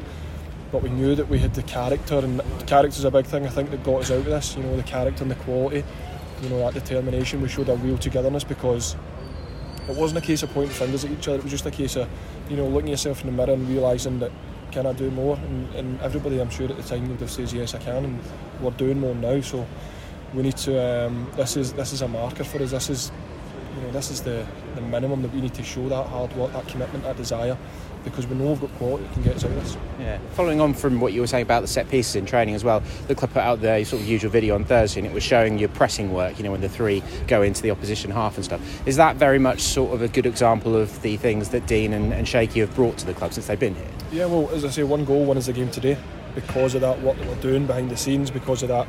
But 0.71 0.81
we 0.81 0.89
knew 0.89 1.15
that 1.15 1.29
we 1.29 1.39
had 1.39 1.53
the 1.53 1.63
character, 1.63 2.15
and 2.15 2.41
character's 2.67 3.05
a 3.05 3.11
big 3.11 3.25
thing. 3.27 3.45
I 3.45 3.49
think 3.49 3.69
that 3.69 3.83
got 3.83 4.01
us 4.01 4.11
out 4.11 4.17
of 4.17 4.25
this. 4.25 4.57
You 4.57 4.63
know, 4.63 4.75
the 4.75 4.83
character 4.83 5.21
and 5.21 5.31
the 5.31 5.35
quality 5.35 5.85
you 6.41 6.49
know, 6.49 6.59
that 6.59 6.73
determination. 6.73 7.41
We 7.41 7.47
showed 7.47 7.69
a 7.69 7.75
real 7.75 7.97
togetherness 7.97 8.43
because 8.43 8.95
it 9.87 9.95
wasn't 9.95 10.23
a 10.23 10.27
case 10.27 10.43
of 10.43 10.51
pointing 10.51 10.73
fingers 10.75 11.05
at 11.05 11.11
each 11.11 11.27
other. 11.27 11.37
It 11.37 11.43
was 11.43 11.51
just 11.51 11.65
a 11.65 11.71
case 11.71 11.95
of, 11.95 12.09
you 12.49 12.57
know, 12.57 12.67
looking 12.67 12.89
yourself 12.89 13.21
in 13.21 13.27
the 13.27 13.33
mirror 13.33 13.53
and 13.53 13.67
realising 13.67 14.19
that 14.19 14.31
can 14.71 14.85
I 14.85 14.93
do 14.93 15.09
more? 15.09 15.37
And, 15.37 15.73
and, 15.75 16.01
everybody, 16.01 16.39
I'm 16.39 16.49
sure 16.49 16.67
at 16.67 16.75
the 16.75 16.83
time 16.83 17.07
would 17.09 17.21
have 17.21 17.31
said 17.31 17.51
yes, 17.53 17.73
I 17.73 17.77
can, 17.77 18.03
and 18.03 18.19
we're 18.59 18.71
doing 18.71 18.99
more 18.99 19.15
now. 19.15 19.39
So 19.39 19.65
we 20.33 20.43
need 20.43 20.57
to. 20.57 21.05
Um, 21.05 21.31
this 21.37 21.55
is 21.55 21.71
this 21.73 21.93
is 21.93 22.01
a 22.01 22.07
marker 22.07 22.43
for 22.43 22.61
us. 22.61 22.71
This 22.71 22.89
is, 22.89 23.11
you 23.75 23.83
know, 23.83 23.91
this 23.91 24.11
is 24.11 24.21
the, 24.21 24.45
the 24.75 24.81
minimum 24.81 25.21
that 25.21 25.33
we 25.33 25.39
need 25.39 25.53
to 25.53 25.63
show 25.63 25.87
that 25.87 26.07
hard 26.07 26.35
work, 26.35 26.51
that 26.51 26.67
commitment, 26.67 27.05
that 27.05 27.15
desire 27.15 27.57
because 28.05 28.27
we 28.27 28.37
know 28.37 28.51
we've 28.51 28.61
got 28.61 28.73
quality 28.75 29.03
that 29.03 29.13
can 29.13 29.23
get 29.23 29.35
us 29.35 29.43
out 29.43 29.51
of 29.51 29.55
this. 29.57 29.77
Yeah. 29.99 30.19
Following 30.33 30.61
on 30.61 30.73
from 30.73 31.01
what 31.01 31.11
you 31.11 31.19
were 31.19 31.27
saying 31.27 31.41
about 31.41 31.61
the 31.61 31.67
set 31.67 31.89
pieces 31.89 32.15
in 32.15 32.25
training 32.25 32.55
as 32.55 32.63
well, 32.63 32.81
the 33.07 33.15
club 33.15 33.31
put 33.31 33.41
out 33.41 33.59
their 33.59 33.83
sort 33.83 34.01
of 34.01 34.07
usual 34.07 34.31
video 34.31 34.55
on 34.55 34.63
Thursday 34.63 35.01
and 35.01 35.07
it 35.07 35.13
was 35.13 35.23
showing 35.23 35.59
your 35.59 35.69
pressing 35.69 36.13
work, 36.13 36.37
you 36.37 36.43
know, 36.43 36.51
when 36.51 36.61
the 36.61 36.69
three 36.69 37.03
go 37.27 37.41
into 37.41 37.61
the 37.61 37.71
opposition 37.71 38.11
half 38.11 38.35
and 38.35 38.45
stuff. 38.45 38.61
Is 38.87 38.95
that 38.95 39.17
very 39.17 39.39
much 39.39 39.61
sort 39.61 39.93
of 39.93 40.01
a 40.01 40.07
good 40.07 40.25
example 40.25 40.75
of 40.75 41.01
the 41.01 41.17
things 41.17 41.49
that 41.49 41.67
Dean 41.67 41.91
and, 41.91 42.13
and 42.13 42.27
Shaky 42.27 42.61
have 42.61 42.73
brought 42.75 42.97
to 42.99 43.05
the 43.05 43.13
club 43.13 43.33
since 43.33 43.47
they've 43.47 43.59
been 43.59 43.75
here? 43.75 43.89
Yeah, 44.11 44.25
well, 44.27 44.49
as 44.51 44.63
I 44.63 44.69
say, 44.69 44.83
one 44.83 45.03
goal, 45.03 45.25
one 45.25 45.37
is 45.37 45.47
the 45.47 45.53
game 45.53 45.71
today 45.71 45.97
because 46.35 46.75
of 46.75 46.81
that 46.81 47.01
work 47.01 47.17
that 47.17 47.27
we're 47.27 47.41
doing 47.41 47.65
behind 47.65 47.89
the 47.89 47.97
scenes, 47.97 48.29
because 48.29 48.61
of 48.61 48.69
that 48.69 48.87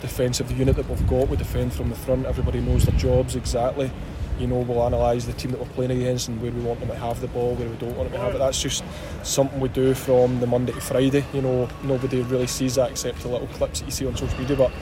defensive 0.00 0.50
unit 0.52 0.76
that 0.76 0.88
we've 0.88 1.06
got. 1.06 1.28
We 1.28 1.36
defend 1.36 1.72
from 1.72 1.90
the 1.90 1.96
front, 1.96 2.26
everybody 2.26 2.60
knows 2.60 2.84
their 2.86 2.96
jobs 2.96 3.36
exactly 3.36 3.90
you 4.38 4.46
know, 4.46 4.58
we'll 4.58 4.86
analyse 4.86 5.24
the 5.24 5.32
team 5.32 5.52
that 5.52 5.60
we're 5.60 5.66
playing 5.68 5.92
against 5.92 6.28
and 6.28 6.40
where 6.42 6.50
we 6.50 6.60
want 6.60 6.80
them 6.80 6.88
to 6.88 6.96
have 6.96 7.20
the 7.20 7.28
ball, 7.28 7.54
where 7.54 7.68
we 7.68 7.76
don't 7.76 7.96
want 7.96 8.10
them 8.10 8.18
to 8.18 8.24
have 8.24 8.34
it. 8.34 8.38
That's 8.38 8.60
just 8.60 8.84
something 9.22 9.60
we 9.60 9.68
do 9.68 9.94
from 9.94 10.40
the 10.40 10.46
Monday 10.46 10.72
to 10.72 10.80
Friday. 10.80 11.24
You 11.32 11.42
know, 11.42 11.68
nobody 11.84 12.22
really 12.22 12.46
sees 12.46 12.74
that 12.74 12.90
except 12.90 13.20
the 13.20 13.28
little 13.28 13.46
clips 13.48 13.80
that 13.80 13.86
you 13.86 13.92
see 13.92 14.06
on 14.06 14.16
social 14.16 14.38
media. 14.38 14.56
But 14.56 14.72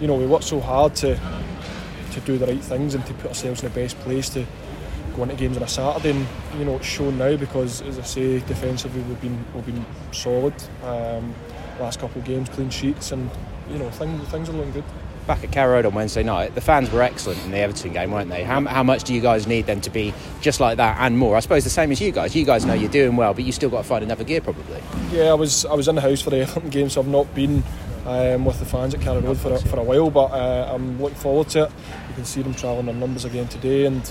you 0.00 0.06
know, 0.06 0.16
we 0.16 0.26
work 0.26 0.42
so 0.42 0.60
hard 0.60 0.94
to 0.96 1.18
to 2.12 2.20
do 2.20 2.38
the 2.38 2.46
right 2.46 2.62
things 2.62 2.94
and 2.94 3.04
to 3.06 3.14
put 3.14 3.26
ourselves 3.26 3.62
in 3.62 3.68
the 3.68 3.74
best 3.74 3.98
place 4.00 4.30
to 4.30 4.46
go 5.14 5.22
into 5.22 5.34
games 5.36 5.56
on 5.56 5.62
a 5.62 5.68
Saturday. 5.68 6.10
And 6.10 6.26
you 6.58 6.64
know, 6.64 6.76
it's 6.76 6.86
shown 6.86 7.18
now 7.18 7.36
because, 7.36 7.82
as 7.82 7.98
I 7.98 8.02
say, 8.02 8.40
defensively 8.40 9.02
we've 9.02 9.20
been 9.20 9.44
we've 9.54 9.66
been 9.66 9.84
solid. 10.12 10.54
Um, 10.84 11.34
last 11.78 12.00
couple 12.00 12.20
of 12.20 12.26
games, 12.26 12.48
clean 12.48 12.70
sheets, 12.70 13.12
and 13.12 13.30
you 13.70 13.78
know, 13.78 13.90
things 13.90 14.28
things 14.28 14.48
are 14.48 14.52
looking 14.52 14.72
good 14.72 14.84
back 15.26 15.42
at 15.42 15.52
Carrow 15.52 15.74
Road 15.74 15.86
on 15.86 15.94
Wednesday 15.94 16.22
night, 16.22 16.54
the 16.54 16.60
fans 16.60 16.90
were 16.90 17.02
excellent 17.02 17.42
in 17.44 17.50
the 17.50 17.58
Everton 17.58 17.92
game, 17.92 18.10
weren't 18.10 18.30
they? 18.30 18.44
How, 18.44 18.64
how 18.64 18.82
much 18.82 19.04
do 19.04 19.14
you 19.14 19.20
guys 19.20 19.46
need 19.46 19.66
them 19.66 19.80
to 19.82 19.90
be 19.90 20.14
just 20.40 20.60
like 20.60 20.76
that 20.76 20.96
and 21.00 21.18
more? 21.18 21.36
I 21.36 21.40
suppose 21.40 21.64
the 21.64 21.70
same 21.70 21.90
as 21.92 22.00
you 22.00 22.12
guys. 22.12 22.34
You 22.34 22.44
guys 22.44 22.64
know 22.64 22.74
you're 22.74 22.90
doing 22.90 23.16
well, 23.16 23.34
but 23.34 23.44
you 23.44 23.52
still 23.52 23.70
got 23.70 23.82
to 23.82 23.88
find 23.88 24.04
another 24.04 24.24
gear 24.24 24.40
probably. 24.40 24.82
Yeah, 25.10 25.24
I 25.24 25.34
was 25.34 25.64
I 25.66 25.74
was 25.74 25.88
in 25.88 25.94
the 25.94 26.00
house 26.00 26.22
for 26.22 26.30
the 26.30 26.40
Everton 26.42 26.70
game, 26.70 26.88
so 26.88 27.00
I've 27.00 27.08
not 27.08 27.32
been 27.34 27.62
um, 28.06 28.44
with 28.44 28.58
the 28.58 28.66
fans 28.66 28.94
at 28.94 29.00
Carrow 29.00 29.20
Road 29.20 29.38
for 29.38 29.52
a, 29.52 29.58
for 29.58 29.78
a 29.78 29.82
while, 29.82 30.10
but 30.10 30.30
uh, 30.32 30.72
I'm 30.72 31.00
looking 31.00 31.18
forward 31.18 31.48
to 31.50 31.64
it. 31.64 31.72
You 32.08 32.14
can 32.14 32.24
see 32.24 32.42
them 32.42 32.54
travelling 32.54 32.88
in 32.88 33.00
numbers 33.00 33.24
again 33.24 33.48
today, 33.48 33.86
and 33.86 34.10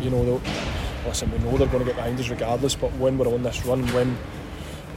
you 0.00 0.10
know, 0.10 0.40
listen, 1.06 1.30
we 1.30 1.38
know 1.38 1.56
they're 1.56 1.68
going 1.68 1.80
to 1.80 1.84
get 1.84 1.96
behind 1.96 2.18
us 2.18 2.28
regardless. 2.28 2.74
But 2.74 2.92
when 2.94 3.18
we're 3.18 3.32
on 3.32 3.42
this 3.42 3.64
run, 3.64 3.86
when 3.88 4.16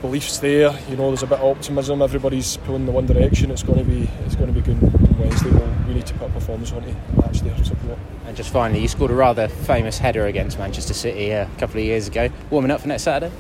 beliefs 0.04 0.40
there. 0.40 0.78
You 0.90 0.98
know, 0.98 1.08
there's 1.08 1.24
a 1.24 1.28
bit 1.28 1.40
of 1.40 1.58
optimism. 1.58 2.02
Everybody's 2.02 2.58
pulling 2.58 2.86
the 2.86 2.92
one 2.92 3.08
direction. 3.08 3.50
It's 3.50 3.64
going 3.64 3.80
to 3.80 3.86
be 3.86 4.08
it's 4.26 4.36
going 4.36 4.54
to 4.54 4.62
be 4.62 4.62
good 4.62 5.13
on 5.14 5.20
Wednesday. 5.20 5.50
We'll, 5.50 5.74
we 5.88 5.94
need 5.96 6.06
to 6.08 6.14
put 6.16 6.30
a 6.30 6.34
performance 6.34 6.72
on 6.72 6.84
to 6.84 6.96
match 7.22 7.42
their 7.42 7.64
support. 7.64 8.00
And 8.26 8.36
just 8.36 8.52
finally, 8.52 8.82
you 8.82 8.88
scored 8.88 9.12
a 9.12 9.16
rather 9.16 9.48
famous 9.48 9.98
header 9.98 10.26
against 10.26 10.58
Manchester 10.58 10.94
City 10.94 11.32
a 11.32 11.50
couple 11.58 11.80
of 11.80 11.86
years 11.86 12.08
ago. 12.08 12.30
Warming 12.50 12.72
up 12.72 12.82
for 12.82 12.88
next 12.88 13.04
Saturday. 13.04 13.34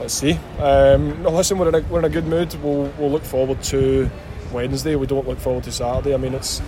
Let's 0.00 0.14
see. 0.14 0.38
Um, 0.58 1.22
no, 1.22 1.30
listen, 1.30 1.58
we're 1.58 1.68
in, 1.68 1.74
a, 1.76 1.80
we're 1.82 2.00
in 2.00 2.04
a 2.04 2.10
good 2.10 2.26
mood. 2.26 2.54
We'll, 2.62 2.92
we'll 2.98 3.10
look 3.10 3.22
forward 3.22 3.62
to 3.64 4.10
Wednesday. 4.52 4.96
We 4.96 5.06
don't 5.06 5.26
look 5.26 5.38
forward 5.38 5.64
to 5.64 5.72
Saturday. 5.72 6.14
I 6.14 6.16
mean, 6.16 6.34
it's 6.34 6.60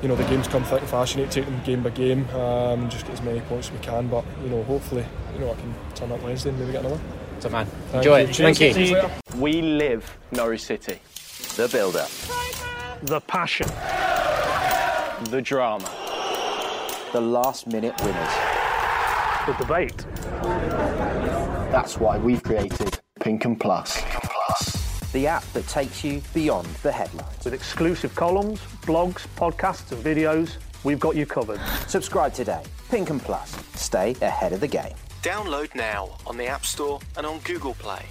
you 0.00 0.08
know 0.08 0.16
the 0.16 0.24
games 0.24 0.48
come 0.48 0.64
thick 0.64 0.80
and 0.80 0.88
fast. 0.88 1.14
You 1.14 1.22
need 1.22 1.30
to 1.30 1.40
take 1.40 1.50
them 1.50 1.60
game 1.64 1.82
by 1.82 1.90
game 1.90 2.28
um, 2.30 2.82
and 2.82 2.90
just 2.90 3.04
get 3.04 3.14
as 3.14 3.22
many 3.22 3.40
points 3.40 3.68
as 3.68 3.72
we 3.72 3.78
can. 3.80 4.08
But 4.08 4.24
you 4.44 4.50
know, 4.50 4.62
hopefully, 4.64 5.04
you 5.34 5.40
know, 5.40 5.50
I 5.50 5.54
can 5.54 5.74
turn 5.94 6.12
up 6.12 6.22
Wednesday 6.22 6.50
and 6.50 6.58
maybe 6.58 6.72
get 6.72 6.84
another. 6.84 7.00
Top 7.40 7.52
man. 7.52 7.66
Enjoy 7.94 8.20
it. 8.20 8.36
Thank 8.36 8.60
you. 8.60 9.08
We 9.36 9.60
live 9.62 10.16
Norwich 10.30 10.62
City. 10.62 11.00
The 11.56 11.68
build-up. 11.68 12.51
The 13.04 13.20
passion. 13.22 13.66
The 15.30 15.42
drama. 15.42 15.90
The 17.12 17.20
last-minute 17.20 18.00
winners. 18.00 18.32
The 19.44 19.54
debate. 19.58 20.06
That's 21.72 21.98
why 21.98 22.18
we've 22.18 22.40
created 22.44 23.00
Pink 23.18 23.44
Un 23.44 23.56
Plus. 23.56 24.00
Pink 24.00 24.14
Un 24.14 24.20
Plus. 24.30 25.10
The 25.10 25.26
app 25.26 25.42
that 25.52 25.66
takes 25.66 26.04
you 26.04 26.22
beyond 26.32 26.66
the 26.84 26.92
headlines. 26.92 27.44
With 27.44 27.54
exclusive 27.54 28.14
columns, 28.14 28.60
blogs, 28.82 29.26
podcasts 29.34 29.90
and 29.90 30.04
videos, 30.04 30.58
we've 30.84 31.00
got 31.00 31.16
you 31.16 31.26
covered. 31.26 31.60
Subscribe 31.88 32.32
today. 32.32 32.62
Pink 32.88 33.10
Un 33.10 33.18
Plus. 33.18 33.52
Stay 33.74 34.14
ahead 34.22 34.52
of 34.52 34.60
the 34.60 34.68
game. 34.68 34.94
Download 35.22 35.74
now 35.74 36.16
on 36.24 36.36
the 36.36 36.46
App 36.46 36.64
Store 36.64 37.00
and 37.16 37.26
on 37.26 37.40
Google 37.40 37.74
Play. 37.74 38.04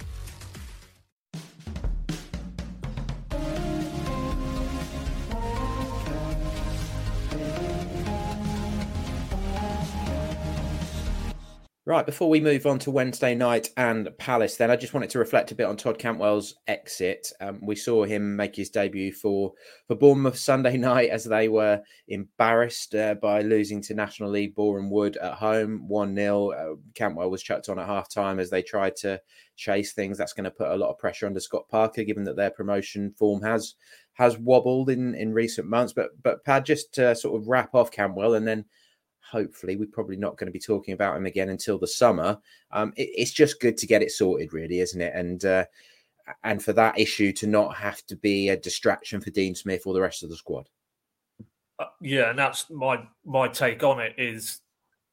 Right, 11.84 12.06
before 12.06 12.30
we 12.30 12.40
move 12.40 12.64
on 12.64 12.78
to 12.80 12.92
Wednesday 12.92 13.34
night 13.34 13.70
and 13.76 14.08
Palace, 14.16 14.54
then 14.54 14.70
I 14.70 14.76
just 14.76 14.94
wanted 14.94 15.10
to 15.10 15.18
reflect 15.18 15.50
a 15.50 15.56
bit 15.56 15.66
on 15.66 15.76
Todd 15.76 15.98
Cantwell's 15.98 16.54
exit. 16.68 17.32
Um, 17.40 17.58
we 17.60 17.74
saw 17.74 18.04
him 18.04 18.36
make 18.36 18.54
his 18.54 18.70
debut 18.70 19.12
for 19.12 19.52
for 19.88 19.96
Bournemouth 19.96 20.38
Sunday 20.38 20.76
night 20.78 21.10
as 21.10 21.24
they 21.24 21.48
were 21.48 21.82
embarrassed 22.06 22.94
uh, 22.94 23.14
by 23.14 23.42
losing 23.42 23.82
to 23.82 23.94
National 23.94 24.30
League 24.30 24.54
Boreham 24.54 24.90
Wood 24.90 25.16
at 25.16 25.34
home, 25.34 25.88
1 25.88 26.14
0. 26.14 26.50
Uh, 26.52 26.76
Cantwell 26.94 27.32
was 27.32 27.42
chucked 27.42 27.68
on 27.68 27.80
at 27.80 27.86
half 27.86 28.08
time 28.08 28.38
as 28.38 28.48
they 28.48 28.62
tried 28.62 28.94
to 28.98 29.20
chase 29.56 29.92
things. 29.92 30.16
That's 30.16 30.34
going 30.34 30.44
to 30.44 30.52
put 30.52 30.70
a 30.70 30.76
lot 30.76 30.90
of 30.90 30.98
pressure 30.98 31.26
under 31.26 31.40
Scott 31.40 31.68
Parker, 31.68 32.04
given 32.04 32.22
that 32.24 32.36
their 32.36 32.50
promotion 32.50 33.12
form 33.18 33.42
has 33.42 33.74
has 34.12 34.38
wobbled 34.38 34.88
in, 34.88 35.16
in 35.16 35.32
recent 35.32 35.66
months. 35.66 35.92
But, 35.92 36.10
but 36.22 36.44
Pad, 36.44 36.64
just 36.64 36.94
to 36.94 37.16
sort 37.16 37.40
of 37.40 37.48
wrap 37.48 37.74
off 37.74 37.90
Cantwell 37.90 38.34
and 38.34 38.46
then 38.46 38.66
hopefully 39.32 39.76
we're 39.76 39.86
probably 39.86 40.16
not 40.16 40.36
going 40.36 40.46
to 40.46 40.52
be 40.52 40.60
talking 40.60 40.92
about 40.92 41.16
him 41.16 41.24
again 41.24 41.48
until 41.48 41.78
the 41.78 41.86
summer. 41.86 42.38
Um, 42.70 42.92
it, 42.96 43.08
it's 43.14 43.32
just 43.32 43.60
good 43.60 43.78
to 43.78 43.86
get 43.86 44.02
it 44.02 44.12
sorted, 44.12 44.52
really, 44.52 44.80
isn't 44.80 45.00
it? 45.00 45.14
And 45.14 45.44
uh, 45.44 45.64
and 46.44 46.62
for 46.62 46.72
that 46.74 46.98
issue 46.98 47.32
to 47.32 47.46
not 47.46 47.74
have 47.76 48.04
to 48.06 48.16
be 48.16 48.50
a 48.50 48.56
distraction 48.56 49.20
for 49.20 49.30
Dean 49.30 49.54
Smith 49.54 49.86
or 49.86 49.94
the 49.94 50.00
rest 50.00 50.22
of 50.22 50.28
the 50.28 50.36
squad. 50.36 50.68
Uh, 51.78 51.86
yeah, 52.00 52.30
and 52.30 52.38
that's 52.38 52.70
my 52.70 53.02
my 53.24 53.48
take 53.48 53.82
on 53.82 53.98
it 53.98 54.14
is 54.18 54.60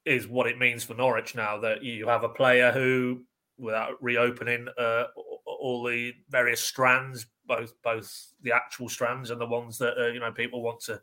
is 0.06 0.28
what 0.28 0.48
it 0.48 0.60
means 0.60 0.84
for 0.84 0.94
Norwich 0.94 1.34
now 1.34 1.58
that 1.60 1.84
you 1.84 2.08
have 2.08 2.24
a 2.24 2.30
player 2.30 2.72
who, 2.72 3.24
without 3.58 4.02
reopening 4.02 4.68
uh, 4.78 5.06
all 5.46 5.84
the 5.84 6.14
various 6.30 6.62
strands, 6.62 7.26
both 7.46 7.74
both 7.84 8.34
the 8.42 8.52
actual 8.52 8.90
strands 8.90 9.30
and 9.32 9.40
the 9.40 9.46
ones 9.46 9.78
that 9.78 9.98
uh, 9.98 10.08
you 10.08 10.20
know 10.20 10.32
people 10.32 10.62
want 10.62 10.82
to 10.82 11.00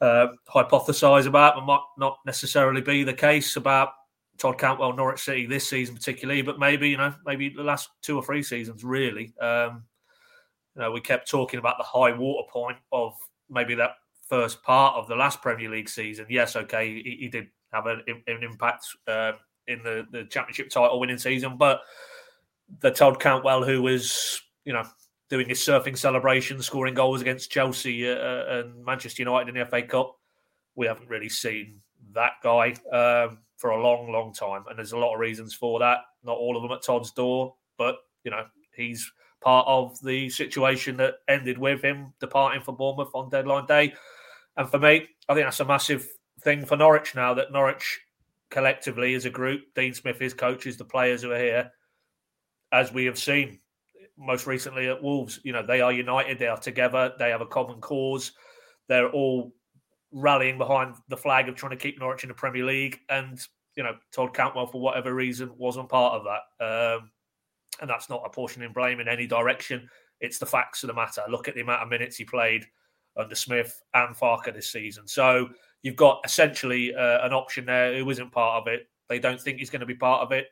uh, 0.00 0.28
hypothesize 0.48 1.26
about, 1.26 1.54
but 1.54 1.64
might 1.64 1.80
not 1.98 2.18
necessarily 2.26 2.80
be 2.80 3.02
the 3.02 3.14
case 3.14 3.56
about 3.56 3.90
Todd 4.38 4.58
Cantwell, 4.58 4.94
Norwich 4.94 5.20
City 5.20 5.46
this 5.46 5.68
season 5.68 5.94
particularly, 5.94 6.42
but 6.42 6.58
maybe 6.58 6.88
you 6.88 6.96
know 6.96 7.14
maybe 7.24 7.48
the 7.48 7.62
last 7.62 7.90
two 8.02 8.16
or 8.16 8.22
three 8.22 8.42
seasons 8.42 8.84
really. 8.84 9.34
Um, 9.40 9.84
you 10.74 10.82
know, 10.82 10.92
we 10.92 11.00
kept 11.00 11.30
talking 11.30 11.58
about 11.58 11.78
the 11.78 11.84
high 11.84 12.12
water 12.12 12.46
point 12.52 12.76
of 12.92 13.14
maybe 13.48 13.74
that 13.76 13.92
first 14.28 14.62
part 14.62 14.94
of 14.96 15.08
the 15.08 15.16
last 15.16 15.40
Premier 15.40 15.70
League 15.70 15.88
season. 15.88 16.26
Yes, 16.28 16.54
okay, 16.54 17.02
he, 17.02 17.16
he 17.20 17.28
did 17.28 17.46
have 17.72 17.86
an, 17.86 18.02
an 18.06 18.42
impact 18.42 18.86
um, 19.08 19.34
in 19.66 19.82
the, 19.82 20.06
the 20.10 20.24
championship 20.24 20.68
title 20.68 21.00
winning 21.00 21.18
season. 21.18 21.56
But 21.56 21.80
the 22.80 22.90
Todd 22.90 23.20
Cantwell, 23.20 23.64
who 23.64 23.82
was, 23.82 24.40
you 24.64 24.72
know, 24.72 24.84
doing 25.28 25.48
his 25.48 25.58
surfing 25.58 25.96
celebration, 25.96 26.62
scoring 26.62 26.94
goals 26.94 27.20
against 27.20 27.50
Chelsea 27.50 28.08
uh, 28.08 28.14
uh 28.14 28.62
and 28.64 28.84
Manchester 28.84 29.22
United 29.22 29.48
in 29.48 29.60
the 29.60 29.66
FA 29.66 29.82
Cup, 29.82 30.16
we 30.74 30.86
haven't 30.86 31.08
really 31.08 31.28
seen 31.28 31.80
that 32.12 32.32
guy 32.42 32.74
um, 32.92 33.38
for 33.56 33.70
a 33.70 33.82
long, 33.82 34.12
long 34.12 34.32
time. 34.32 34.64
And 34.68 34.78
there's 34.78 34.92
a 34.92 34.98
lot 34.98 35.14
of 35.14 35.20
reasons 35.20 35.54
for 35.54 35.78
that. 35.80 36.00
Not 36.22 36.36
all 36.36 36.56
of 36.56 36.62
them 36.62 36.72
at 36.72 36.82
Todd's 36.82 37.10
door, 37.12 37.54
but, 37.78 37.96
you 38.24 38.30
know, 38.30 38.44
he's 38.74 39.10
part 39.40 39.66
of 39.66 40.00
the 40.02 40.28
situation 40.30 40.96
that 40.98 41.14
ended 41.28 41.58
with 41.58 41.82
him 41.82 42.12
departing 42.20 42.62
for 42.62 42.72
Bournemouth 42.72 43.10
on 43.14 43.28
deadline 43.30 43.66
day. 43.66 43.94
And 44.56 44.68
for 44.68 44.78
me, 44.78 45.08
I 45.28 45.34
think 45.34 45.46
that's 45.46 45.60
a 45.60 45.64
massive 45.64 46.08
thing 46.40 46.64
for 46.64 46.76
Norwich 46.76 47.14
now 47.14 47.34
that 47.34 47.52
Norwich 47.52 48.00
collectively 48.50 49.14
as 49.14 49.24
a 49.24 49.30
group, 49.30 49.62
Dean 49.74 49.92
Smith, 49.92 50.18
his 50.18 50.34
coaches, 50.34 50.76
the 50.76 50.84
players 50.84 51.22
who 51.22 51.32
are 51.32 51.38
here, 51.38 51.72
as 52.72 52.92
we 52.92 53.04
have 53.04 53.18
seen 53.18 53.58
most 54.18 54.46
recently 54.46 54.88
at 54.88 55.02
Wolves, 55.02 55.40
you 55.42 55.52
know, 55.52 55.64
they 55.64 55.80
are 55.80 55.92
united, 55.92 56.38
they 56.38 56.48
are 56.48 56.58
together, 56.58 57.12
they 57.18 57.30
have 57.30 57.40
a 57.40 57.46
common 57.46 57.80
cause. 57.80 58.32
They're 58.88 59.10
all 59.10 59.52
rallying 60.12 60.58
behind 60.58 60.94
the 61.08 61.16
flag 61.16 61.48
of 61.48 61.54
trying 61.54 61.70
to 61.70 61.76
keep 61.76 61.98
Norwich 61.98 62.22
in 62.22 62.28
the 62.28 62.34
Premier 62.34 62.64
League. 62.64 62.98
And, 63.08 63.38
you 63.76 63.82
know, 63.82 63.96
Todd 64.12 64.34
Cantwell, 64.34 64.66
for 64.66 64.80
whatever 64.80 65.14
reason, 65.14 65.50
wasn't 65.56 65.88
part 65.88 66.14
of 66.14 66.24
that. 66.24 66.64
Um, 66.64 67.10
and 67.80 67.90
that's 67.90 68.08
not 68.08 68.22
apportioning 68.24 68.72
blame 68.72 69.00
in 69.00 69.08
any 69.08 69.26
direction. 69.26 69.88
It's 70.20 70.38
the 70.38 70.46
facts 70.46 70.82
of 70.82 70.88
the 70.88 70.94
matter. 70.94 71.22
Look 71.28 71.48
at 71.48 71.54
the 71.54 71.60
amount 71.60 71.82
of 71.82 71.88
minutes 71.88 72.16
he 72.16 72.24
played 72.24 72.64
under 73.16 73.34
Smith 73.34 73.82
and 73.94 74.16
Farke 74.16 74.52
this 74.54 74.72
season. 74.72 75.06
So 75.06 75.48
you've 75.82 75.96
got 75.96 76.20
essentially 76.24 76.94
uh, 76.94 77.26
an 77.26 77.32
option 77.32 77.66
there 77.66 77.98
who 77.98 78.08
isn't 78.08 78.32
part 78.32 78.62
of 78.62 78.72
it. 78.72 78.88
They 79.08 79.18
don't 79.18 79.40
think 79.40 79.58
he's 79.58 79.70
going 79.70 79.80
to 79.80 79.86
be 79.86 79.94
part 79.94 80.22
of 80.22 80.32
it. 80.32 80.46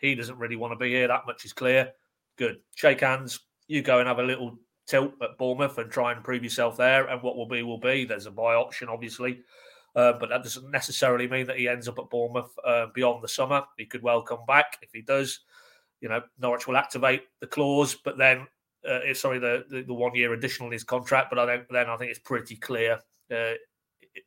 He 0.00 0.14
doesn't 0.14 0.38
really 0.38 0.56
want 0.56 0.72
to 0.72 0.76
be 0.76 0.90
here. 0.90 1.08
That 1.08 1.26
much 1.26 1.44
is 1.44 1.52
clear. 1.52 1.92
Good. 2.36 2.58
Shake 2.74 3.00
hands. 3.00 3.40
You 3.66 3.82
go 3.82 3.98
and 3.98 4.08
have 4.08 4.18
a 4.18 4.24
little 4.24 4.58
tilt 4.86 5.12
at 5.22 5.38
Bournemouth 5.38 5.78
and 5.78 5.90
try 5.90 6.12
and 6.12 6.24
prove 6.24 6.44
yourself 6.44 6.76
there. 6.76 7.06
And 7.06 7.22
what 7.22 7.36
will 7.36 7.48
be, 7.48 7.62
will 7.62 7.78
be. 7.78 8.04
There's 8.04 8.26
a 8.26 8.30
buy 8.30 8.54
option, 8.54 8.88
obviously. 8.88 9.40
Uh, 9.96 10.12
but 10.18 10.28
that 10.28 10.42
doesn't 10.42 10.70
necessarily 10.70 11.28
mean 11.28 11.46
that 11.46 11.58
he 11.58 11.68
ends 11.68 11.86
up 11.86 11.98
at 11.98 12.10
Bournemouth 12.10 12.52
uh, 12.66 12.86
beyond 12.94 13.22
the 13.22 13.28
summer. 13.28 13.62
He 13.78 13.86
could 13.86 14.02
well 14.02 14.22
come 14.22 14.44
back. 14.46 14.78
If 14.82 14.90
he 14.92 15.02
does, 15.02 15.40
you 16.00 16.08
know, 16.08 16.20
Norwich 16.38 16.66
will 16.66 16.76
activate 16.76 17.22
the 17.40 17.46
clause, 17.46 17.94
but 17.94 18.18
then, 18.18 18.46
uh, 18.88 19.14
sorry, 19.14 19.38
the, 19.38 19.64
the, 19.70 19.82
the, 19.82 19.94
one 19.94 20.14
year 20.14 20.32
additional 20.32 20.68
in 20.68 20.72
his 20.72 20.82
contract. 20.82 21.30
But 21.30 21.38
I 21.38 21.46
don't, 21.46 21.68
then 21.70 21.88
I 21.88 21.96
think 21.96 22.10
it's 22.10 22.18
pretty 22.18 22.56
clear 22.56 22.98
uh, 23.32 23.52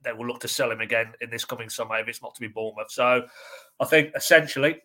they 0.04 0.13
will 0.13 0.28
look 0.28 0.39
to 0.41 0.48
sell 0.48 0.72
him 0.72 0.82
again 0.82 1.13
in 1.22 1.30
this 1.30 1.46
coming 1.46 1.70
summer 1.70 1.98
if 1.98 2.08
it's 2.08 2.22
not 2.22 2.36
to 2.36 2.41
be 2.41 2.48
Bournemouth. 2.48 2.91
So 2.91 3.26
I 3.80 3.86
think 3.86 4.12
essentially 4.15 4.78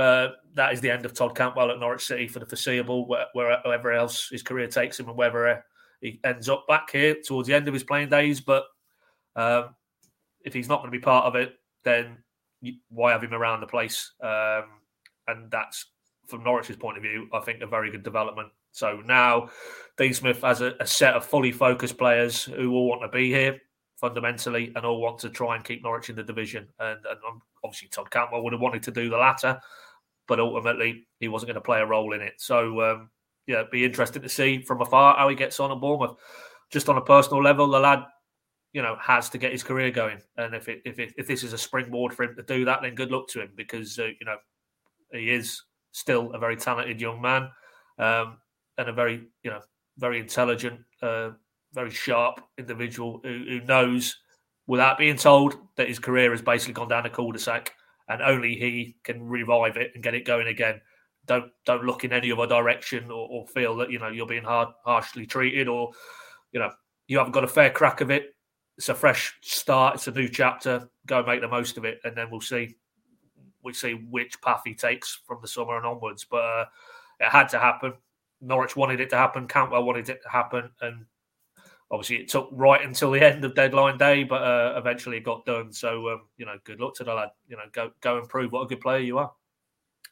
uh, 0.00 0.32
that 0.54 0.72
is 0.72 0.80
the 0.80 0.90
end 0.90 1.04
of 1.04 1.12
Todd 1.12 1.36
Cantwell 1.36 1.70
at 1.70 1.78
Norwich 1.78 2.06
City 2.06 2.26
for 2.26 2.38
the 2.38 2.46
foreseeable, 2.46 3.06
where, 3.06 3.26
wherever 3.34 3.92
else 3.92 4.28
his 4.30 4.42
career 4.42 4.66
takes 4.66 4.98
him 4.98 5.08
and 5.08 5.16
whether 5.16 5.62
he 6.00 6.18
ends 6.24 6.48
up 6.48 6.66
back 6.66 6.90
here 6.90 7.16
towards 7.24 7.46
the 7.46 7.54
end 7.54 7.68
of 7.68 7.74
his 7.74 7.84
playing 7.84 8.08
days. 8.08 8.40
But 8.40 8.64
um, 9.36 9.74
if 10.44 10.54
he's 10.54 10.68
not 10.68 10.80
going 10.80 10.90
to 10.90 10.98
be 10.98 11.02
part 11.02 11.26
of 11.26 11.36
it, 11.36 11.54
then 11.84 12.18
why 12.88 13.12
have 13.12 13.22
him 13.22 13.34
around 13.34 13.60
the 13.60 13.66
place? 13.66 14.12
Um, 14.22 14.64
and 15.28 15.50
that's 15.50 15.86
from 16.26 16.44
Norwich's 16.44 16.76
point 16.76 16.96
of 16.96 17.02
view, 17.02 17.28
I 17.32 17.40
think 17.40 17.60
a 17.60 17.66
very 17.66 17.90
good 17.90 18.02
development. 18.02 18.48
So 18.72 19.02
now 19.04 19.50
Dean 19.98 20.14
Smith 20.14 20.42
has 20.42 20.60
a, 20.60 20.74
a 20.80 20.86
set 20.86 21.14
of 21.14 21.24
fully 21.24 21.52
focused 21.52 21.98
players 21.98 22.44
who 22.44 22.72
all 22.72 22.88
want 22.88 23.02
to 23.02 23.08
be 23.08 23.28
here 23.28 23.60
fundamentally 23.96 24.72
and 24.74 24.86
all 24.86 25.00
want 25.00 25.18
to 25.18 25.28
try 25.28 25.56
and 25.56 25.64
keep 25.64 25.82
Norwich 25.82 26.08
in 26.08 26.16
the 26.16 26.22
division. 26.22 26.68
And, 26.78 26.98
and 27.04 27.18
obviously, 27.62 27.88
Todd 27.88 28.10
Cantwell 28.10 28.42
would 28.42 28.52
have 28.52 28.62
wanted 28.62 28.82
to 28.84 28.90
do 28.90 29.10
the 29.10 29.16
latter, 29.16 29.60
but 30.30 30.38
ultimately, 30.38 31.08
he 31.18 31.26
wasn't 31.26 31.48
going 31.48 31.56
to 31.56 31.60
play 31.60 31.80
a 31.80 31.86
role 31.86 32.12
in 32.12 32.20
it. 32.20 32.34
So, 32.38 32.80
um, 32.82 33.10
yeah, 33.48 33.64
be 33.68 33.84
interesting 33.84 34.22
to 34.22 34.28
see 34.28 34.62
from 34.62 34.80
afar 34.80 35.16
how 35.16 35.28
he 35.28 35.34
gets 35.34 35.58
on 35.58 35.72
at 35.72 35.80
Bournemouth. 35.80 36.16
Just 36.70 36.88
on 36.88 36.96
a 36.96 37.00
personal 37.00 37.42
level, 37.42 37.66
the 37.66 37.80
lad, 37.80 38.04
you 38.72 38.80
know, 38.80 38.96
has 39.00 39.28
to 39.30 39.38
get 39.38 39.50
his 39.50 39.64
career 39.64 39.90
going. 39.90 40.18
And 40.36 40.54
if 40.54 40.68
it, 40.68 40.82
if 40.84 41.00
it, 41.00 41.12
if 41.18 41.26
this 41.26 41.42
is 41.42 41.52
a 41.52 41.58
springboard 41.58 42.14
for 42.14 42.22
him 42.22 42.36
to 42.36 42.44
do 42.44 42.64
that, 42.64 42.80
then 42.80 42.94
good 42.94 43.10
luck 43.10 43.26
to 43.30 43.42
him 43.42 43.50
because 43.56 43.98
uh, 43.98 44.04
you 44.04 44.24
know 44.24 44.36
he 45.12 45.32
is 45.32 45.62
still 45.90 46.32
a 46.32 46.38
very 46.38 46.56
talented 46.56 47.00
young 47.00 47.20
man 47.20 47.50
um, 47.98 48.38
and 48.78 48.88
a 48.88 48.92
very 48.92 49.26
you 49.42 49.50
know 49.50 49.60
very 49.98 50.20
intelligent 50.20 50.78
uh, 51.02 51.30
very 51.74 51.90
sharp 51.90 52.40
individual 52.56 53.20
who, 53.24 53.46
who 53.48 53.60
knows 53.62 54.16
without 54.68 54.96
being 54.96 55.16
told 55.16 55.56
that 55.76 55.88
his 55.88 55.98
career 55.98 56.30
has 56.30 56.40
basically 56.40 56.74
gone 56.74 56.86
down 56.86 57.04
a 57.04 57.10
cul-de-sac 57.10 57.72
and 58.10 58.22
only 58.22 58.56
he 58.56 58.96
can 59.04 59.22
revive 59.22 59.76
it 59.76 59.92
and 59.94 60.02
get 60.02 60.14
it 60.14 60.26
going 60.26 60.48
again. 60.48 60.80
Don't 61.26 61.50
don't 61.64 61.84
look 61.84 62.04
in 62.04 62.12
any 62.12 62.32
other 62.32 62.46
direction 62.46 63.04
or, 63.04 63.28
or 63.30 63.46
feel 63.46 63.76
that 63.76 63.90
you 63.90 64.00
know 64.00 64.08
you're 64.08 64.26
being 64.26 64.42
hard, 64.42 64.68
harshly 64.84 65.26
treated 65.26 65.68
or 65.68 65.92
you 66.52 66.58
know 66.58 66.72
you 67.06 67.18
haven't 67.18 67.32
got 67.32 67.44
a 67.44 67.48
fair 67.48 67.70
crack 67.70 68.00
of 68.00 68.10
it. 68.10 68.34
It's 68.76 68.88
a 68.88 68.94
fresh 68.94 69.38
start. 69.42 69.94
It's 69.94 70.08
a 70.08 70.12
new 70.12 70.28
chapter. 70.28 70.88
Go 71.06 71.22
make 71.22 71.40
the 71.40 71.48
most 71.48 71.78
of 71.78 71.84
it, 71.84 72.00
and 72.04 72.16
then 72.16 72.30
we'll 72.30 72.40
see. 72.40 72.76
We 73.62 73.74
see 73.74 73.92
which 73.92 74.40
path 74.42 74.62
he 74.64 74.74
takes 74.74 75.20
from 75.26 75.38
the 75.40 75.48
summer 75.48 75.76
and 75.76 75.86
onwards. 75.86 76.26
But 76.28 76.42
uh, 76.42 76.64
it 77.20 77.28
had 77.28 77.48
to 77.50 77.60
happen. 77.60 77.92
Norwich 78.40 78.74
wanted 78.74 79.00
it 79.00 79.10
to 79.10 79.16
happen. 79.16 79.46
Cantwell 79.46 79.84
wanted 79.84 80.08
it 80.08 80.22
to 80.22 80.28
happen, 80.28 80.70
and 80.80 81.04
obviously 81.90 82.16
it 82.16 82.28
took 82.28 82.48
right 82.52 82.84
until 82.84 83.10
the 83.10 83.24
end 83.24 83.44
of 83.44 83.54
deadline 83.54 83.98
day, 83.98 84.24
but 84.24 84.42
uh, 84.42 84.74
eventually 84.76 85.16
it 85.16 85.24
got 85.24 85.44
done. 85.44 85.72
So 85.72 86.10
um, 86.10 86.22
you 86.36 86.46
know, 86.46 86.56
good 86.64 86.80
luck 86.80 86.94
to 86.96 87.04
the 87.04 87.14
lad. 87.14 87.30
You 87.48 87.56
know, 87.56 87.64
go 87.72 87.90
go 88.00 88.18
and 88.18 88.28
prove 88.28 88.52
what 88.52 88.62
a 88.62 88.66
good 88.66 88.80
player 88.80 89.00
you 89.00 89.18
are. 89.18 89.32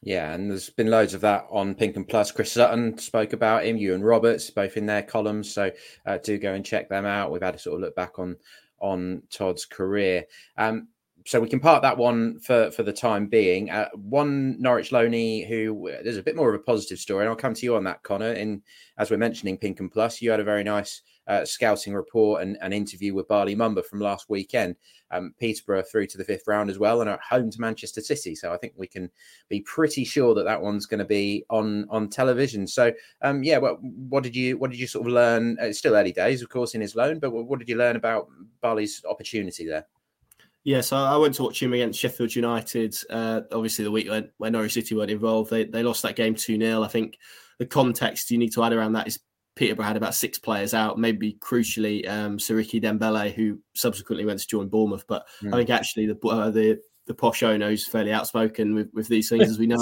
Yeah, 0.01 0.33
and 0.33 0.49
there's 0.49 0.69
been 0.69 0.89
loads 0.89 1.13
of 1.13 1.21
that 1.21 1.45
on 1.49 1.75
Pink 1.75 1.97
Un 1.97 2.05
Plus. 2.05 2.31
Chris 2.31 2.53
Sutton 2.53 2.97
spoke 2.97 3.33
about 3.33 3.65
him, 3.65 3.77
Iwan 3.77 4.01
Roberts, 4.01 4.49
both 4.49 4.77
in 4.77 4.85
their 4.85 5.03
columns. 5.03 5.53
So 5.53 5.71
uh, 6.05 6.17
do 6.23 6.37
go 6.37 6.53
and 6.53 6.65
check 6.65 6.87
them 6.87 7.05
out. 7.05 7.31
We've 7.31 7.41
had 7.41 7.55
a 7.55 7.59
sort 7.59 7.75
of 7.75 7.81
look 7.81 7.95
back 7.95 8.17
on 8.17 8.37
on 8.79 9.23
Todd's 9.29 9.65
career. 9.65 10.25
Um, 10.57 10.87
so 11.25 11.41
we 11.41 11.49
can 11.49 11.59
part 11.59 11.81
that 11.81 11.97
one 11.97 12.39
for 12.39 12.71
for 12.71 12.83
the 12.83 12.93
time 12.93 13.27
being. 13.27 13.69
Uh, 13.69 13.89
one 13.95 14.59
Norwich 14.61 14.91
Loney 14.93 15.43
who 15.43 15.91
there's 16.01 16.17
a 16.17 16.23
bit 16.23 16.35
more 16.35 16.49
of 16.49 16.59
a 16.59 16.63
positive 16.63 16.99
story, 16.99 17.23
and 17.23 17.29
I'll 17.29 17.35
come 17.35 17.53
to 17.53 17.65
you 17.65 17.75
on 17.75 17.83
that, 17.83 18.03
Connor. 18.03 18.33
In 18.33 18.61
as 18.97 19.11
we're 19.11 19.17
mentioning 19.17 19.57
Pink 19.57 19.81
Un 19.81 19.89
Plus, 19.89 20.21
you 20.21 20.31
had 20.31 20.39
a 20.39 20.45
very 20.45 20.63
nice 20.63 21.01
uh, 21.29 21.45
scouting 21.45 21.93
report 21.93 22.41
and 22.41 22.57
an 22.61 22.73
interview 22.73 23.13
with 23.13 23.27
Bali 23.27 23.55
Mumba 23.55 23.85
from 23.85 24.01
last 24.01 24.29
weekend. 24.29 24.75
Um, 25.11 25.33
Peterborough 25.39 25.83
through 25.83 26.07
to 26.07 26.17
the 26.17 26.23
fifth 26.23 26.47
round 26.47 26.69
as 26.69 26.77
well, 26.77 27.01
and 27.01 27.09
are 27.09 27.13
at 27.15 27.21
home 27.21 27.49
to 27.49 27.61
Manchester 27.61 28.01
City. 28.01 28.35
So 28.35 28.53
I 28.53 28.57
think 28.57 28.73
we 28.75 28.87
can 28.87 29.09
be 29.47 29.61
pretty 29.61 30.03
sure 30.03 30.35
that 30.35 30.43
that 30.43 30.61
one's 30.61 30.85
going 30.85 30.99
to 30.99 31.05
be 31.05 31.45
on 31.49 31.87
on 31.89 32.09
television. 32.09 32.67
So 32.67 32.91
um, 33.21 33.43
yeah, 33.43 33.57
what, 33.57 33.81
what 33.81 34.23
did 34.23 34.35
you 34.35 34.57
what 34.57 34.71
did 34.71 34.79
you 34.79 34.87
sort 34.87 35.07
of 35.07 35.13
learn? 35.13 35.57
Uh, 35.61 35.65
it's 35.65 35.79
still 35.79 35.95
early 35.95 36.11
days, 36.11 36.41
of 36.41 36.49
course, 36.49 36.75
in 36.75 36.81
his 36.81 36.95
loan, 36.95 37.19
but 37.19 37.31
what 37.31 37.59
did 37.59 37.69
you 37.69 37.77
learn 37.77 37.95
about 37.95 38.27
Bali's 38.61 39.03
opportunity 39.09 39.65
there? 39.65 39.85
Yeah, 40.63 40.81
so 40.81 40.97
I 40.97 41.15
went 41.15 41.35
to 41.35 41.43
watch 41.43 41.63
him 41.63 41.73
against 41.73 41.99
Sheffield 41.99 42.35
United. 42.35 42.93
Uh, 43.09 43.41
obviously, 43.51 43.85
the 43.85 43.91
week 43.91 44.09
when, 44.09 44.29
when 44.37 44.51
Norwich 44.51 44.73
City 44.73 44.93
weren't 44.93 45.09
involved, 45.09 45.49
they, 45.49 45.63
they 45.63 45.83
lost 45.83 46.03
that 46.03 46.17
game 46.17 46.35
2 46.35 46.59
0. 46.59 46.83
I 46.83 46.87
think 46.87 47.17
the 47.59 47.65
context 47.65 48.29
you 48.29 48.37
need 48.37 48.51
to 48.53 48.63
add 48.63 48.73
around 48.73 48.93
that 48.93 49.07
is 49.07 49.19
Peterborough 49.59 49.83
had 49.83 49.97
about 49.97 50.15
six 50.15 50.39
players 50.39 50.73
out, 50.73 50.97
maybe 50.97 51.33
crucially 51.33 52.07
um, 52.09 52.37
Siriki 52.37 52.81
Dembele, 52.81 53.33
who 53.33 53.59
subsequently 53.75 54.25
went 54.25 54.39
to 54.39 54.47
join 54.47 54.69
Bournemouth. 54.69 55.05
But 55.05 55.27
mm. 55.43 55.53
I 55.53 55.57
think 55.57 55.69
actually 55.69 56.07
the 56.07 56.17
uh, 56.29 56.49
the 56.49 56.79
the 57.07 57.13
posh 57.13 57.43
owner 57.43 57.69
is 57.69 57.85
fairly 57.85 58.13
outspoken 58.13 58.73
with, 58.73 58.89
with 58.93 59.09
these 59.09 59.27
things, 59.27 59.49
as 59.49 59.59
we 59.59 59.67
know. 59.67 59.75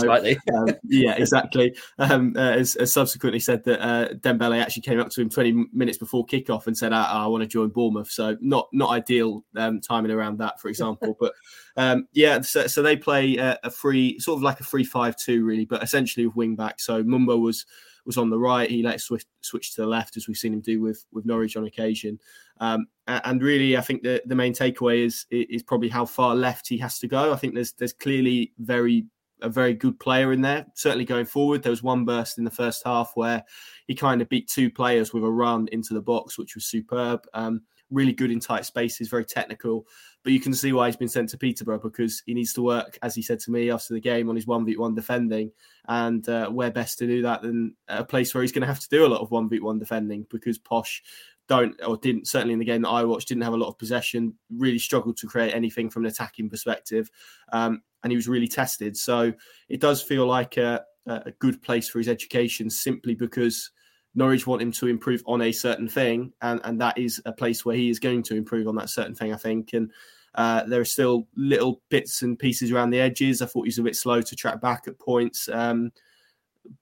um, 0.56 0.70
yeah, 0.86 1.14
exactly. 1.14 1.76
Um, 2.00 2.34
uh, 2.36 2.54
has, 2.54 2.76
has, 2.80 2.92
subsequently 2.92 3.40
said 3.40 3.66
that 3.66 3.86
uh, 3.86 4.14
Dembele 4.16 4.60
actually 4.60 4.82
came 4.82 5.00
up 5.00 5.10
to 5.10 5.22
him 5.22 5.30
20 5.30 5.68
minutes 5.74 6.00
before 6.00 6.26
kickoff 6.26 6.66
and 6.66 6.76
said, 6.76 6.92
"I, 6.92 7.04
I 7.04 7.28
want 7.28 7.44
to 7.44 7.48
join 7.48 7.70
Bournemouth." 7.70 8.10
So 8.10 8.36
not 8.42 8.70
not 8.74 8.90
ideal 8.90 9.46
um, 9.56 9.80
timing 9.80 10.10
around 10.10 10.40
that, 10.40 10.60
for 10.60 10.70
example. 10.70 11.16
but 11.20 11.34
um, 11.76 12.08
yeah, 12.14 12.42
so, 12.42 12.66
so, 12.66 12.82
they 12.82 12.98
play 12.98 13.38
a, 13.38 13.60
a 13.64 13.70
free, 13.70 14.18
sort 14.18 14.38
of 14.38 14.42
like 14.42 14.60
a 14.60 14.64
free-five-two, 14.64 15.46
really, 15.46 15.66
but 15.66 15.84
essentially 15.84 16.26
with 16.26 16.36
wing 16.36 16.56
back. 16.56 16.80
So 16.80 17.04
Mumba 17.04 17.40
was 17.40 17.64
was 18.08 18.18
on 18.18 18.32
the 18.32 18.40
right. 18.40 18.70
He 18.70 18.82
let 18.82 19.02
switch, 19.02 19.26
switch 19.42 19.76
to 19.76 19.82
the 19.82 19.88
left, 19.88 20.18
as 20.18 20.28
we've 20.28 20.38
seen 20.38 20.54
him 20.54 20.62
do 20.62 20.82
with 20.82 21.06
with 21.12 21.26
Norwich 21.26 21.58
on 21.58 21.66
occasion. 21.66 22.20
Um, 22.60 22.88
and 23.06 23.44
really, 23.44 23.78
I 23.78 23.82
think 23.82 24.02
the, 24.02 24.24
the 24.26 24.34
main 24.34 24.54
takeaway 24.54 25.06
is 25.06 25.28
is 25.30 25.62
probably 25.62 25.90
how 25.90 26.06
far 26.06 26.34
left 26.34 26.68
he 26.68 26.78
has 26.80 26.98
to 27.00 27.08
go. 27.08 27.32
I 27.32 27.36
think 27.36 27.54
there's 27.54 27.74
there's 27.74 27.94
clearly 27.94 28.54
very 28.58 29.06
a 29.42 29.50
very 29.50 29.74
good 29.74 30.00
player 30.00 30.32
in 30.32 30.42
there. 30.42 30.66
Certainly 30.74 31.06
going 31.06 31.26
forward, 31.26 31.62
there 31.62 31.70
was 31.70 31.84
one 31.84 32.06
burst 32.06 32.40
in 32.40 32.44
the 32.44 32.50
first 32.50 32.82
half 32.86 33.12
where 33.14 33.44
he 33.86 33.94
kind 33.94 34.22
of 34.22 34.30
beat 34.30 34.48
two 34.48 34.72
players 34.72 35.14
with 35.14 35.24
a 35.24 35.30
run 35.30 35.68
into 35.72 35.94
the 35.94 36.02
box, 36.02 36.40
which 36.40 36.56
was 36.56 36.66
superb. 36.66 37.28
Um, 37.36 37.62
really 37.92 38.14
good 38.14 38.32
in 38.32 38.40
tight 38.40 38.66
spaces, 38.66 39.10
very 39.10 39.26
technical. 39.26 39.86
But 40.28 40.34
you 40.34 40.42
can 40.42 40.54
see 40.54 40.74
why 40.74 40.88
he's 40.88 40.98
been 40.98 41.08
sent 41.08 41.30
to 41.30 41.38
Peterborough 41.38 41.80
because 41.80 42.22
he 42.26 42.34
needs 42.34 42.52
to 42.56 42.62
work, 42.62 43.00
as 43.02 43.16
he 43.16 43.22
said 43.22 43.40
to 43.40 43.50
me 43.50 43.72
after 43.72 43.94
the 43.94 44.02
game, 44.02 44.28
on 44.28 44.36
his 44.36 44.46
1v1 44.46 44.94
defending. 44.94 45.54
And 45.88 46.28
uh, 46.28 46.50
where 46.50 46.70
best 46.70 47.00
to 47.00 47.08
do 47.08 47.22
that 47.22 47.44
than 47.44 47.78
a 47.88 48.04
place 48.04 48.36
where 48.36 48.42
he's 48.42 48.52
going 48.52 48.64
to 48.64 48.68
have 48.68 48.82
to 48.82 48.90
do 48.90 49.06
a 49.06 49.08
lot 49.08 49.22
of 49.22 49.30
1v1 49.30 49.80
defending 49.80 50.28
because 50.30 50.58
Posh 50.58 51.02
don't 51.48 51.82
or 51.82 51.96
didn't 51.96 52.28
certainly 52.28 52.52
in 52.52 52.60
the 52.60 52.66
game 52.66 52.82
that 52.82 52.90
I 52.90 53.06
watched 53.06 53.30
didn't 53.30 53.44
have 53.44 53.54
a 53.54 53.58
lot 53.58 53.70
of 53.70 53.78
possession. 53.78 54.34
Really 54.50 54.80
struggled 54.80 55.16
to 55.20 55.28
create 55.28 55.56
anything 55.56 55.90
from 55.90 56.04
an 56.04 56.12
attacking 56.12 56.50
perspective, 56.50 57.10
um, 57.54 57.82
and 58.04 58.12
he 58.12 58.18
was 58.18 58.28
really 58.28 58.50
tested. 58.50 58.98
So 58.98 59.32
it 59.70 59.80
does 59.80 60.02
feel 60.02 60.26
like 60.26 60.58
a, 60.58 60.84
a 61.06 61.32
good 61.40 61.62
place 61.62 61.88
for 61.88 62.00
his 62.00 62.10
education, 62.10 62.70
simply 62.70 63.16
because 63.16 63.72
Norwich 64.14 64.46
want 64.46 64.62
him 64.62 64.74
to 64.74 64.88
improve 64.88 65.24
on 65.26 65.42
a 65.42 65.54
certain 65.54 65.88
thing, 65.88 66.34
and 66.42 66.60
and 66.66 66.82
that 66.82 66.98
is 66.98 67.22
a 67.26 67.32
place 67.32 67.64
where 67.64 67.78
he 67.78 67.90
is 67.90 67.98
going 67.98 68.24
to 68.24 68.36
improve 68.36 68.68
on 68.68 68.76
that 68.76 68.90
certain 68.90 69.16
thing. 69.16 69.34
I 69.34 69.38
think 69.38 69.72
and. 69.72 69.90
Uh, 70.38 70.64
there 70.66 70.80
are 70.80 70.86
still 70.86 71.28
little 71.36 71.82
bits 71.90 72.22
and 72.22 72.38
pieces 72.38 72.72
around 72.72 72.92
the 72.92 73.00
edges. 73.00 73.42
I 73.42 73.48
thought 73.48 73.64
he 73.64 73.70
was 73.70 73.80
a 73.80 73.84
bit 73.84 73.96
slow 73.96 74.22
to 74.22 74.36
track 74.36 74.62
back 74.62 74.88
at 74.88 75.00
points. 75.00 75.50
Um, 75.50 75.92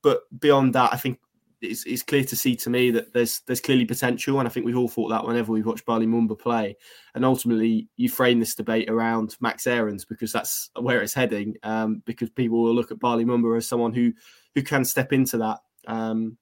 but 0.02 0.24
beyond 0.38 0.76
that, 0.76 0.94
I 0.94 0.98
think 0.98 1.20
it's, 1.62 1.86
it's, 1.86 2.04
clear 2.04 2.26
to 2.26 2.36
see 2.36 2.58
to 2.58 2.70
me 2.70 2.92
that 2.92 3.14
there's 3.14 3.40
there's 3.48 3.62
clearly 3.62 3.86
potential, 3.86 4.40
and 4.40 4.48
I 4.48 4.52
think 4.52 4.66
we've 4.66 4.78
all 4.78 4.90
thought 4.90 5.08
that 5.08 5.26
whenever 5.26 5.54
we've 5.54 5.66
watched 5.66 5.86
Bali 5.86 6.06
Mumba 6.06 6.38
play. 6.38 6.76
And 7.16 7.24
ultimately, 7.24 7.88
you 7.96 8.10
frame 8.10 8.42
this 8.42 8.56
debate 8.56 8.90
around 8.90 9.38
Max 9.40 9.66
Aarons 9.68 10.04
because 10.04 10.34
that's 10.34 10.70
where 10.78 11.02
it's 11.02 11.14
heading. 11.14 11.56
Um, 11.64 12.04
because 12.06 12.30
people 12.30 12.62
will 12.62 12.76
look 12.76 12.92
at 12.92 13.00
Bali 13.00 13.24
Mumba 13.24 13.58
as 13.58 13.68
someone 13.68 13.94
who 13.94 14.12
who 14.54 14.64
can 14.64 14.84
step 14.84 15.14
into 15.14 15.38
that. 15.38 15.60
Um, 15.88 16.38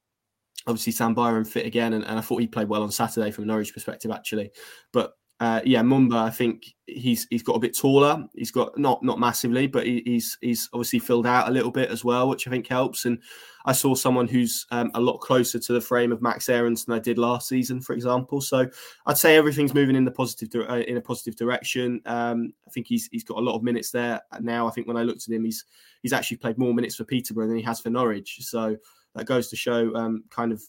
obviously, 0.65 0.93
Sam 0.93 1.13
Byram 1.13 1.45
fit 1.45 1.67
again, 1.67 1.93
and, 1.93 2.03
and 2.03 2.17
I 2.17 2.21
thought 2.21 2.41
he 2.41 2.47
played 2.47 2.69
well 2.69 2.83
on 2.83 2.91
Saturday 2.91 3.29
from 3.29 3.43
a 3.43 3.47
Norwich 3.47 3.73
perspective, 3.73 4.09
actually. 4.09 4.51
But 4.91 5.13
uh, 5.43 5.59
yeah, 5.65 5.81
Mumba, 5.81 6.15
I 6.15 6.29
think 6.29 6.73
he's 6.87 7.27
he's 7.29 7.43
got 7.43 7.57
a 7.57 7.59
bit 7.59 7.77
taller. 7.77 8.23
He's 8.33 8.49
got 8.49 8.77
not 8.77 9.03
not 9.03 9.19
massively, 9.19 9.67
but 9.67 9.85
he, 9.85 10.01
he's 10.05 10.37
he's 10.39 10.69
obviously 10.71 10.99
filled 10.99 11.27
out 11.27 11.49
a 11.49 11.51
little 11.51 11.69
bit 11.69 11.89
as 11.89 12.05
well, 12.05 12.29
which 12.29 12.47
I 12.47 12.51
think 12.51 12.65
helps. 12.65 13.03
And 13.03 13.19
I 13.65 13.73
saw 13.73 13.93
someone 13.93 14.29
who's 14.29 14.65
um, 14.71 14.89
a 14.93 15.01
lot 15.01 15.17
closer 15.17 15.59
to 15.59 15.73
the 15.73 15.81
frame 15.81 16.13
of 16.13 16.21
Max 16.21 16.47
Aarons 16.47 16.85
than 16.85 16.95
I 16.95 16.99
did 16.99 17.17
last 17.17 17.49
season, 17.49 17.81
for 17.81 17.91
example. 17.91 18.39
So 18.39 18.69
I'd 19.05 19.17
say 19.17 19.35
everything's 19.35 19.73
moving 19.73 19.97
in 19.97 20.05
the 20.05 20.11
positive 20.11 20.49
uh, 20.69 20.75
in 20.75 20.95
a 20.95 21.01
positive 21.01 21.35
direction. 21.35 21.99
Um, 22.05 22.53
I 22.65 22.71
think 22.71 22.87
he's 22.87 23.09
he's 23.11 23.25
got 23.25 23.37
a 23.37 23.41
lot 23.41 23.57
of 23.57 23.63
minutes 23.63 23.91
there 23.91 24.21
now. 24.39 24.65
I 24.65 24.71
think 24.71 24.87
when 24.87 24.95
I 24.95 25.03
looked 25.03 25.27
at 25.27 25.35
him, 25.35 25.43
he's 25.43 25.65
he's 26.03 26.13
actually 26.13 26.37
played 26.37 26.57
more 26.57 26.73
minutes 26.73 26.95
for 26.95 27.03
Peterborough 27.03 27.47
than 27.47 27.57
he 27.57 27.63
has 27.63 27.81
for 27.81 27.89
Norwich. 27.89 28.37
So 28.39 28.77
that 29.13 29.25
goes 29.25 29.49
to 29.49 29.57
show 29.57 29.93
um, 29.93 30.23
kind 30.29 30.53
of 30.53 30.63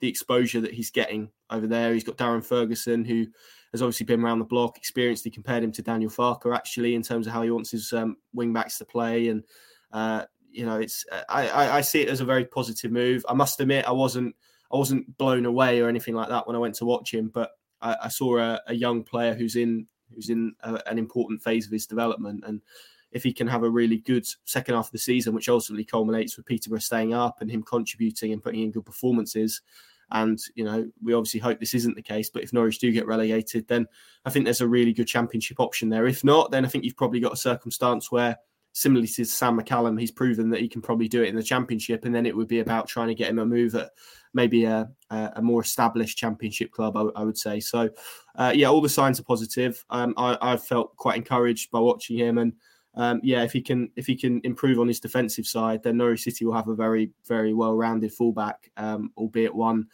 the 0.00 0.08
exposure 0.08 0.62
that 0.62 0.72
he's 0.72 0.90
getting 0.90 1.28
over 1.50 1.66
there. 1.66 1.92
He's 1.92 2.04
got 2.04 2.16
Darren 2.16 2.42
Ferguson 2.42 3.04
who 3.04 3.26
has 3.74 3.82
obviously 3.82 4.06
been 4.06 4.22
around 4.22 4.38
the 4.38 4.44
block, 4.44 4.78
experienced. 4.78 5.24
He 5.24 5.30
compared 5.30 5.64
him 5.64 5.72
to 5.72 5.82
Daniel 5.82 6.08
Farke 6.08 6.54
actually 6.54 6.94
in 6.94 7.02
terms 7.02 7.26
of 7.26 7.32
how 7.32 7.42
he 7.42 7.50
wants 7.50 7.72
his 7.72 7.92
um, 7.92 8.16
wing 8.32 8.52
backs 8.52 8.78
to 8.78 8.84
play, 8.84 9.26
and 9.28 9.42
uh, 9.92 10.24
you 10.52 10.64
know, 10.64 10.78
it's 10.78 11.04
I, 11.28 11.48
I, 11.48 11.76
I 11.78 11.80
see 11.80 12.02
it 12.02 12.08
as 12.08 12.20
a 12.20 12.24
very 12.24 12.44
positive 12.44 12.92
move. 12.92 13.26
I 13.28 13.34
must 13.34 13.60
admit, 13.60 13.84
I 13.84 13.90
wasn't 13.90 14.36
I 14.72 14.76
wasn't 14.76 15.18
blown 15.18 15.44
away 15.44 15.80
or 15.80 15.88
anything 15.88 16.14
like 16.14 16.28
that 16.28 16.46
when 16.46 16.54
I 16.54 16.60
went 16.60 16.76
to 16.76 16.84
watch 16.84 17.12
him, 17.12 17.32
but 17.34 17.50
I, 17.82 17.96
I 18.04 18.08
saw 18.08 18.38
a, 18.38 18.60
a, 18.68 18.74
young 18.74 19.02
player 19.02 19.34
who's 19.34 19.56
in 19.56 19.88
who's 20.14 20.30
in 20.30 20.54
a, 20.60 20.80
an 20.86 20.96
important 20.96 21.42
phase 21.42 21.66
of 21.66 21.72
his 21.72 21.86
development, 21.86 22.44
and 22.46 22.60
if 23.10 23.24
he 23.24 23.32
can 23.32 23.48
have 23.48 23.64
a 23.64 23.70
really 23.70 23.98
good 23.98 24.24
second 24.44 24.76
half 24.76 24.86
of 24.86 24.92
the 24.92 24.98
season, 24.98 25.34
which 25.34 25.48
ultimately 25.48 25.84
culminates 25.84 26.36
with 26.36 26.46
Peterborough 26.46 26.78
staying 26.78 27.12
up 27.12 27.40
and 27.40 27.50
him 27.50 27.64
contributing 27.64 28.32
and 28.32 28.42
putting 28.42 28.62
in 28.62 28.70
good 28.70 28.86
performances, 28.86 29.62
and 30.10 30.38
you 30.54 30.64
know, 30.64 30.88
we 31.02 31.14
obviously 31.14 31.40
hope 31.40 31.60
this 31.60 31.74
isn't 31.74 31.96
the 31.96 32.02
case. 32.02 32.30
But 32.30 32.42
if 32.42 32.52
Norwich 32.52 32.78
do 32.78 32.92
get 32.92 33.06
relegated, 33.06 33.66
then 33.68 33.86
I 34.24 34.30
think 34.30 34.44
there's 34.44 34.60
a 34.60 34.68
really 34.68 34.92
good 34.92 35.08
championship 35.08 35.60
option 35.60 35.88
there. 35.88 36.06
If 36.06 36.24
not, 36.24 36.50
then 36.50 36.64
I 36.64 36.68
think 36.68 36.84
you've 36.84 36.96
probably 36.96 37.20
got 37.20 37.32
a 37.32 37.36
circumstance 37.36 38.10
where, 38.10 38.36
similarly 38.72 39.08
to 39.08 39.24
Sam 39.24 39.58
McCallum, 39.58 39.98
he's 39.98 40.10
proven 40.10 40.50
that 40.50 40.60
he 40.60 40.68
can 40.68 40.82
probably 40.82 41.08
do 41.08 41.22
it 41.22 41.28
in 41.28 41.36
the 41.36 41.42
championship, 41.42 42.04
and 42.04 42.14
then 42.14 42.26
it 42.26 42.36
would 42.36 42.48
be 42.48 42.60
about 42.60 42.88
trying 42.88 43.08
to 43.08 43.14
get 43.14 43.30
him 43.30 43.38
a 43.38 43.46
move 43.46 43.74
at 43.74 43.90
maybe 44.34 44.64
a, 44.64 44.90
a 45.10 45.40
more 45.40 45.62
established 45.62 46.18
championship 46.18 46.72
club. 46.72 46.96
I, 46.96 47.02
I 47.14 47.22
would 47.22 47.38
say 47.38 47.60
so. 47.60 47.88
Uh, 48.34 48.52
yeah, 48.54 48.68
all 48.68 48.80
the 48.80 48.88
signs 48.88 49.20
are 49.20 49.24
positive. 49.24 49.84
Um, 49.90 50.12
I, 50.16 50.36
I 50.40 50.56
felt 50.56 50.96
quite 50.96 51.16
encouraged 51.16 51.70
by 51.70 51.78
watching 51.78 52.18
him 52.18 52.38
and 52.38 52.52
um, 52.96 53.20
yeah, 53.22 53.42
if 53.42 53.52
he 53.52 53.60
can 53.60 53.90
if 53.96 54.06
he 54.06 54.16
can 54.16 54.40
improve 54.44 54.78
on 54.78 54.88
his 54.88 55.00
defensive 55.00 55.46
side, 55.46 55.82
then 55.82 55.96
Norwich 55.96 56.22
City 56.22 56.44
will 56.44 56.54
have 56.54 56.68
a 56.68 56.74
very 56.74 57.10
very 57.26 57.52
well 57.52 57.74
rounded 57.74 58.12
fullback, 58.12 58.70
um, 58.76 59.10
albeit 59.16 59.54
one 59.54 59.86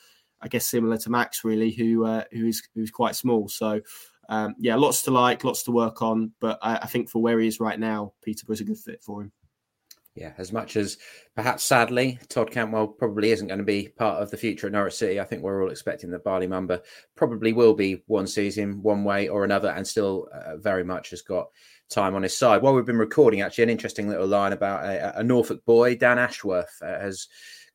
I 0.42 0.48
guess 0.48 0.66
similar 0.66 0.96
to 0.98 1.11
Max 1.11 1.44
really, 1.44 1.70
who 1.70 2.05
uh, 2.05 2.24
who 2.32 2.46
is 2.46 2.62
who's 2.74 2.90
quite 2.90 3.16
small. 3.16 3.48
So 3.48 3.80
um, 4.28 4.55
yeah, 4.59 4.76
lots 4.76 5.03
to 5.03 5.11
like, 5.11 5.44
lots 5.44 5.64
to 5.64 5.72
work 5.72 6.03
on, 6.03 6.32
but 6.40 6.59
I, 6.62 6.76
I 6.76 6.86
think 6.86 7.11
for 7.11 7.20
where 7.20 7.40
he 7.40 7.48
is 7.48 7.59
right 7.59 7.78
now, 7.78 8.12
Peterborough's 8.22 8.61
a 8.61 8.64
good 8.64 8.78
fit 8.78 9.03
for 9.03 9.22
him. 9.22 9.32
Yeah, 10.16 10.32
as 10.38 10.52
much 10.52 10.76
as 10.76 10.98
perhaps 11.36 11.64
sadly, 11.64 12.18
Todd 12.28 12.50
Cantwell 12.50 12.88
probably 12.88 13.30
isn't 13.30 13.46
going 13.46 13.58
to 13.58 13.64
be 13.64 13.88
part 13.96 14.20
of 14.20 14.30
the 14.30 14.36
future 14.36 14.66
at 14.66 14.72
Norwich 14.72 14.94
City. 14.94 15.20
I 15.20 15.24
think 15.24 15.42
we're 15.42 15.62
all 15.62 15.70
expecting 15.70 16.11
that 16.11 16.24
Bali 16.24 16.48
Mumba 16.48 16.80
probably 17.14 17.52
will 17.52 17.74
be 17.74 18.02
one 18.06 18.26
season, 18.26 18.82
one 18.82 19.04
way 19.04 19.28
or 19.28 19.44
another, 19.44 19.68
and 19.70 19.86
still 19.86 20.28
uh, 20.34 20.56
very 20.56 20.82
much 20.82 21.11
has 21.11 21.22
got 21.22 21.46
time 21.90 22.16
on 22.16 22.24
his 22.24 22.36
side. 22.36 22.61
While 22.61 22.74
we've 22.74 22.84
been 22.84 22.98
recording, 22.98 23.40
actually, 23.40 23.64
an 23.64 23.70
interesting 23.70 24.08
little 24.08 24.26
line 24.26 24.52
about 24.52 24.84
a, 24.84 25.20
a 25.20 25.22
Norfolk 25.22 25.64
boy, 25.64 25.94
Dan 25.94 26.18
Ashworth, 26.18 26.76
uh, 26.82 26.98
has 26.98 27.28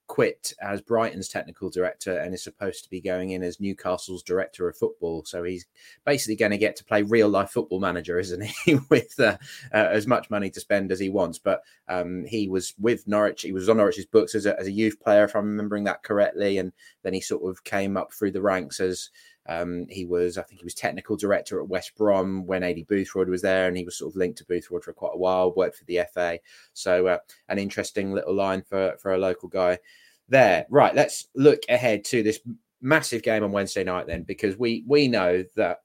quit 0.08 0.54
as 0.62 0.82
Brighton's 0.82 1.28
technical 1.28 1.70
director 1.70 2.18
and 2.18 2.34
is 2.34 2.44
supposed 2.44 2.84
to 2.84 2.90
be 2.90 3.02
going 3.02 3.32
in 3.32 3.44
as 3.44 3.60
Newcastle's 3.60 4.24
director 4.24 4.68
of 4.68 4.78
football. 4.78 5.24
So 5.26 5.44
he's 5.44 5.66
basically 6.06 6.36
going 6.36 6.52
to 6.52 6.58
get 6.58 6.76
to 6.78 6.86
play 6.86 7.02
real 7.02 7.30
life 7.30 7.50
football 7.50 7.80
manager, 7.80 8.20
isn't 8.20 8.44
he? 8.44 8.78
with 8.90 9.20
uh, 9.20 9.38
uh, 9.74 9.90
as 9.92 10.08
much 10.08 10.30
money 10.30 10.50
to 10.52 10.60
spend 10.60 10.92
as 10.92 11.00
he 11.00 11.10
wants. 11.10 11.40
But 11.40 11.62
um, 11.88 12.26
he 12.26 12.48
was 12.48 12.74
with 12.80 13.08
Norwich. 13.08 13.42
He 13.42 13.52
was 13.52 13.70
on 13.70 13.78
Norwich's 13.78 14.06
books 14.06 14.36
as 14.36 14.46
a, 14.46 14.60
as 14.60 14.68
a 14.68 14.72
youth 14.72 15.00
player, 15.00 15.24
if 15.24 15.36
I'm 15.36 15.46
remembering 15.46 15.86
that 15.86 16.04
correctly. 16.04 16.58
And 16.58 16.72
then 17.04 17.14
he 17.14 17.22
sort 17.22 17.50
of 17.50 17.64
came 17.64 17.98
up 17.98 18.14
through 18.14 18.32
the 18.32 18.42
ranks 18.42 18.80
as 18.80 19.10
um, 19.48 19.86
he 19.90 20.06
was, 20.06 20.38
I 20.38 20.42
think, 20.42 20.60
he 20.60 20.66
was 20.66 20.74
technical 20.74 21.16
director 21.16 21.60
at 21.60 21.68
West 21.68 21.96
Brom 21.96 22.46
when 22.46 22.64
Aidy 22.64 22.86
Boothroyd 22.86 23.28
was 23.28 23.42
there, 23.42 23.68
and 23.68 23.78
he 23.78 23.84
was 23.84 23.98
sort 23.98 24.12
of 24.12 24.16
linked 24.18 24.40
to 24.40 24.46
Boothroyd 24.46 24.84
for 24.84 24.94
quite 24.94 25.14
a 25.14 25.18
while. 25.18 25.54
Worked 25.54 25.78
for 25.78 25.86
the 25.86 26.02
FA, 26.14 26.40
so 26.74 27.08
uh, 27.08 27.18
an 27.50 27.60
interesting 27.60 28.12
little 28.12 28.34
line 28.34 28.64
for 28.64 28.96
for 29.00 29.14
a 29.14 29.18
local 29.18 29.50
guy 29.50 29.78
there. 30.30 30.66
Right, 30.70 30.96
let's 30.96 31.28
look 31.36 31.60
ahead 31.70 32.04
to 32.06 32.24
this 32.24 32.40
massive 32.82 33.22
game 33.22 33.44
on 33.44 33.52
Wednesday 33.52 33.84
night 33.84 34.08
then, 34.08 34.24
because 34.24 34.58
we 34.58 34.84
we 34.88 35.08
know 35.08 35.44
that 35.56 35.82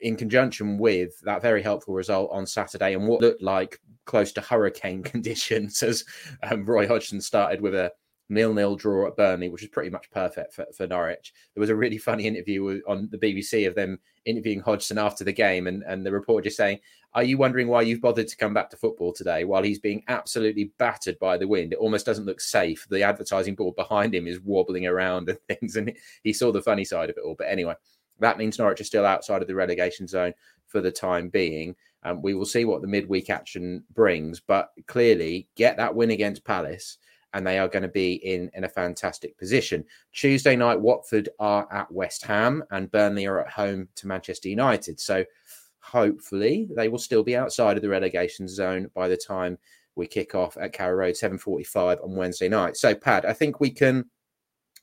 in 0.00 0.16
conjunction 0.16 0.78
with 0.78 1.20
that 1.20 1.42
very 1.42 1.62
helpful 1.62 1.94
result 1.94 2.30
on 2.32 2.46
Saturday 2.46 2.94
and 2.94 3.06
what 3.06 3.20
looked 3.20 3.42
like 3.42 3.80
close 4.04 4.32
to 4.32 4.40
hurricane 4.40 5.02
conditions 5.04 5.82
as 5.82 6.04
um, 6.42 6.64
Roy 6.64 6.86
Hodgson 6.86 7.20
started 7.20 7.60
with 7.60 7.74
a 7.74 7.92
nil-nil 8.28 8.76
draw 8.76 9.06
at 9.06 9.16
Burnley, 9.16 9.48
which 9.48 9.62
is 9.62 9.68
pretty 9.68 9.90
much 9.90 10.10
perfect 10.10 10.52
for, 10.52 10.66
for 10.76 10.86
Norwich. 10.86 11.32
There 11.54 11.60
was 11.60 11.70
a 11.70 11.76
really 11.76 11.98
funny 11.98 12.26
interview 12.26 12.80
on 12.86 13.08
the 13.10 13.18
BBC 13.18 13.66
of 13.66 13.74
them 13.74 13.98
interviewing 14.24 14.60
Hodgson 14.60 14.98
after 14.98 15.24
the 15.24 15.32
game, 15.32 15.66
and, 15.66 15.82
and 15.84 16.04
the 16.04 16.12
reporter 16.12 16.44
just 16.44 16.56
saying, 16.56 16.80
"Are 17.14 17.22
you 17.22 17.38
wondering 17.38 17.68
why 17.68 17.82
you've 17.82 18.00
bothered 18.00 18.28
to 18.28 18.36
come 18.36 18.52
back 18.52 18.70
to 18.70 18.76
football 18.76 19.12
today 19.12 19.44
while 19.44 19.62
he's 19.62 19.78
being 19.78 20.02
absolutely 20.08 20.72
battered 20.78 21.18
by 21.18 21.38
the 21.38 21.48
wind? 21.48 21.72
It 21.72 21.78
almost 21.78 22.06
doesn't 22.06 22.26
look 22.26 22.40
safe. 22.40 22.86
The 22.90 23.02
advertising 23.02 23.54
board 23.54 23.76
behind 23.76 24.14
him 24.14 24.26
is 24.26 24.40
wobbling 24.40 24.86
around 24.86 25.28
and 25.28 25.38
things, 25.48 25.76
and 25.76 25.92
he 26.22 26.32
saw 26.32 26.52
the 26.52 26.62
funny 26.62 26.84
side 26.84 27.10
of 27.10 27.16
it 27.16 27.24
all. 27.24 27.34
But 27.36 27.48
anyway, 27.48 27.74
that 28.20 28.38
means 28.38 28.58
Norwich 28.58 28.80
are 28.80 28.84
still 28.84 29.06
outside 29.06 29.42
of 29.42 29.48
the 29.48 29.54
relegation 29.54 30.06
zone 30.06 30.34
for 30.66 30.80
the 30.80 30.92
time 30.92 31.28
being. 31.28 31.74
Um, 32.04 32.22
we 32.22 32.34
will 32.34 32.46
see 32.46 32.64
what 32.64 32.80
the 32.80 32.88
midweek 32.88 33.28
action 33.28 33.82
brings, 33.92 34.40
but 34.40 34.70
clearly 34.86 35.48
get 35.56 35.76
that 35.78 35.94
win 35.94 36.10
against 36.10 36.44
Palace 36.44 36.98
and 37.34 37.46
they 37.46 37.58
are 37.58 37.68
going 37.68 37.82
to 37.82 37.88
be 37.88 38.14
in 38.14 38.50
in 38.54 38.64
a 38.64 38.68
fantastic 38.68 39.36
position. 39.38 39.84
Tuesday 40.12 40.56
night, 40.56 40.80
Watford 40.80 41.28
are 41.38 41.66
at 41.72 41.90
West 41.92 42.24
Ham, 42.24 42.64
and 42.70 42.90
Burnley 42.90 43.26
are 43.26 43.40
at 43.40 43.50
home 43.50 43.88
to 43.96 44.06
Manchester 44.06 44.48
United. 44.48 44.98
So 44.98 45.24
hopefully, 45.80 46.68
they 46.74 46.88
will 46.88 46.98
still 46.98 47.22
be 47.22 47.36
outside 47.36 47.76
of 47.76 47.82
the 47.82 47.88
relegation 47.88 48.48
zone 48.48 48.90
by 48.94 49.08
the 49.08 49.16
time 49.16 49.58
we 49.94 50.06
kick 50.06 50.34
off 50.34 50.56
at 50.56 50.72
Carrow 50.72 50.96
Road, 50.96 51.16
seven 51.16 51.38
forty-five 51.38 51.98
on 52.02 52.14
Wednesday 52.14 52.48
night. 52.48 52.76
So, 52.76 52.94
Pad, 52.94 53.24
I 53.24 53.32
think 53.32 53.60
we 53.60 53.70
can 53.70 54.04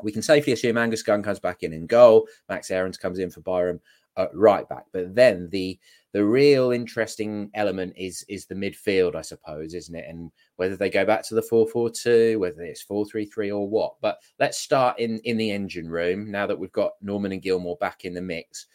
we 0.03 0.11
can 0.11 0.21
safely 0.21 0.53
assume 0.53 0.77
Angus 0.77 1.03
Gunn 1.03 1.23
comes 1.23 1.39
back 1.39 1.63
in 1.63 1.73
in 1.73 1.87
goal. 1.87 2.27
Max 2.49 2.69
Aarons 2.69 2.97
comes 2.97 3.19
in 3.19 3.31
for 3.31 3.41
Byram 3.41 3.79
at 4.17 4.29
right 4.33 4.67
back. 4.67 4.85
But 4.91 5.15
then 5.15 5.49
the 5.49 5.79
the 6.15 6.23
real 6.23 6.71
interesting 6.71 7.51
element 7.55 7.91
is 7.97 8.23
is 8.29 8.45
the 8.45 8.55
midfield, 8.55 9.15
I 9.15 9.21
suppose, 9.21 9.73
isn't 9.73 9.93
it? 9.93 10.05
And 10.07 10.31
whether 10.55 10.77
they 10.77 10.89
go 10.89 11.03
back 11.03 11.27
to 11.27 11.35
the 11.35 11.41
4-4-2, 11.41 12.39
whether 12.39 12.61
it's 12.61 12.85
4-3-3 12.85 13.49
or 13.49 13.67
what. 13.67 13.95
But 13.99 14.19
let's 14.39 14.57
start 14.57 14.97
in 14.97 15.19
in 15.25 15.35
the 15.35 15.51
engine 15.51 15.89
room 15.89 16.31
now 16.31 16.47
that 16.47 16.57
we've 16.57 16.71
got 16.71 16.93
Normann 17.01 17.33
and 17.33 17.41
Gilmour 17.41 17.75
back 17.81 18.05
in 18.05 18.13
the 18.13 18.21
mix. 18.21 18.67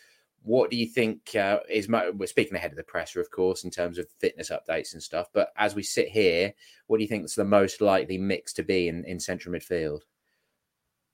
What 0.42 0.70
do 0.70 0.76
you 0.76 0.84
think 0.84 1.34
uh, 1.34 1.60
is? 1.66 1.88
We're 1.88 2.26
speaking 2.26 2.56
ahead 2.56 2.72
of 2.72 2.76
the 2.76 2.82
presser, 2.82 3.22
of 3.22 3.30
course, 3.30 3.64
in 3.64 3.70
terms 3.70 3.96
of 3.96 4.06
fitness 4.18 4.50
updates 4.50 4.92
and 4.92 5.02
stuff. 5.02 5.28
But 5.32 5.48
as 5.56 5.74
we 5.74 5.82
sit 5.82 6.08
here, 6.08 6.52
what 6.88 6.98
do 6.98 7.02
you 7.04 7.08
think 7.08 7.24
is 7.24 7.34
the 7.34 7.44
most 7.46 7.80
likely 7.80 8.18
mix 8.18 8.52
to 8.52 8.62
be 8.62 8.88
in, 8.88 9.02
in 9.06 9.18
central 9.18 9.54
midfield? 9.54 10.00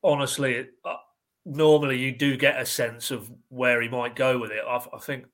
Honestly, 0.02 0.66
uh, 0.84 0.96
normally 1.44 1.98
you 1.98 2.10
do 2.10 2.36
get 2.36 2.60
a 2.60 2.66
sense 2.66 3.12
of 3.12 3.30
where 3.48 3.80
he 3.80 3.88
might 3.88 4.16
go 4.16 4.40
with 4.40 4.50
it. 4.50 4.64
I, 4.66 4.84
I, 4.92 4.98
think, 4.98 5.26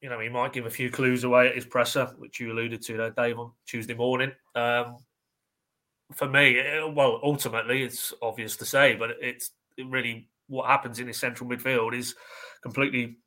you 0.00 0.08
know, 0.08 0.18
he 0.18 0.28
might 0.28 0.52
give 0.52 0.66
a 0.66 0.70
few 0.70 0.90
clues 0.90 1.24
away 1.24 1.48
at 1.48 1.54
his 1.54 1.66
presser, 1.66 2.06
which 2.18 2.40
you 2.40 2.52
alluded 2.52 2.82
to 2.82 2.96
there, 2.96 3.10
Dave, 3.10 3.38
on 3.38 3.52
Tuesday 3.66 3.94
morning. 3.94 4.32
Um, 4.54 4.96
for 6.14 6.28
me, 6.28 6.58
it, 6.58 6.94
well, 6.94 7.20
ultimately, 7.22 7.82
it's 7.82 8.12
obvious 8.22 8.56
to 8.56 8.64
say, 8.64 8.96
but 8.96 9.10
it's 9.20 9.50
it 9.76 9.86
really 9.88 10.28
what 10.48 10.66
happens 10.66 10.98
in 10.98 11.06
his 11.06 11.18
central 11.18 11.48
midfield 11.48 11.94
is 11.94 12.14
completely 12.62 13.18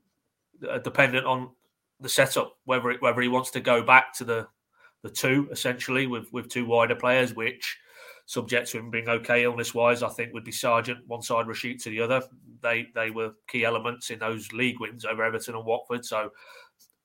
uh, 0.69 0.79
dependent 0.79 1.25
on 1.25 1.51
the 1.99 2.09
setup, 2.09 2.57
whether 2.65 2.91
it, 2.91 3.01
whether 3.01 3.21
he 3.21 3.29
wants 3.29 3.51
to 3.51 3.61
go 3.61 3.81
back 3.83 4.13
to 4.15 4.23
the 4.23 4.47
the 5.03 5.09
two 5.09 5.47
essentially 5.51 6.07
with 6.07 6.31
with 6.33 6.49
two 6.49 6.65
wider 6.65 6.95
players, 6.95 7.33
which 7.33 7.77
subject 8.25 8.69
to 8.69 8.79
him 8.79 8.89
being 8.89 9.09
okay 9.09 9.43
illness 9.43 9.73
wise, 9.73 10.01
I 10.01 10.09
think 10.09 10.33
would 10.33 10.45
be 10.45 10.51
Sargent 10.51 11.05
one 11.07 11.21
side, 11.21 11.45
Rashica 11.45 11.81
to 11.83 11.89
the 11.89 12.01
other. 12.01 12.21
They 12.61 12.87
they 12.95 13.11
were 13.11 13.33
key 13.47 13.65
elements 13.65 14.09
in 14.09 14.19
those 14.19 14.51
league 14.53 14.79
wins 14.79 15.05
over 15.05 15.23
Everton 15.23 15.55
and 15.55 15.65
Watford. 15.65 16.05
So 16.05 16.31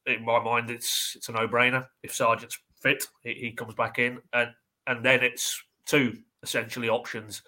in 0.08 0.24
my 0.24 0.42
mind, 0.42 0.70
it's 0.70 1.14
it's 1.16 1.28
a 1.28 1.32
no 1.32 1.48
brainer. 1.48 1.86
If 2.02 2.14
Sargent's 2.14 2.58
fit, 2.80 3.06
he, 3.22 3.52
comes 3.52 3.74
back 3.74 3.98
in, 3.98 4.18
and 4.32 4.50
and 4.86 5.04
then 5.04 5.22
it's 5.22 5.62
two 5.86 6.18
essentially 6.42 6.88
options. 6.88 7.42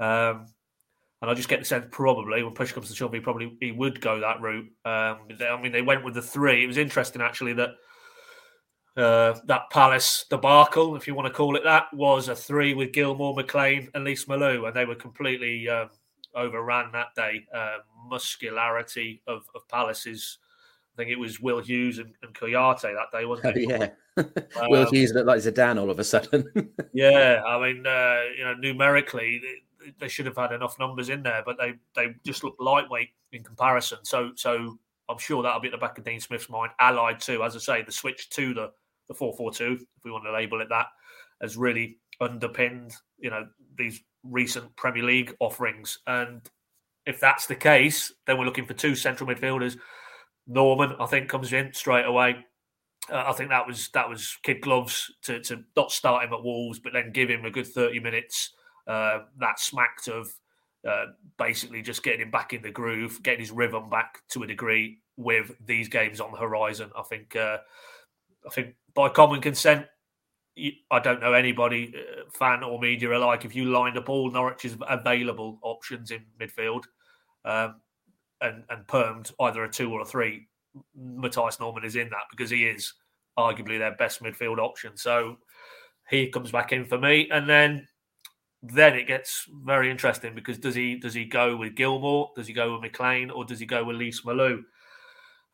Um, 0.00 0.46
and 1.20 1.28
I 1.30 1.34
just 1.34 1.48
get 1.48 1.58
the 1.58 1.64
sense 1.64 1.86
probably 1.90 2.42
when 2.44 2.54
push 2.54 2.72
comes 2.72 2.88
to 2.88 2.94
shove, 2.94 3.12
he 3.12 3.20
probably 3.20 3.56
he 3.60 3.72
would 3.72 4.00
go 4.00 4.20
that 4.20 4.40
route. 4.40 4.70
Um, 4.84 5.18
I 5.40 5.60
mean, 5.60 5.72
they 5.72 5.82
went 5.82 6.04
with 6.04 6.14
the 6.14 6.22
three. 6.22 6.62
It 6.62 6.68
was 6.68 6.78
interesting 6.78 7.20
actually 7.20 7.54
that 7.54 7.70
uh, 8.96 9.38
that 9.44 9.70
Palace 9.70 10.24
debacle, 10.28 10.96
if 10.96 11.06
you 11.06 11.14
want 11.14 11.26
to 11.26 11.32
call 11.32 11.56
it 11.56 11.64
that, 11.64 11.84
was 11.92 12.28
a 12.28 12.34
three 12.34 12.74
with 12.74 12.92
Gilmour, 12.92 13.34
McLean, 13.34 13.88
and 13.94 14.04
Lees-Melou, 14.04 14.66
and 14.66 14.74
they 14.74 14.84
were 14.84 14.96
completely 14.96 15.68
um, 15.68 15.90
overran 16.34 16.90
that 16.92 17.14
day. 17.14 17.46
Uh, 17.54 17.78
muscularity 18.08 19.22
of, 19.26 19.42
of 19.54 19.68
Palace's, 19.68 20.38
I 20.98 21.02
think 21.02 21.12
it 21.12 21.18
was 21.18 21.38
Will 21.38 21.60
Hughes 21.60 21.98
and, 21.98 22.12
and 22.22 22.34
Kouyaté 22.34 22.92
that 22.94 23.16
day, 23.16 23.24
wasn't 23.24 23.56
it? 23.56 23.70
Oh, 23.70 23.92
yeah. 24.16 24.24
um, 24.60 24.68
Will 24.68 24.90
Hughes 24.90 25.12
looked 25.12 25.28
like 25.28 25.38
Zidane 25.38 25.80
all 25.80 25.90
of 25.90 26.00
a 26.00 26.04
sudden. 26.04 26.44
yeah, 26.92 27.40
I 27.46 27.60
mean, 27.60 27.86
uh, 27.86 28.22
you 28.36 28.44
know, 28.44 28.54
numerically, 28.54 29.40
they, 29.40 29.92
they, 30.00 30.08
should 30.08 30.26
have 30.26 30.36
had 30.36 30.50
enough 30.50 30.76
numbers 30.80 31.08
in 31.08 31.22
there, 31.22 31.44
but 31.46 31.56
they 31.56 31.74
they 31.94 32.14
just 32.26 32.42
look 32.42 32.56
lightweight 32.58 33.10
in 33.30 33.44
comparison. 33.44 33.98
So 34.02 34.32
so 34.34 34.76
I'm 35.08 35.18
sure 35.18 35.40
that'll 35.40 35.60
be 35.60 35.68
at 35.68 35.72
the 35.72 35.78
back 35.78 35.98
of 35.98 36.04
Dean 36.04 36.18
Smith's 36.18 36.50
mind, 36.50 36.72
allied 36.80 37.20
to, 37.20 37.44
as 37.44 37.54
I 37.54 37.60
say, 37.60 37.82
the 37.82 37.92
switch 37.92 38.28
to 38.30 38.52
the 38.52 38.72
the 39.06 39.14
442, 39.14 39.86
if 39.96 40.04
we 40.04 40.10
want 40.10 40.24
to 40.24 40.32
label 40.32 40.60
it 40.60 40.68
that, 40.68 40.86
has 41.40 41.56
really 41.56 41.98
underpinned, 42.20 42.92
you 43.18 43.30
know, 43.30 43.46
these 43.76 44.02
recent 44.24 44.74
Premier 44.76 45.04
League 45.04 45.34
offerings. 45.40 46.00
And 46.06 46.42
if 47.06 47.20
that's 47.20 47.46
the 47.46 47.54
case, 47.54 48.12
then 48.26 48.36
we're 48.36 48.44
looking 48.44 48.66
for 48.66 48.74
two 48.74 48.94
central 48.94 49.30
midfielders. 49.30 49.78
Normann, 50.48 50.96
I 50.98 51.06
think, 51.06 51.28
comes 51.28 51.52
in 51.52 51.72
straight 51.72 52.06
away. 52.06 52.44
Uh, 53.10 53.24
I 53.26 53.32
think 53.32 53.50
that 53.50 53.66
was 53.66 53.88
that 53.90 54.08
was 54.08 54.36
kid 54.42 54.60
gloves 54.60 55.12
to, 55.22 55.40
to 55.40 55.62
not 55.76 55.92
start 55.92 56.24
him 56.24 56.32
at 56.32 56.42
Wolves, 56.42 56.78
but 56.78 56.92
then 56.92 57.12
give 57.12 57.28
him 57.28 57.44
a 57.44 57.50
good 57.50 57.66
thirty 57.66 58.00
minutes. 58.00 58.54
Uh, 58.86 59.20
that 59.38 59.60
smacked 59.60 60.08
of 60.08 60.32
uh, 60.88 61.06
basically 61.36 61.82
just 61.82 62.02
getting 62.02 62.22
him 62.22 62.30
back 62.30 62.52
in 62.52 62.62
the 62.62 62.70
groove, 62.70 63.22
getting 63.22 63.40
his 63.40 63.50
rhythm 63.50 63.88
back 63.88 64.20
to 64.30 64.42
a 64.42 64.46
degree 64.46 64.98
with 65.16 65.52
these 65.66 65.88
games 65.88 66.20
on 66.20 66.32
the 66.32 66.38
horizon. 66.38 66.90
I 66.96 67.02
think 67.02 67.36
uh, 67.36 67.58
I 68.46 68.50
think 68.50 68.74
by 68.94 69.08
common 69.08 69.40
consent, 69.40 69.86
I 70.90 70.98
don't 70.98 71.20
know 71.20 71.34
anybody, 71.34 71.94
uh, 71.94 72.30
fan 72.32 72.62
or 72.62 72.80
media 72.80 73.16
alike, 73.16 73.44
if 73.44 73.54
you 73.54 73.66
lined 73.66 73.98
up 73.98 74.08
all 74.08 74.30
Norwich's 74.30 74.76
available 74.88 75.58
options 75.62 76.10
in 76.10 76.24
midfield 76.40 76.84
um, 77.44 77.80
and, 78.40 78.64
and 78.70 78.86
permed 78.86 79.32
either 79.40 79.64
a 79.64 79.70
two 79.70 79.92
or 79.92 80.02
a 80.02 80.04
three, 80.04 80.46
Mathias 80.96 81.60
Normann 81.60 81.84
is 81.84 81.96
in 81.96 82.08
that 82.10 82.24
because 82.30 82.50
he 82.50 82.64
is 82.64 82.92
arguably 83.38 83.78
their 83.78 83.94
best 83.94 84.22
midfield 84.22 84.58
option. 84.58 84.96
So 84.96 85.36
he 86.08 86.28
comes 86.28 86.50
back 86.50 86.72
in 86.72 86.84
for 86.84 86.98
me. 86.98 87.28
And 87.30 87.48
then 87.48 87.86
then 88.62 88.96
it 88.96 89.06
gets 89.06 89.46
very 89.64 89.88
interesting 89.90 90.34
because 90.34 90.58
does 90.58 90.74
he 90.74 90.96
does 90.96 91.14
he 91.14 91.24
go 91.24 91.56
with 91.56 91.76
Gilmour? 91.76 92.28
Does 92.34 92.46
he 92.46 92.52
go 92.52 92.72
with 92.72 92.82
McLean 92.82 93.30
or 93.30 93.44
does 93.44 93.60
he 93.60 93.66
go 93.66 93.84
with 93.84 93.96
Lees-Melou? 93.96 94.62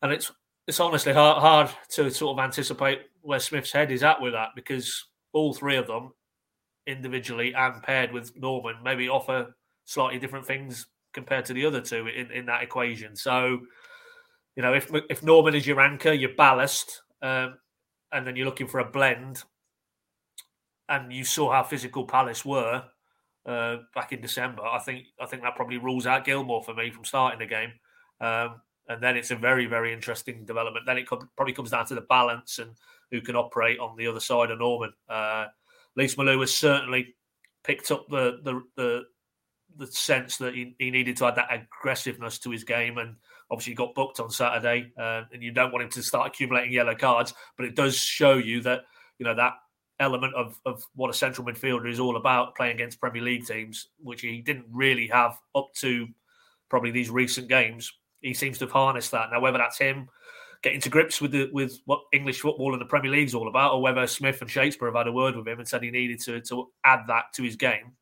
And 0.02 0.12
it's 0.12 0.32
it's 0.66 0.80
honestly 0.80 1.12
hard, 1.12 1.40
hard 1.40 1.70
to 1.90 2.10
sort 2.10 2.38
of 2.38 2.44
anticipate 2.44 3.02
where 3.20 3.38
Smith's 3.38 3.72
head 3.72 3.90
is 3.90 4.02
at 4.02 4.20
with 4.20 4.32
that 4.32 4.50
because 4.54 5.04
all 5.34 5.52
three 5.52 5.76
of 5.76 5.86
them, 5.86 6.12
individually 6.86 7.54
and 7.54 7.82
paired 7.82 8.12
with 8.12 8.34
Normann, 8.36 8.76
maybe 8.82 9.08
offer 9.08 9.54
slightly 9.84 10.18
different 10.18 10.46
things 10.46 10.86
compared 11.14 11.44
to 11.46 11.54
the 11.54 11.64
other 11.64 11.80
two 11.80 12.06
in, 12.08 12.30
in 12.30 12.46
that 12.46 12.62
equation. 12.62 13.16
So, 13.16 13.60
you 14.56 14.62
know, 14.62 14.74
if 14.74 14.90
if 15.08 15.22
Normann 15.22 15.54
is 15.54 15.66
your 15.66 15.80
anchor, 15.80 16.12
your 16.12 16.34
ballast, 16.36 17.02
um, 17.22 17.58
and 18.12 18.26
then 18.26 18.36
you're 18.36 18.46
looking 18.46 18.68
for 18.68 18.80
a 18.80 18.90
blend, 18.90 19.42
and 20.88 21.12
you 21.12 21.24
saw 21.24 21.52
how 21.52 21.62
physical 21.62 22.04
Palace 22.04 22.44
were 22.44 22.84
uh, 23.46 23.76
back 23.94 24.12
in 24.12 24.20
December, 24.20 24.62
I 24.64 24.78
think 24.78 25.06
I 25.20 25.26
think 25.26 25.42
that 25.42 25.56
probably 25.56 25.78
rules 25.78 26.06
out 26.06 26.24
Gilmour 26.24 26.62
for 26.64 26.74
me 26.74 26.90
from 26.90 27.04
starting 27.04 27.38
the 27.38 27.46
game. 27.46 27.72
Um, 28.20 28.60
and 28.88 29.02
then 29.02 29.16
it's 29.16 29.30
a 29.30 29.36
very 29.36 29.66
very 29.66 29.92
interesting 29.92 30.44
development. 30.44 30.86
Then 30.86 30.98
it 30.98 31.06
probably 31.06 31.54
comes 31.54 31.70
down 31.70 31.86
to 31.86 31.94
the 31.94 32.02
balance 32.02 32.58
and 32.58 32.72
who 33.10 33.20
can 33.20 33.36
operate 33.36 33.78
on 33.78 33.96
the 33.96 34.06
other 34.06 34.20
side 34.20 34.50
of 34.50 34.58
Normann. 34.58 34.92
Uh, 35.08 35.46
Lees-Melou 35.96 36.40
has 36.40 36.52
certainly 36.52 37.14
picked 37.62 37.90
up 37.90 38.06
the 38.08 38.40
the 38.42 38.62
the, 38.76 39.02
the 39.76 39.86
sense 39.86 40.36
that 40.38 40.54
he, 40.54 40.74
he, 40.78 40.90
needed 40.90 41.16
to 41.18 41.26
add 41.26 41.36
that 41.36 41.48
aggressiveness 41.50 42.38
to 42.40 42.50
his 42.50 42.64
game, 42.64 42.98
and 42.98 43.16
obviously 43.50 43.72
he 43.72 43.76
got 43.76 43.94
booked 43.94 44.20
on 44.20 44.30
Saturday. 44.30 44.92
Uh, 44.98 45.22
and 45.32 45.42
you 45.42 45.52
don't 45.52 45.72
want 45.72 45.84
him 45.84 45.90
to 45.90 46.02
start 46.02 46.28
accumulating 46.28 46.72
yellow 46.72 46.94
cards, 46.94 47.34
but 47.56 47.66
it 47.66 47.74
does 47.74 47.96
show 47.96 48.34
you 48.34 48.60
that 48.62 48.82
you 49.18 49.24
know 49.24 49.34
that 49.34 49.54
element 50.00 50.34
of, 50.34 50.58
of 50.66 50.84
what 50.94 51.10
a 51.10 51.14
central 51.14 51.46
midfielder 51.46 51.88
is 51.88 52.00
all 52.00 52.16
about 52.16 52.56
playing 52.56 52.74
against 52.74 53.00
Premier 53.00 53.22
League 53.22 53.46
teams, 53.46 53.88
which 54.02 54.20
he 54.20 54.40
didn't 54.40 54.66
really 54.70 55.06
have 55.06 55.38
up 55.54 55.72
to 55.74 56.08
probably 56.68 56.90
these 56.90 57.10
recent 57.10 57.48
games 57.48 57.92
he 58.24 58.34
seems 58.34 58.58
to 58.58 58.64
have 58.64 58.72
harnessed 58.72 59.10
that. 59.12 59.28
Now, 59.30 59.40
whether 59.40 59.58
that's 59.58 59.78
him 59.78 60.08
getting 60.62 60.80
to 60.80 60.88
grips 60.88 61.20
with 61.20 61.30
the, 61.30 61.50
with 61.52 61.78
what 61.84 62.00
English 62.12 62.40
football 62.40 62.72
and 62.72 62.80
the 62.80 62.86
Premier 62.86 63.10
League 63.10 63.28
is 63.28 63.34
all 63.34 63.48
about, 63.48 63.74
or 63.74 63.82
whether 63.82 64.06
Smith 64.06 64.40
and 64.40 64.50
Shakespeare 64.50 64.88
have 64.88 64.96
had 64.96 65.06
a 65.06 65.12
word 65.12 65.36
with 65.36 65.46
him 65.46 65.58
and 65.58 65.68
said 65.68 65.82
he 65.82 65.90
needed 65.90 66.20
to 66.22 66.40
to 66.40 66.70
add 66.84 67.00
that 67.06 67.24
to 67.34 67.42
his 67.42 67.54
game. 67.54 67.92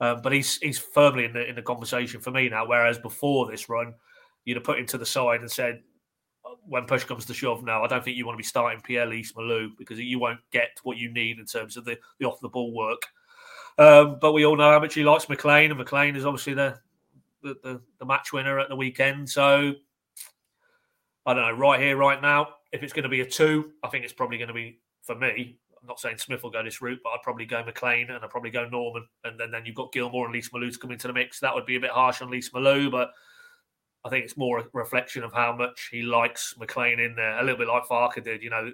Um, 0.00 0.20
but 0.22 0.32
he's 0.32 0.56
he's 0.58 0.78
firmly 0.78 1.24
in 1.26 1.32
the 1.32 1.46
in 1.48 1.54
the 1.54 1.62
conversation 1.62 2.20
for 2.20 2.30
me 2.30 2.48
now. 2.48 2.66
Whereas 2.66 2.98
before 2.98 3.50
this 3.50 3.68
run, 3.68 3.94
you'd 4.44 4.56
have 4.56 4.64
put 4.64 4.78
him 4.78 4.86
to 4.86 4.98
the 4.98 5.06
side 5.06 5.40
and 5.40 5.50
said, 5.50 5.82
when 6.66 6.86
push 6.86 7.04
comes 7.04 7.26
to 7.26 7.34
shove, 7.34 7.62
now 7.62 7.84
I 7.84 7.86
don't 7.86 8.02
think 8.02 8.16
you 8.16 8.24
want 8.24 8.36
to 8.36 8.42
be 8.42 8.44
starting 8.44 8.80
Pierre 8.80 9.06
Lees-Melou 9.06 9.70
because 9.76 9.98
you 9.98 10.18
won't 10.18 10.40
get 10.52 10.70
what 10.82 10.96
you 10.96 11.12
need 11.12 11.38
in 11.38 11.44
terms 11.44 11.76
of 11.76 11.84
the, 11.84 11.98
the 12.18 12.26
off 12.26 12.40
the 12.40 12.48
ball 12.48 12.72
work. 12.74 13.02
Um, 13.78 14.18
but 14.20 14.32
we 14.32 14.44
all 14.44 14.56
know 14.56 14.70
how 14.70 14.80
much 14.80 14.94
he 14.94 15.04
likes 15.04 15.28
McLean, 15.28 15.70
and 15.70 15.78
McLean 15.78 16.16
is 16.16 16.24
obviously 16.24 16.54
the 16.54 16.78
the, 17.42 17.56
the, 17.62 17.80
the 17.98 18.04
match 18.06 18.32
winner 18.32 18.58
at 18.58 18.68
the 18.68 18.76
weekend. 18.76 19.28
So 19.28 19.74
I 21.26 21.34
don't 21.34 21.42
know, 21.42 21.56
right 21.56 21.80
here, 21.80 21.96
right 21.96 22.20
now, 22.20 22.48
if 22.72 22.82
it's 22.82 22.92
going 22.92 23.02
to 23.04 23.08
be 23.08 23.20
a 23.20 23.26
two, 23.26 23.72
I 23.82 23.88
think 23.88 24.04
it's 24.04 24.12
probably 24.12 24.38
going 24.38 24.48
to 24.48 24.54
be 24.54 24.80
for 25.02 25.14
me. 25.14 25.58
I'm 25.82 25.88
not 25.88 26.00
saying 26.00 26.18
Smith 26.18 26.42
will 26.42 26.50
go 26.50 26.62
this 26.62 26.82
route, 26.82 27.00
but 27.02 27.10
I'd 27.10 27.22
probably 27.22 27.46
go 27.46 27.64
McLean 27.64 28.10
and 28.10 28.22
I'd 28.22 28.30
probably 28.30 28.50
go 28.50 28.68
Normann. 28.68 29.06
And 29.24 29.40
then, 29.40 29.50
then 29.50 29.64
you've 29.64 29.76
got 29.76 29.92
Gilmour 29.92 30.24
and 30.24 30.34
Lees-Melou 30.34 30.72
to 30.72 30.78
come 30.78 30.90
into 30.90 31.06
the 31.06 31.14
mix. 31.14 31.40
That 31.40 31.54
would 31.54 31.66
be 31.66 31.76
a 31.76 31.80
bit 31.80 31.90
harsh 31.90 32.20
on 32.20 32.30
Lees-Melou, 32.30 32.90
but 32.90 33.12
I 34.04 34.08
think 34.10 34.24
it's 34.24 34.36
more 34.36 34.58
a 34.58 34.64
reflection 34.72 35.24
of 35.24 35.32
how 35.32 35.54
much 35.54 35.88
he 35.90 36.02
likes 36.02 36.54
McLean 36.58 37.00
in 37.00 37.14
there. 37.14 37.38
A 37.38 37.42
little 37.42 37.58
bit 37.58 37.68
like 37.68 37.84
Farke 37.84 38.22
did, 38.22 38.42
you 38.42 38.50
know, 38.50 38.72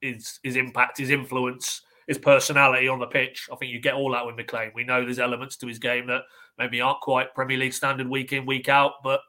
his, 0.00 0.40
his 0.42 0.56
impact, 0.56 0.98
his 0.98 1.10
influence, 1.10 1.82
his 2.06 2.18
personality 2.18 2.88
on 2.88 2.98
the 2.98 3.06
pitch. 3.06 3.48
I 3.52 3.56
think 3.56 3.72
you 3.72 3.80
get 3.80 3.94
all 3.94 4.12
that 4.12 4.24
with 4.24 4.36
McLean. 4.36 4.70
We 4.74 4.84
know 4.84 5.04
there's 5.04 5.18
elements 5.18 5.56
to 5.58 5.66
his 5.66 5.78
game 5.78 6.06
that 6.06 6.22
maybe 6.58 6.80
aren't 6.80 7.00
quite 7.00 7.34
Premier 7.34 7.58
League 7.58 7.74
standard 7.74 8.08
week 8.08 8.32
in, 8.32 8.46
week 8.46 8.68
out, 8.68 9.02
but 9.02 9.20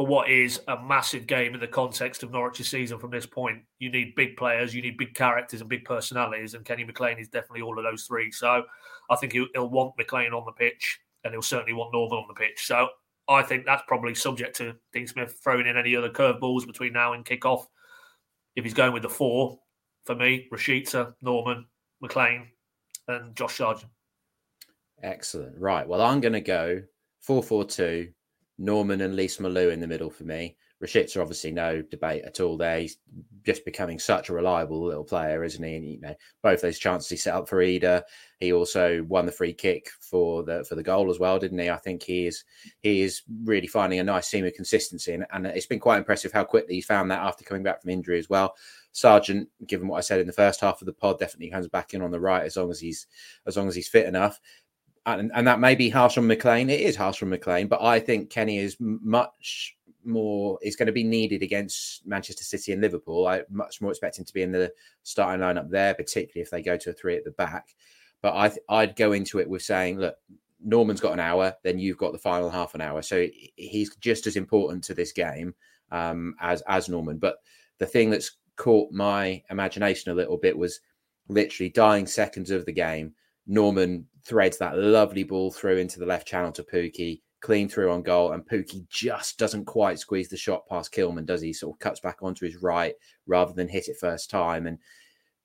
for 0.00 0.06
what 0.06 0.30
is 0.30 0.62
a 0.66 0.82
massive 0.82 1.26
game 1.26 1.52
in 1.52 1.60
the 1.60 1.68
context 1.68 2.22
of 2.22 2.30
Norwich's 2.30 2.70
season 2.70 2.98
from 2.98 3.10
this 3.10 3.26
point, 3.26 3.58
you 3.80 3.90
need 3.90 4.14
big 4.14 4.34
players, 4.34 4.74
you 4.74 4.80
need 4.80 4.96
big 4.96 5.12
characters 5.12 5.60
and 5.60 5.68
big 5.68 5.84
personalities, 5.84 6.54
and 6.54 6.64
Kenny 6.64 6.84
McLean 6.84 7.18
is 7.18 7.28
definitely 7.28 7.60
all 7.60 7.76
of 7.76 7.84
those 7.84 8.04
three. 8.04 8.32
So 8.32 8.62
I 9.10 9.16
think 9.16 9.34
he'll, 9.34 9.48
he'll 9.52 9.68
want 9.68 9.98
McLean 9.98 10.32
on 10.32 10.46
the 10.46 10.52
pitch, 10.52 10.98
and 11.22 11.34
he'll 11.34 11.42
certainly 11.42 11.74
want 11.74 11.92
Normann 11.92 12.20
on 12.20 12.28
the 12.28 12.32
pitch. 12.32 12.64
So 12.64 12.88
I 13.28 13.42
think 13.42 13.66
that's 13.66 13.82
probably 13.86 14.14
subject 14.14 14.56
to 14.56 14.74
Dean 14.94 15.06
Smith 15.06 15.38
throwing 15.44 15.66
in 15.66 15.76
any 15.76 15.94
other 15.94 16.08
curveballs 16.08 16.66
between 16.66 16.94
now 16.94 17.12
and 17.12 17.22
kickoff. 17.22 17.66
If 18.56 18.64
he's 18.64 18.72
going 18.72 18.94
with 18.94 19.02
the 19.02 19.10
four, 19.10 19.58
for 20.06 20.14
me, 20.14 20.48
Rashica, 20.50 21.12
Normann, 21.20 21.66
McLean, 22.00 22.48
and 23.06 23.36
Josh 23.36 23.58
Sargent. 23.58 23.92
Excellent. 25.02 25.58
Right. 25.58 25.86
Well, 25.86 26.00
I'm 26.00 26.22
going 26.22 26.32
to 26.32 26.40
go 26.40 26.84
4 27.20 27.42
4 27.42 27.64
2, 27.66 28.08
Normann 28.60 29.00
and 29.00 29.16
Lees-Melou 29.16 29.72
in 29.72 29.80
the 29.80 29.86
middle 29.86 30.10
for 30.10 30.24
me. 30.24 30.56
Rashica, 30.82 31.20
obviously, 31.20 31.50
no 31.52 31.82
debate 31.82 32.24
at 32.24 32.40
all 32.40 32.56
there. 32.56 32.80
He's 32.80 32.96
just 33.44 33.66
becoming 33.66 33.98
such 33.98 34.28
a 34.28 34.32
reliable 34.32 34.82
little 34.82 35.04
player, 35.04 35.44
isn't 35.44 35.62
he? 35.62 35.76
And 35.76 35.86
you 35.86 36.00
know, 36.00 36.14
both 36.42 36.62
those 36.62 36.78
chances 36.78 37.10
he 37.10 37.16
set 37.16 37.34
up 37.34 37.48
for 37.48 37.58
Idah. 37.58 38.02
He 38.38 38.52
also 38.52 39.02
won 39.04 39.26
the 39.26 39.32
free 39.32 39.52
kick 39.52 39.90
for 40.00 40.42
the 40.42 40.64
for 40.64 40.76
the 40.76 40.82
goal 40.82 41.10
as 41.10 41.18
well, 41.18 41.38
didn't 41.38 41.58
he? 41.58 41.68
I 41.68 41.76
think 41.76 42.02
he 42.02 42.26
is 42.26 42.44
he 42.80 43.02
is 43.02 43.22
really 43.44 43.66
finding 43.66 43.98
a 43.98 44.04
nice 44.04 44.28
seam 44.28 44.46
of 44.46 44.54
consistency, 44.54 45.12
and, 45.12 45.26
and 45.32 45.46
it's 45.46 45.66
been 45.66 45.80
quite 45.80 45.98
impressive 45.98 46.32
how 46.32 46.44
quickly 46.44 46.76
he's 46.76 46.86
found 46.86 47.10
that 47.10 47.20
after 47.20 47.44
coming 47.44 47.62
back 47.62 47.82
from 47.82 47.90
injury 47.90 48.18
as 48.18 48.30
well. 48.30 48.54
Sargent, 48.92 49.48
given 49.66 49.86
what 49.86 49.98
I 49.98 50.00
said 50.00 50.20
in 50.20 50.26
the 50.26 50.32
first 50.32 50.60
half 50.62 50.80
of 50.80 50.86
the 50.86 50.94
pod, 50.94 51.18
definitely 51.18 51.50
comes 51.50 51.68
back 51.68 51.92
in 51.92 52.00
on 52.00 52.10
the 52.10 52.20
right 52.20 52.44
as 52.44 52.56
long 52.56 52.70
as 52.70 52.80
he's 52.80 53.06
as 53.46 53.56
long 53.56 53.68
as 53.68 53.74
he's 53.74 53.88
fit 53.88 54.06
enough. 54.06 54.40
And, 55.06 55.32
and 55.34 55.46
that 55.46 55.60
may 55.60 55.74
be 55.74 55.88
harsh 55.88 56.18
on 56.18 56.26
McLean. 56.26 56.68
It 56.68 56.80
is 56.80 56.94
harsh 56.94 57.22
on 57.22 57.30
McLean, 57.30 57.68
but 57.68 57.82
I 57.82 57.98
think 57.98 58.30
Kenny 58.30 58.58
is 58.58 58.76
much 58.78 59.76
more 60.04 60.58
is 60.62 60.76
going 60.76 60.86
to 60.86 60.92
be 60.92 61.04
needed 61.04 61.42
against 61.42 62.06
Manchester 62.06 62.44
City 62.44 62.72
and 62.72 62.80
Liverpool. 62.80 63.26
I 63.26 63.42
much 63.50 63.80
more 63.80 63.90
expect 63.90 64.18
him 64.18 64.24
to 64.24 64.32
be 64.32 64.42
in 64.42 64.52
the 64.52 64.72
starting 65.02 65.44
lineup 65.44 65.70
there, 65.70 65.94
particularly 65.94 66.42
if 66.42 66.50
they 66.50 66.62
go 66.62 66.76
to 66.76 66.90
a 66.90 66.92
three 66.92 67.16
at 67.16 67.24
the 67.24 67.32
back. 67.32 67.74
But 68.22 68.34
I 68.34 68.52
I'd 68.68 68.96
go 68.96 69.12
into 69.12 69.38
it 69.38 69.48
with 69.48 69.62
saying, 69.62 69.98
look, 69.98 70.16
Normann's 70.62 71.00
got 71.00 71.14
an 71.14 71.20
hour, 71.20 71.54
then 71.62 71.78
you've 71.78 71.98
got 71.98 72.12
the 72.12 72.18
final 72.18 72.50
half 72.50 72.74
an 72.74 72.80
hour, 72.80 73.02
so 73.02 73.26
he's 73.56 73.94
just 73.96 74.26
as 74.26 74.36
important 74.36 74.84
to 74.84 74.94
this 74.94 75.12
game 75.12 75.54
um, 75.90 76.34
as 76.40 76.62
as 76.68 76.88
Normann. 76.88 77.18
But 77.18 77.36
the 77.78 77.86
thing 77.86 78.10
that's 78.10 78.32
caught 78.56 78.92
my 78.92 79.42
imagination 79.50 80.12
a 80.12 80.14
little 80.14 80.36
bit 80.36 80.56
was 80.56 80.80
literally 81.28 81.70
dying 81.70 82.06
seconds 82.06 82.50
of 82.50 82.66
the 82.66 82.72
game. 82.72 83.14
Normann 83.46 84.06
threads 84.24 84.58
that 84.58 84.78
lovely 84.78 85.22
ball 85.22 85.50
through 85.50 85.78
into 85.78 85.98
the 85.98 86.06
left 86.06 86.26
channel 86.26 86.52
to 86.52 86.62
Pukki 86.62 87.20
clean 87.40 87.68
through 87.68 87.90
on 87.90 88.02
goal, 88.02 88.32
and 88.32 88.46
Pukki 88.46 88.86
just 88.88 89.38
doesn't 89.38 89.64
quite 89.64 89.98
squeeze 89.98 90.28
the 90.28 90.36
shot 90.36 90.68
past 90.68 90.92
Kilman, 90.92 91.24
does 91.24 91.40
he? 91.40 91.52
Sort 91.52 91.74
of 91.74 91.80
cuts 91.80 92.00
back 92.00 92.18
onto 92.22 92.44
his 92.44 92.62
right 92.62 92.94
rather 93.26 93.52
than 93.52 93.68
hit 93.68 93.88
it 93.88 93.96
first 93.98 94.30
time. 94.30 94.66
And 94.66 94.78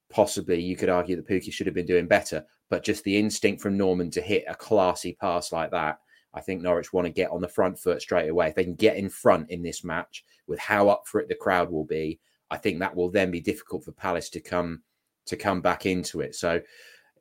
possibly 0.09 0.61
you 0.61 0.76
could 0.76 0.89
argue 0.89 1.15
that 1.15 1.28
Pukki 1.28 1.51
should 1.51 1.67
have 1.67 1.73
been 1.73 1.86
doing 1.86 2.07
better, 2.07 2.45
but 2.69 2.84
just 2.84 3.03
the 3.03 3.17
instinct 3.17 3.61
from 3.61 3.78
Normann 3.78 4.11
to 4.11 4.21
hit 4.21 4.43
a 4.47 4.55
classy 4.55 5.13
pass 5.19 5.51
like 5.51 5.71
that. 5.71 5.99
I 6.34 6.41
think 6.41 6.61
Norwich 6.61 6.91
want 6.91 7.05
to 7.05 7.13
get 7.13 7.32
on 7.32 7.39
the 7.39 7.47
front 7.47 7.80
foot 7.80 8.01
straight 8.01 8.28
away. 8.28 8.49
If 8.49 8.55
they 8.55 8.65
can 8.65 8.76
get 8.76 8.97
in 8.97 9.07
front 9.07 9.49
in 9.49 9.61
this 9.61 9.86
match 9.86 10.26
with 10.47 10.59
how 10.59 10.89
up 10.89 11.03
for 11.07 11.21
it 11.21 11.30
the 11.30 11.36
crowd 11.36 11.71
will 11.71 11.86
be, 11.86 12.19
I 12.51 12.57
think 12.57 12.80
that 12.80 12.93
will 12.93 13.09
then 13.09 13.32
be 13.32 13.39
difficult 13.39 13.86
for 13.86 13.93
Palace 13.93 14.30
to 14.32 14.41
come 14.41 14.84
to 15.28 15.38
come 15.38 15.61
back 15.61 15.86
into 15.86 16.21
it. 16.21 16.36
So 16.36 16.61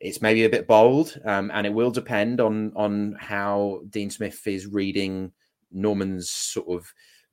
it's 0.04 0.20
maybe 0.20 0.44
a 0.44 0.50
bit 0.50 0.66
bold, 0.66 1.18
um, 1.24 1.50
and 1.54 1.66
it 1.66 1.72
will 1.72 1.90
depend 1.90 2.38
on 2.38 2.72
on 2.76 3.16
how 3.18 3.80
Dean 3.88 4.10
Smith 4.10 4.46
is 4.46 4.66
reading 4.66 5.32
Normann's 5.72 6.28
sort 6.28 6.68
of 6.68 6.92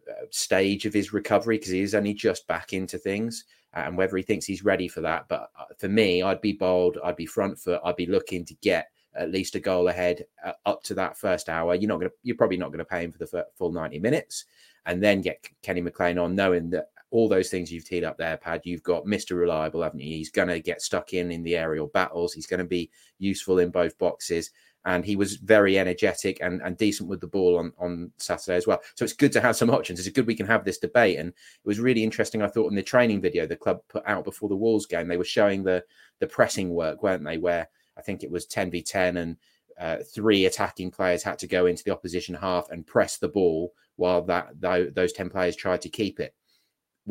uh, 0.10 0.26
stage 0.30 0.86
of 0.86 0.94
his 0.94 1.12
recovery 1.12 1.58
because 1.58 1.74
he 1.74 1.82
is 1.82 1.94
only 1.94 2.14
just 2.14 2.48
back 2.48 2.72
into 2.72 2.98
things, 2.98 3.44
and 3.74 3.98
whether 3.98 4.16
he 4.16 4.24
thinks 4.24 4.46
he's 4.46 4.64
ready 4.64 4.88
for 4.88 5.02
that. 5.02 5.26
But 5.28 5.52
uh, 5.60 5.66
for 5.78 5.90
me, 5.90 6.24
I'd 6.24 6.40
be 6.40 6.54
bold, 6.54 6.98
I'd 7.04 7.18
be 7.18 7.26
front 7.26 7.60
foot, 7.60 7.82
I'd 7.84 7.98
be 7.98 8.06
looking 8.06 8.46
to 8.46 8.54
get 8.62 8.88
at 9.16 9.32
least 9.32 9.56
a 9.56 9.60
goal 9.60 9.90
ahead 9.90 10.24
uh, 10.46 10.54
up 10.66 10.82
to 10.84 10.94
that 10.94 11.18
first 11.18 11.50
hour. 11.50 11.76
You're 11.76 11.90
not 11.90 12.00
to, 12.00 12.12
you're 12.24 12.38
probably 12.38 12.56
not 12.56 12.70
going 12.70 12.80
to 12.80 12.86
pay 12.86 13.04
him 13.04 13.12
for 13.12 13.18
the 13.18 13.46
full 13.58 13.74
90 13.74 14.00
minutes, 14.00 14.46
and 14.86 15.04
then 15.04 15.20
get 15.20 15.46
Kenny 15.62 15.82
McLean 15.82 16.18
on, 16.18 16.36
knowing 16.36 16.70
that 16.70 16.88
all 17.12 17.28
those 17.28 17.50
things 17.50 17.72
you've 17.72 17.86
teed 17.86 18.06
up 18.06 18.18
there, 18.18 18.38
Pad. 18.38 18.62
You've 18.64 18.84
got 18.84 19.06
Mr. 19.06 19.38
Reliable, 19.38 19.84
haven't 19.84 20.00
you? 20.00 20.16
He's 20.16 20.32
going 20.32 20.48
to 20.48 20.62
get 20.62 20.82
stuck 20.82 21.14
in 21.14 21.30
in 21.30 21.44
the 21.44 21.58
aerial 21.58 21.88
battles. 21.88 22.34
He's 22.34 22.48
going 22.48 22.60
to 22.60 22.66
be 22.66 22.90
useful 23.20 23.60
in 23.60 23.70
both 23.70 23.98
boxes. 23.98 24.52
And 24.86 25.06
he 25.06 25.16
was 25.16 25.36
very 25.36 25.78
energetic 25.78 26.40
and, 26.42 26.62
and 26.62 26.76
decent 26.78 27.08
with 27.08 27.20
the 27.20 27.28
ball 27.28 27.60
on, 27.60 27.74
on 27.78 28.12
Saturday 28.18 28.56
as 28.56 28.66
well. 28.66 28.82
So 28.96 29.04
it's 29.04 29.14
good 29.14 29.34
to 29.34 29.42
have 29.42 29.58
some 29.58 29.70
options. 29.70 30.00
It's 30.00 30.08
a 30.08 30.12
good 30.12 30.26
we 30.26 30.36
can 30.36 30.48
have 30.48 30.64
this 30.64 30.80
debate. 30.80 31.20
And 31.20 31.30
it 31.30 31.66
was 31.66 31.80
really 31.80 32.04
interesting, 32.04 32.42
I 32.42 32.48
thought, 32.48 32.72
in 32.72 32.76
the 32.76 32.82
training 32.82 33.22
video 33.22 33.46
the 33.46 33.58
club 33.58 33.82
put 33.90 34.04
out 34.08 34.24
before 34.24 34.50
the 34.50 34.56
Wolves 34.56 34.88
game, 34.88 35.08
they 35.08 35.18
were 35.18 35.24
showing 35.24 35.64
the 35.64 35.84
the 36.20 36.28
pressing 36.28 36.70
work, 36.70 37.04
weren't 37.04 37.24
they? 37.24 37.38
Where 37.38 37.68
I 37.96 38.02
think 38.02 38.24
it 38.24 38.32
was 38.32 38.48
10 38.48 38.72
v 38.72 38.82
10 38.82 39.18
and 39.18 39.38
uh, 39.80 39.98
three 40.16 40.46
attacking 40.46 40.92
players 40.92 41.24
had 41.24 41.38
to 41.40 41.48
go 41.48 41.66
into 41.66 41.84
the 41.84 41.92
opposition 41.92 42.34
half 42.34 42.70
and 42.72 42.88
press 42.88 43.18
the 43.18 43.28
ball 43.28 43.74
while 43.98 44.24
that 44.24 44.50
those 44.60 45.14
10 45.14 45.30
players 45.30 45.56
tried 45.56 45.82
to 45.82 45.90
keep 45.90 46.20
it 46.20 46.34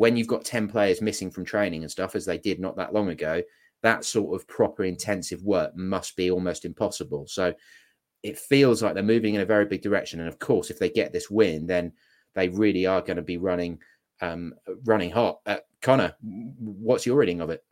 when 0.01 0.17
you've 0.17 0.25
got 0.25 0.43
10 0.43 0.67
players 0.67 0.99
missing 0.99 1.29
from 1.29 1.45
training 1.45 1.83
and 1.83 1.91
stuff, 1.91 2.15
as 2.15 2.25
they 2.25 2.39
did 2.39 2.59
not 2.59 2.75
that 2.75 2.91
long 2.91 3.09
ago, 3.09 3.39
that 3.83 4.03
sort 4.03 4.33
of 4.33 4.47
proper 4.47 4.83
intensive 4.83 5.43
work 5.43 5.75
must 5.75 6.15
be 6.15 6.31
almost 6.31 6.65
impossible. 6.65 7.27
So 7.27 7.53
it 8.23 8.39
feels 8.39 8.81
like 8.81 8.95
they're 8.95 9.03
moving 9.03 9.35
in 9.35 9.41
a 9.41 9.45
very 9.45 9.65
big 9.65 9.83
direction. 9.83 10.19
And 10.19 10.27
of 10.27 10.39
course, 10.39 10.71
if 10.71 10.79
they 10.79 10.89
get 10.89 11.13
this 11.13 11.29
win, 11.29 11.67
then 11.67 11.93
they 12.33 12.49
really 12.49 12.87
are 12.87 13.03
going 13.03 13.17
to 13.17 13.21
be 13.21 13.37
running 13.37 13.77
um, 14.21 14.55
running 14.85 15.11
hot. 15.11 15.41
Uh, 15.45 15.57
Connor, 15.83 16.15
what's 16.23 17.05
your 17.05 17.17
reading 17.17 17.39
of 17.39 17.51
it? 17.51 17.63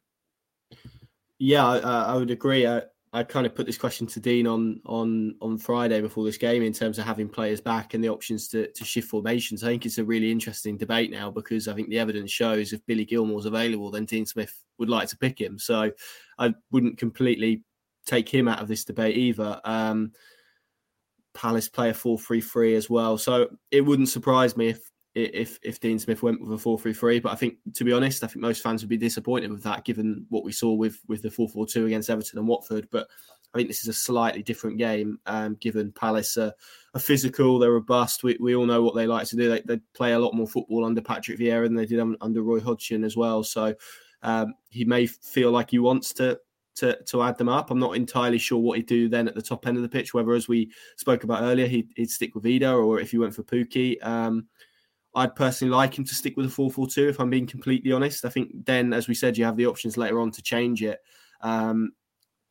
Yeah, 1.39 1.65
I, 1.65 1.79
I 1.79 2.15
would 2.15 2.29
agree. 2.29 2.67
I, 2.67 2.83
I 3.11 3.23
kind 3.23 3.47
of 3.47 3.55
put 3.55 3.65
this 3.65 3.77
question 3.77 4.05
to 4.07 4.19
Dean 4.19 4.45
on 4.45 4.81
on 4.85 5.35
on 5.41 5.57
Friday 5.57 5.99
before 5.99 6.25
this 6.25 6.37
game 6.37 6.61
in 6.61 6.73
terms 6.73 6.99
of 6.99 7.05
having 7.05 7.27
players 7.27 7.59
back 7.59 7.93
and 7.93 8.03
the 8.03 8.09
options 8.09 8.47
to, 8.49 8.71
to 8.71 8.85
shift 8.85 9.09
formations. 9.09 9.63
I 9.63 9.67
think 9.67 9.85
it's 9.85 9.97
a 9.97 10.03
really 10.03 10.31
interesting 10.31 10.77
debate 10.77 11.09
now 11.09 11.31
because 11.31 11.67
I 11.67 11.73
think 11.73 11.89
the 11.89 11.97
evidence 11.97 12.31
shows 12.31 12.71
if 12.71 12.85
Billy 12.85 13.05
Gilmour's 13.05 13.45
available, 13.45 13.89
then 13.89 14.05
Dean 14.05 14.27
Smith 14.27 14.53
would 14.77 14.89
like 14.89 15.07
to 15.09 15.17
pick 15.17 15.41
him. 15.41 15.57
So 15.57 15.91
I 16.37 16.53
wouldn't 16.71 16.99
completely 16.99 17.63
take 18.05 18.29
him 18.29 18.47
out 18.47 18.61
of 18.61 18.67
this 18.67 18.85
debate 18.85 19.17
either. 19.17 19.59
Um, 19.63 20.11
Palace 21.33 21.69
play 21.69 21.89
a 21.89 21.93
4-3-3 21.93 22.75
as 22.75 22.89
well. 22.89 23.17
So 23.17 23.49
it 23.71 23.81
wouldn't 23.81 24.09
surprise 24.09 24.55
me 24.55 24.69
if 24.69 24.81
if 25.15 25.59
if 25.63 25.79
Dean 25.79 25.99
Smith 25.99 26.23
went 26.23 26.41
with 26.41 26.59
a 26.59 26.63
4-3-3. 26.63 27.21
But 27.21 27.31
I 27.31 27.35
think, 27.35 27.55
to 27.73 27.83
be 27.83 27.93
honest, 27.93 28.23
I 28.23 28.27
think 28.27 28.41
most 28.41 28.61
fans 28.61 28.81
would 28.81 28.89
be 28.89 28.97
disappointed 28.97 29.51
with 29.51 29.63
that, 29.63 29.85
given 29.85 30.25
what 30.29 30.43
we 30.43 30.51
saw 30.51 30.73
with 30.73 30.99
with 31.07 31.21
the 31.21 31.29
4-4-2 31.29 31.87
against 31.87 32.09
Everton 32.09 32.39
and 32.39 32.47
Watford. 32.47 32.87
But 32.91 33.07
I 33.53 33.57
think 33.57 33.69
this 33.69 33.81
is 33.81 33.87
a 33.87 33.93
slightly 33.93 34.43
different 34.43 34.77
game, 34.77 35.19
um, 35.25 35.55
given 35.55 35.91
Palace 35.91 36.37
are, 36.37 36.53
are, 36.93 36.99
physical, 36.99 37.57
they're 37.57 37.71
robust. 37.71 38.23
We, 38.23 38.37
we 38.39 38.55
all 38.55 38.67
know 38.67 38.83
what 38.83 38.93
they 38.93 39.07
like 39.07 39.27
to 39.29 39.35
do. 39.35 39.49
They, 39.49 39.61
they 39.61 39.81
play 39.95 40.13
a 40.13 40.19
lot 40.19 40.35
more 40.35 40.47
football 40.47 40.85
under 40.85 41.01
Patrick 41.01 41.39
Vieira 41.39 41.63
than 41.63 41.73
they 41.73 41.87
did 41.87 41.99
under 42.21 42.43
Roy 42.43 42.59
Hodgson 42.59 43.03
as 43.03 43.17
well. 43.17 43.43
So 43.43 43.73
um, 44.21 44.53
he 44.69 44.85
may 44.85 45.07
feel 45.07 45.49
like 45.49 45.71
he 45.71 45.79
wants 45.79 46.13
to 46.13 46.39
to, 46.75 46.97
to 47.07 47.23
add 47.23 47.37
them 47.37 47.49
up. 47.49 47.71
I'm 47.71 47.79
not 47.79 47.97
entirely 47.97 48.37
sure 48.37 48.59
what 48.59 48.77
he'd 48.77 48.85
do 48.85 49.09
then 49.09 49.27
at 49.27 49.35
the 49.35 49.41
top 49.41 49.67
end 49.67 49.75
of 49.75 49.83
the 49.83 49.89
pitch, 49.89 50.13
whether, 50.13 50.31
as 50.31 50.47
we 50.47 50.71
spoke 50.95 51.25
about 51.25 51.43
earlier, 51.43 51.67
he'd, 51.67 51.89
he'd 51.97 52.09
stick 52.09 52.35
with 52.35 52.45
Idah 52.45 52.81
or 52.81 53.01
if 53.01 53.11
he 53.11 53.17
went 53.17 53.35
for 53.35 53.43
Pukki. 53.43 54.01
Um, 54.05 54.47
I'd 55.19 55.35
personally 55.35 55.73
like 55.75 55.97
him 55.97 56.05
to 56.05 56.15
stick 56.15 56.37
with 56.37 56.45
a 56.45 56.49
4 56.49 56.71
4 56.71 56.87
2, 56.87 57.09
if 57.09 57.19
I'm 57.19 57.29
being 57.29 57.45
completely 57.45 57.91
honest. 57.91 58.23
I 58.23 58.29
think 58.29 58.65
then, 58.65 58.93
as 58.93 59.07
we 59.07 59.13
said, 59.13 59.37
you 59.37 59.43
have 59.43 59.57
the 59.57 59.65
options 59.65 59.97
later 59.97 60.21
on 60.21 60.31
to 60.31 60.41
change 60.41 60.81
it. 60.81 60.99
Um, 61.41 61.91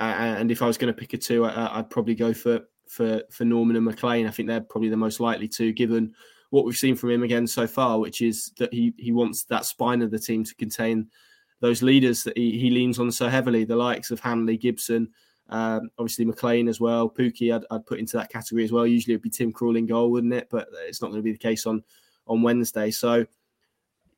and 0.00 0.50
if 0.50 0.62
I 0.62 0.66
was 0.66 0.78
going 0.78 0.92
to 0.92 0.98
pick 0.98 1.14
a 1.14 1.18
two, 1.18 1.44
I, 1.44 1.78
would 1.78 1.90
probably 1.90 2.14
go 2.14 2.32
for, 2.32 2.60
for, 2.86 3.22
for 3.30 3.44
Normann 3.44 3.76
and 3.76 3.84
McLean. 3.84 4.26
I 4.26 4.30
think 4.30 4.48
they're 4.48 4.60
probably 4.60 4.90
the 4.90 4.96
most 4.96 5.18
likely 5.18 5.48
to, 5.48 5.72
given 5.72 6.14
what 6.50 6.64
we've 6.64 6.76
seen 6.76 6.94
from 6.94 7.10
him 7.10 7.22
again 7.22 7.46
so 7.46 7.66
far, 7.66 7.98
which 7.98 8.20
is 8.20 8.52
that 8.58 8.72
he, 8.72 8.94
he 8.96 9.12
wants 9.12 9.44
that 9.44 9.64
spine 9.64 10.02
of 10.02 10.10
the 10.10 10.18
team 10.18 10.44
to 10.44 10.54
contain 10.54 11.08
those 11.60 11.82
leaders 11.82 12.22
that 12.22 12.36
he, 12.36 12.58
he 12.58 12.70
leans 12.70 12.98
on 12.98 13.10
so 13.10 13.28
heavily, 13.28 13.64
the 13.64 13.74
likes 13.74 14.10
of 14.10 14.20
Hanley, 14.20 14.56
Gibson, 14.56 15.08
um, 15.48 15.90
obviously 15.98 16.24
McLean 16.24 16.68
as 16.68 16.80
well. 16.80 17.08
Pukki, 17.08 17.54
I'd, 17.54 17.64
I'd, 17.70 17.86
put 17.86 17.98
into 17.98 18.16
that 18.18 18.30
category 18.30 18.64
as 18.64 18.72
well. 18.72 18.86
Usually 18.86 19.14
it'd 19.14 19.22
be 19.22 19.30
Tim 19.30 19.52
Krul 19.52 19.76
in 19.78 19.86
goal, 19.86 20.10
wouldn't 20.10 20.34
it? 20.34 20.48
But 20.50 20.68
it's 20.86 21.00
not 21.00 21.08
going 21.08 21.18
to 21.18 21.24
be 21.24 21.32
the 21.32 21.38
case 21.38 21.66
on 21.66 21.82
on 22.28 22.42
Wednesday. 22.42 22.90
So, 22.90 23.26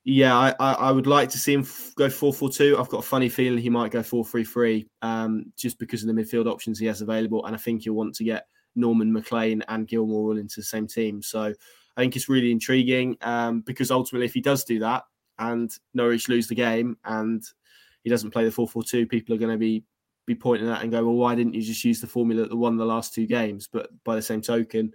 yeah, 0.04 0.36
I, 0.36 0.54
I, 0.58 0.72
I 0.72 0.90
would 0.92 1.06
like 1.06 1.28
to 1.30 1.38
see 1.38 1.52
him 1.52 1.60
f- 1.60 1.92
go 1.96 2.08
4 2.08 2.32
4 2.32 2.50
2. 2.50 2.76
I've 2.78 2.88
got 2.88 2.98
a 2.98 3.02
funny 3.02 3.28
feeling 3.28 3.58
he 3.58 3.70
might 3.70 3.90
go 3.90 4.02
4 4.02 4.24
3 4.24 4.44
3 4.44 4.86
um, 5.02 5.52
just 5.56 5.78
because 5.78 6.02
of 6.02 6.14
the 6.14 6.20
midfield 6.20 6.50
options 6.50 6.78
he 6.78 6.86
has 6.86 7.02
available. 7.02 7.44
And 7.46 7.54
I 7.54 7.58
think 7.58 7.82
he'll 7.82 7.94
want 7.94 8.14
to 8.16 8.24
get 8.24 8.46
Normann 8.74 9.12
McLean 9.12 9.62
and 9.68 9.86
Gilmour 9.86 10.14
all 10.14 10.38
into 10.38 10.60
the 10.60 10.64
same 10.64 10.86
team. 10.86 11.22
So, 11.22 11.52
I 11.96 12.00
think 12.00 12.16
it's 12.16 12.28
really 12.28 12.52
intriguing 12.52 13.16
um, 13.20 13.60
because 13.60 13.90
ultimately, 13.90 14.26
if 14.26 14.34
he 14.34 14.40
does 14.40 14.64
do 14.64 14.78
that 14.78 15.04
and 15.38 15.70
Norwich 15.92 16.28
lose 16.28 16.46
the 16.46 16.54
game 16.54 16.96
and 17.04 17.42
he 18.04 18.10
doesn't 18.10 18.30
play 18.30 18.44
the 18.44 18.50
4 18.50 18.68
4 18.68 18.82
2, 18.82 19.06
people 19.06 19.34
are 19.34 19.38
going 19.38 19.52
to 19.52 19.58
be 19.58 19.84
be 20.26 20.34
pointing 20.34 20.68
at 20.68 20.82
and 20.82 20.92
go, 20.92 21.04
well, 21.04 21.14
why 21.14 21.34
didn't 21.34 21.54
you 21.54 21.62
just 21.62 21.84
use 21.84 22.00
the 22.00 22.06
formula 22.06 22.46
that 22.46 22.56
won 22.56 22.76
the 22.76 22.84
last 22.84 23.12
two 23.12 23.26
games? 23.26 23.68
But 23.70 23.90
by 24.04 24.14
the 24.14 24.22
same 24.22 24.40
token, 24.40 24.92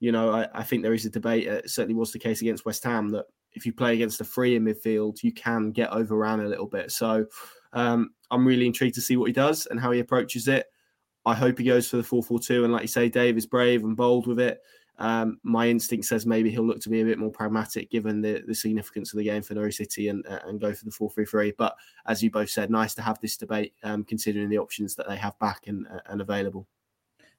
you 0.00 0.12
know, 0.12 0.30
I, 0.30 0.48
I 0.54 0.62
think 0.62 0.82
there 0.82 0.94
is 0.94 1.06
a 1.06 1.10
debate. 1.10 1.46
It 1.46 1.70
certainly 1.70 1.94
was 1.94 2.12
the 2.12 2.18
case 2.18 2.40
against 2.40 2.64
West 2.64 2.84
Ham 2.84 3.08
that 3.10 3.26
if 3.52 3.64
you 3.64 3.72
play 3.72 3.94
against 3.94 4.20
a 4.20 4.24
free 4.24 4.56
in 4.56 4.64
midfield, 4.64 5.22
you 5.22 5.32
can 5.32 5.70
get 5.70 5.90
overrun 5.90 6.40
a 6.40 6.48
little 6.48 6.66
bit. 6.66 6.90
So 6.90 7.26
um, 7.72 8.10
I'm 8.30 8.46
really 8.46 8.66
intrigued 8.66 8.96
to 8.96 9.00
see 9.00 9.16
what 9.16 9.26
he 9.26 9.32
does 9.32 9.66
and 9.66 9.80
how 9.80 9.92
he 9.92 10.00
approaches 10.00 10.48
it. 10.48 10.66
I 11.26 11.34
hope 11.34 11.58
he 11.58 11.64
goes 11.64 11.88
for 11.88 11.96
the 11.96 12.02
4 12.02 12.22
4 12.22 12.38
2. 12.38 12.64
And 12.64 12.72
like 12.72 12.82
you 12.82 12.88
say, 12.88 13.08
Dave 13.08 13.36
is 13.36 13.46
brave 13.46 13.84
and 13.84 13.96
bold 13.96 14.26
with 14.26 14.40
it. 14.40 14.60
Um, 14.98 15.38
my 15.42 15.68
instinct 15.68 16.06
says 16.06 16.24
maybe 16.24 16.50
he'll 16.50 16.66
look 16.66 16.80
to 16.80 16.88
be 16.88 17.00
a 17.00 17.04
bit 17.04 17.18
more 17.18 17.30
pragmatic 17.30 17.90
given 17.90 18.20
the, 18.20 18.44
the 18.46 18.54
significance 18.54 19.12
of 19.12 19.18
the 19.18 19.24
game 19.24 19.42
for 19.42 19.54
Norwich 19.54 19.76
City 19.76 20.08
and, 20.08 20.24
and 20.26 20.60
go 20.60 20.72
for 20.72 20.84
the 20.84 20.90
4 20.90 21.10
3 21.10 21.24
3. 21.24 21.54
But 21.56 21.76
as 22.06 22.22
you 22.22 22.30
both 22.30 22.50
said, 22.50 22.70
nice 22.70 22.94
to 22.94 23.02
have 23.02 23.20
this 23.20 23.36
debate 23.36 23.74
um, 23.82 24.04
considering 24.04 24.48
the 24.48 24.58
options 24.58 24.94
that 24.96 25.08
they 25.08 25.16
have 25.16 25.38
back 25.38 25.66
and, 25.66 25.86
and 26.06 26.20
available 26.20 26.66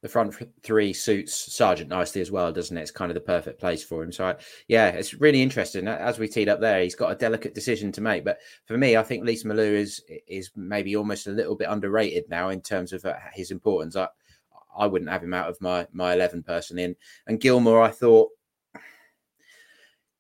the 0.06 0.10
front 0.10 0.36
three 0.62 0.94
suits 0.94 1.34
Sargent 1.56 1.90
nicely 1.90 2.22
as 2.22 2.30
well, 2.30 2.52
doesn't 2.54 2.78
it? 2.78 2.82
It's 2.82 2.92
kind 2.92 3.10
of 3.10 3.16
the 3.16 3.22
perfect 3.22 3.60
place 3.60 3.84
for 3.84 4.04
him. 4.04 4.12
So, 4.12 4.28
I, 4.28 4.36
yeah, 4.68 4.90
it's 4.90 5.16
really 5.16 5.42
interesting. 5.42 5.88
As 5.88 6.20
we 6.20 6.28
teed 6.28 6.48
up 6.48 6.62
there, 6.62 6.84
he's 6.84 6.94
got 6.94 7.12
a 7.12 7.16
delicate 7.16 7.56
decision 7.56 7.92
to 7.94 8.02
make. 8.02 8.24
But 8.24 8.38
for 8.66 8.78
me, 8.78 8.98
I 8.98 9.02
think 9.02 9.26
Lees-Melou 9.26 9.74
is 9.74 10.04
is 10.28 10.52
maybe 10.56 10.96
almost 10.96 11.26
a 11.26 11.32
little 11.32 11.56
bit 11.56 11.70
underrated 11.70 12.26
now 12.30 12.50
in 12.50 12.62
terms 12.62 12.94
of 12.94 13.04
uh, 13.04 13.16
his 13.34 13.50
importance. 13.50 13.96
I, 13.96 14.08
I 14.78 14.86
wouldn't 14.86 15.10
have 15.10 15.24
him 15.24 15.34
out 15.34 15.50
of 15.50 15.60
my 15.60 15.88
my 15.92 16.14
eleven 16.14 16.44
personally. 16.44 16.84
And, 16.84 16.96
and 17.26 17.42
Gilmour, 17.42 17.82
I 17.82 17.90
thought 17.90 18.30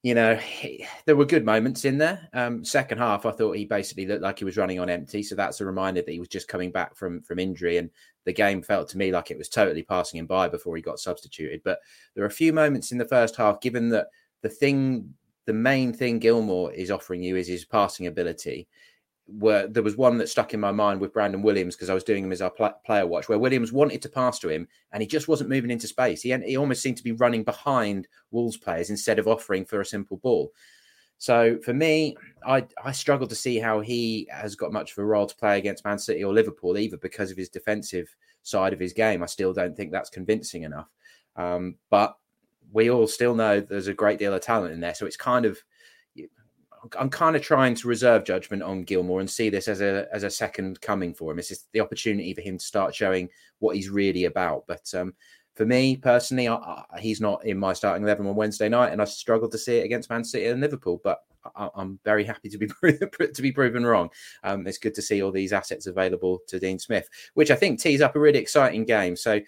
you 0.05 0.13
know, 0.13 0.36
he, 0.36 0.86
there 1.05 1.15
were 1.15 1.25
good 1.25 1.45
moments 1.45 1.83
in 1.83 1.97
there. 1.97 2.29
Um, 2.31 2.63
second 2.63 2.99
half, 2.99 3.25
I 3.25 3.31
thought 3.31 3.57
he 3.57 3.65
basically 3.65 4.05
looked 4.05 4.21
like 4.21 4.38
he 4.38 4.45
was 4.45 4.55
running 4.55 4.79
on 4.79 4.88
empty. 4.88 5.23
So 5.23 5.33
that's 5.33 5.61
a 5.61 5.65
reminder 5.65 6.03
that 6.03 6.11
he 6.11 6.19
was 6.19 6.27
just 6.27 6.47
coming 6.47 6.71
back 6.71 6.95
from 6.95 7.23
from 7.23 7.39
injury, 7.39 7.77
and 7.77 7.89
the 8.26 8.34
game 8.34 8.61
felt 8.61 8.89
to 8.89 8.97
me 8.97 9.11
like 9.11 9.32
it 9.32 9.38
was 9.38 9.49
totally 9.49 9.84
passing 9.84 10.19
him 10.19 10.26
by 10.26 10.49
before 10.49 10.76
he 10.76 10.82
got 10.82 10.99
substituted. 10.99 11.61
But 11.63 11.80
there 12.13 12.23
are 12.23 12.28
a 12.28 12.32
few 12.32 12.51
moments 12.53 12.91
in 12.91 12.97
the 12.97 13.07
first 13.07 13.36
half, 13.36 13.61
given 13.61 13.89
that 13.89 14.07
the 14.41 14.49
thing, 14.49 15.13
the 15.45 15.53
main 15.53 15.93
thing 15.93 16.19
Gilmour 16.19 16.73
is 16.73 16.91
offering 16.91 17.23
you 17.23 17.36
is 17.36 17.47
his 17.47 17.65
passing 17.65 18.07
ability 18.07 18.67
where 19.28 19.67
there 19.67 19.84
was 19.84 19.97
one 19.97 20.17
that 20.19 20.30
stuck 20.30 20.53
in 20.53 20.59
my 20.59 20.71
mind 20.71 20.99
with 20.99 21.13
Brandon 21.13 21.41
Williams 21.41 21.76
because 21.76 21.89
I 21.89 21.95
was 21.95 22.03
doing 22.03 22.23
him 22.23 22.32
as 22.32 22.41
our 22.41 22.51
pl- 22.51 22.80
player 22.86 23.07
watch, 23.07 23.28
where 23.28 23.39
Williams 23.39 23.71
wanted 23.71 24.01
to 24.03 24.09
pass 24.09 24.38
to 24.39 24.49
him 24.49 24.67
and 24.91 25.01
he 25.01 25.07
just 25.07 25.28
wasn't 25.28 25.49
moving 25.49 25.71
into 25.71 25.88
space. 25.88 26.21
He, 26.21 26.36
he 26.45 26.57
almost 26.57 26.82
seemed 26.84 26.97
to 26.97 27.03
be 27.03 27.11
running 27.13 27.43
behind 27.43 28.07
Wolves 28.30 28.57
players 28.57 28.91
instead 28.91 29.17
of 29.17 29.28
offering 29.28 29.65
for 29.65 29.82
a 29.82 29.86
simple 29.86 30.17
ball. 30.17 30.51
So 31.18 31.57
for 31.63 31.74
me, 31.74 32.16
I 32.45 32.66
I 32.84 32.91
struggle 32.91 33.28
to 33.28 33.36
see 33.36 33.57
how 33.57 33.80
he 33.80 34.28
has 34.32 34.55
got 34.55 34.74
much 34.74 34.91
of 34.91 34.97
a 34.97 35.05
role 35.05 35.26
to 35.26 35.36
play 35.36 35.57
against 35.57 35.86
Man 35.86 35.99
City 35.99 36.24
or 36.24 36.34
Liverpool, 36.34 36.78
either 36.78 36.97
because 36.97 37.32
of 37.32 37.38
his 37.38 37.49
defensive 37.49 38.13
side 38.43 38.74
of 38.74 38.80
his 38.80 38.93
game. 38.93 39.24
I 39.24 39.28
still 39.28 39.53
don't 39.53 39.76
think 39.76 39.91
that's 39.91 40.09
convincing 40.09 40.63
enough. 40.63 40.89
Um, 41.36 41.76
but 41.89 42.18
we 42.72 42.89
all 42.89 43.07
still 43.07 43.36
know 43.36 43.59
there's 43.59 43.88
a 43.88 43.93
great 43.93 44.20
deal 44.20 44.34
of 44.34 44.41
talent 44.41 44.74
in 44.74 44.80
there, 44.80 44.95
so 44.95 45.05
it's 45.05 45.18
kind 45.18 45.45
of 45.45 45.57
I'm 46.97 47.09
kind 47.09 47.36
of 47.36 47.41
trying 47.41 47.74
to 47.76 47.88
reserve 47.88 48.26
judgment 48.26 48.61
on 48.61 48.84
Gilmour 48.84 49.20
and 49.20 49.30
see 49.30 49.49
this 49.49 49.68
as 49.68 49.82
a 49.82 50.07
as 50.13 50.24
a 50.24 50.30
second 50.30 50.82
coming 50.82 51.13
for 51.13 51.32
him. 51.32 51.39
It's 51.39 51.47
just 51.47 51.72
the 51.72 51.80
opportunity 51.80 52.34
for 52.34 52.41
him 52.41 52.57
to 52.57 52.66
start 52.66 52.93
showing 52.93 53.30
what 53.59 53.76
he's 53.76 53.89
really 53.89 54.26
about. 54.26 54.66
But 54.68 54.93
um, 54.93 55.13
for 55.56 55.66
me 55.66 55.95
personally, 55.95 56.47
I, 56.47 56.56
I, 56.56 56.99
he's 56.99 57.22
not 57.22 57.45
in 57.45 57.58
my 57.58 57.74
starting 57.74 58.03
eleven 58.03 58.28
on 58.28 58.36
Wednesday 58.36 58.70
night, 58.70 58.91
and 58.91 59.01
I 59.01 59.06
struggled 59.06 59.51
to 59.53 59.58
see 59.58 59.78
it 59.78 59.86
against 59.86 60.10
Man 60.10 60.24
City 60.24 60.47
and 60.47 60.62
Liverpool. 60.62 61.01
But 61.03 61.20
I, 61.56 61.70
am 61.78 61.99
very 62.03 62.24
happy 62.24 62.49
to 62.49 62.58
be 62.58 62.68
to 63.34 63.41
be 63.41 63.51
proven 63.51 63.86
wrong. 63.86 64.10
Um, 64.43 64.68
it's 64.68 64.78
good 64.78 64.95
to 64.95 65.01
see 65.01 65.22
all 65.22 65.32
these 65.32 65.53
assets 65.53 65.88
available 65.88 66.39
to 66.47 66.60
Dean 66.60 66.80
Smith, 66.80 67.10
which 67.34 67.51
I 67.51 67.56
think 67.56 67.80
tees 67.80 68.01
up 68.01 68.16
a 68.16 68.20
really 68.20 68.39
exciting 68.39 68.86
game. 68.86 69.16
So 69.16 69.39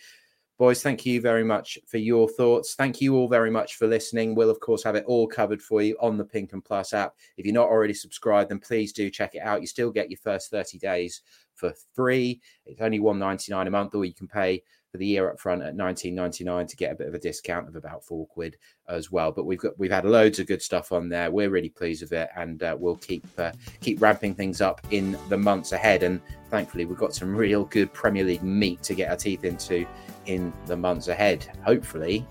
Boys, 0.58 0.82
thank 0.82 1.06
you 1.06 1.22
very 1.22 1.44
much 1.44 1.78
for 1.86 2.00
your 2.00 2.28
thoughts. 2.28 2.74
Thank 2.74 3.00
you 3.00 3.16
all 3.16 3.28
very 3.28 3.52
much 3.52 3.76
for 3.76 3.86
listening. 3.86 4.34
We'll, 4.34 4.50
of 4.50 4.60
course, 4.60 4.84
have 4.84 4.96
it 4.96 5.06
all 5.06 5.28
covered 5.28 5.62
for 5.62 5.84
you 5.84 5.96
on 6.02 6.18
the 6.18 6.26
Pink 6.26 6.52
Un 6.52 6.62
Plus 6.62 6.94
app. 6.94 7.14
If 7.38 7.46
you're 7.46 7.54
not 7.54 7.70
already 7.70 7.94
subscribed, 7.94 8.50
then 8.50 8.58
please 8.58 8.92
do 8.92 9.12
check 9.12 9.36
it 9.36 9.44
out. 9.44 9.62
You 9.62 9.68
still 9.68 9.92
get 9.92 10.10
your 10.10 10.18
first 10.18 10.50
30 10.50 10.80
days 10.80 11.22
for 11.54 11.76
free. 11.94 12.42
It's 12.66 12.82
only 12.82 12.98
$1.99 13.00 13.68
a 13.68 13.70
month, 13.70 13.94
or 13.94 14.04
you 14.04 14.16
can 14.16 14.28
pay 14.28 14.64
for 14.92 14.98
the 14.98 15.06
year 15.06 15.30
up 15.30 15.40
front 15.40 15.62
at 15.62 15.76
19.99 15.76 16.68
to 16.68 16.76
get 16.76 16.92
a 16.92 16.96
bit 16.96 17.08
of 17.08 17.14
a 17.14 17.20
discount 17.20 17.68
of 17.68 17.76
about 17.76 18.04
four 18.04 18.26
quid 18.28 18.58
as 18.88 19.12
well. 19.12 19.32
But 19.32 19.46
we've 19.46 19.60
got 19.60 19.78
we've 19.78 19.92
had 19.92 20.06
loads 20.06 20.40
of 20.40 20.48
good 20.48 20.62
stuff 20.62 20.92
on 20.92 21.10
there. 21.10 21.32
We're 21.32 21.50
really 21.50 21.70
pleased 21.70 22.02
with 22.02 22.14
it, 22.14 22.30
and 22.36 22.62
uh, 22.64 22.76
we'll 22.80 22.96
keep 22.98 23.26
uh, 23.38 23.52
keep 23.82 24.02
ramping 24.02 24.36
things 24.36 24.62
up 24.62 24.82
in 24.92 25.18
the 25.30 25.38
months 25.38 25.72
ahead. 25.72 26.04
And 26.04 26.22
thankfully, 26.50 26.86
we've 26.86 26.98
got 26.98 27.14
some 27.14 27.36
real 27.36 27.66
good 27.66 27.92
Premier 27.94 28.24
League 28.24 28.44
meat 28.44 28.82
to 28.84 28.96
get 28.96 29.10
our 29.10 29.18
teeth 29.18 29.44
into 29.44 29.86
in 30.26 30.54
the 30.66 30.78
months 30.78 31.08
ahead. 31.08 31.46
Hopefully, 31.64 32.26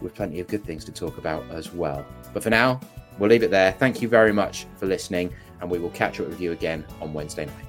with 0.00 0.14
plenty 0.14 0.40
of 0.40 0.46
good 0.48 0.64
things 0.64 0.84
to 0.84 0.92
talk 0.92 1.18
about 1.18 1.48
as 1.50 1.72
well. 1.72 2.04
But 2.32 2.42
for 2.42 2.50
now, 2.50 2.80
we'll 3.18 3.30
leave 3.30 3.42
it 3.42 3.50
there. 3.50 3.72
Thank 3.72 4.02
you 4.02 4.08
very 4.08 4.32
much 4.32 4.66
for 4.76 4.86
listening, 4.86 5.32
and 5.60 5.70
we 5.70 5.78
will 5.78 5.90
catch 5.90 6.20
up 6.20 6.28
with 6.28 6.40
you 6.40 6.52
again 6.52 6.84
on 7.00 7.12
Wednesday 7.12 7.46
night. 7.46 7.67